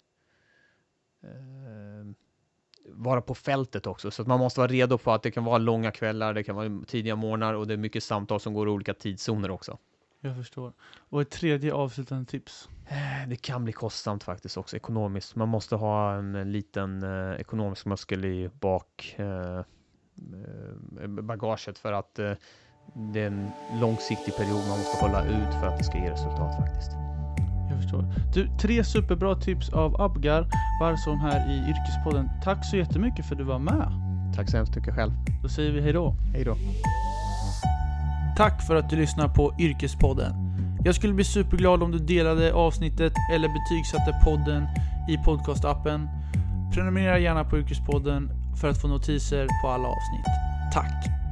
eh, 1.23 2.13
vara 2.89 3.21
på 3.21 3.35
fältet 3.35 3.87
också, 3.87 4.11
så 4.11 4.21
att 4.21 4.27
man 4.27 4.39
måste 4.39 4.59
vara 4.59 4.71
redo 4.71 4.97
på 4.97 5.11
att 5.11 5.23
det 5.23 5.31
kan 5.31 5.43
vara 5.43 5.57
långa 5.57 5.91
kvällar, 5.91 6.33
det 6.33 6.43
kan 6.43 6.55
vara 6.55 6.83
tidiga 6.87 7.15
morgnar 7.15 7.53
och 7.53 7.67
det 7.67 7.73
är 7.73 7.77
mycket 7.77 8.03
samtal 8.03 8.39
som 8.39 8.53
går 8.53 8.67
i 8.67 8.71
olika 8.71 8.93
tidszoner 8.93 9.51
också. 9.51 9.77
Jag 10.25 10.35
förstår. 10.35 10.73
Och 11.09 11.21
ett 11.21 11.29
tredje 11.29 11.73
avslutande 11.73 12.25
tips? 12.25 12.69
Eh, 12.87 13.29
det 13.29 13.35
kan 13.35 13.63
bli 13.63 13.73
kostsamt 13.73 14.23
faktiskt 14.23 14.57
också 14.57 14.75
ekonomiskt. 14.75 15.35
Man 15.35 15.49
måste 15.49 15.75
ha 15.75 16.15
en 16.15 16.51
liten 16.51 17.03
eh, 17.03 17.39
ekonomisk 17.39 17.85
muskel 17.85 18.25
i 18.25 18.49
bak 18.59 19.15
eh, 19.17 19.57
eh, 19.57 21.07
bagaget 21.07 21.79
för 21.79 21.93
att 21.93 22.19
eh, 22.19 22.31
det 23.13 23.21
är 23.21 23.27
en 23.27 23.51
långsiktig 23.81 24.35
period 24.35 24.61
man 24.69 24.77
måste 24.77 25.05
hålla 25.05 25.25
ut 25.25 25.53
för 25.59 25.67
att 25.67 25.77
det 25.77 25.83
ska 25.83 25.97
ge 25.97 26.11
resultat 26.11 26.55
faktiskt. 26.57 26.91
Jag 27.69 27.81
förstår. 27.81 28.05
Du, 28.33 28.57
tre 28.57 28.83
superbra 28.83 29.35
tips 29.35 29.69
av 29.69 30.01
Abgar 30.01 30.47
Barsson 30.79 31.17
här 31.17 31.51
i 31.51 31.69
Yrkespodden. 31.69 32.29
Tack 32.43 32.65
så 32.65 32.77
jättemycket 32.77 33.25
för 33.25 33.35
att 33.35 33.39
du 33.39 33.45
var 33.45 33.59
med. 33.59 33.91
Tack 34.35 34.49
så 34.49 34.57
hemskt 34.57 34.75
mycket 34.75 34.95
själv. 34.95 35.11
Då 35.41 35.49
säger 35.49 35.71
vi 35.71 35.81
hej 35.81 35.93
då. 35.93 36.15
Tack 38.37 38.67
för 38.67 38.75
att 38.75 38.89
du 38.89 38.95
lyssnar 38.95 39.27
på 39.27 39.53
Yrkespodden. 39.59 40.33
Jag 40.83 40.95
skulle 40.95 41.13
bli 41.13 41.23
superglad 41.23 41.83
om 41.83 41.91
du 41.91 41.99
delade 41.99 42.53
avsnittet 42.53 43.13
eller 43.31 43.47
betygsatte 43.47 44.21
podden 44.23 44.63
i 45.09 45.17
podcastappen. 45.17 46.09
Prenumerera 46.73 47.19
gärna 47.19 47.43
på 47.43 47.57
Yrkespodden 47.57 48.29
för 48.61 48.69
att 48.69 48.81
få 48.81 48.87
notiser 48.87 49.47
på 49.61 49.69
alla 49.69 49.87
avsnitt. 49.87 50.25
Tack! 50.73 51.22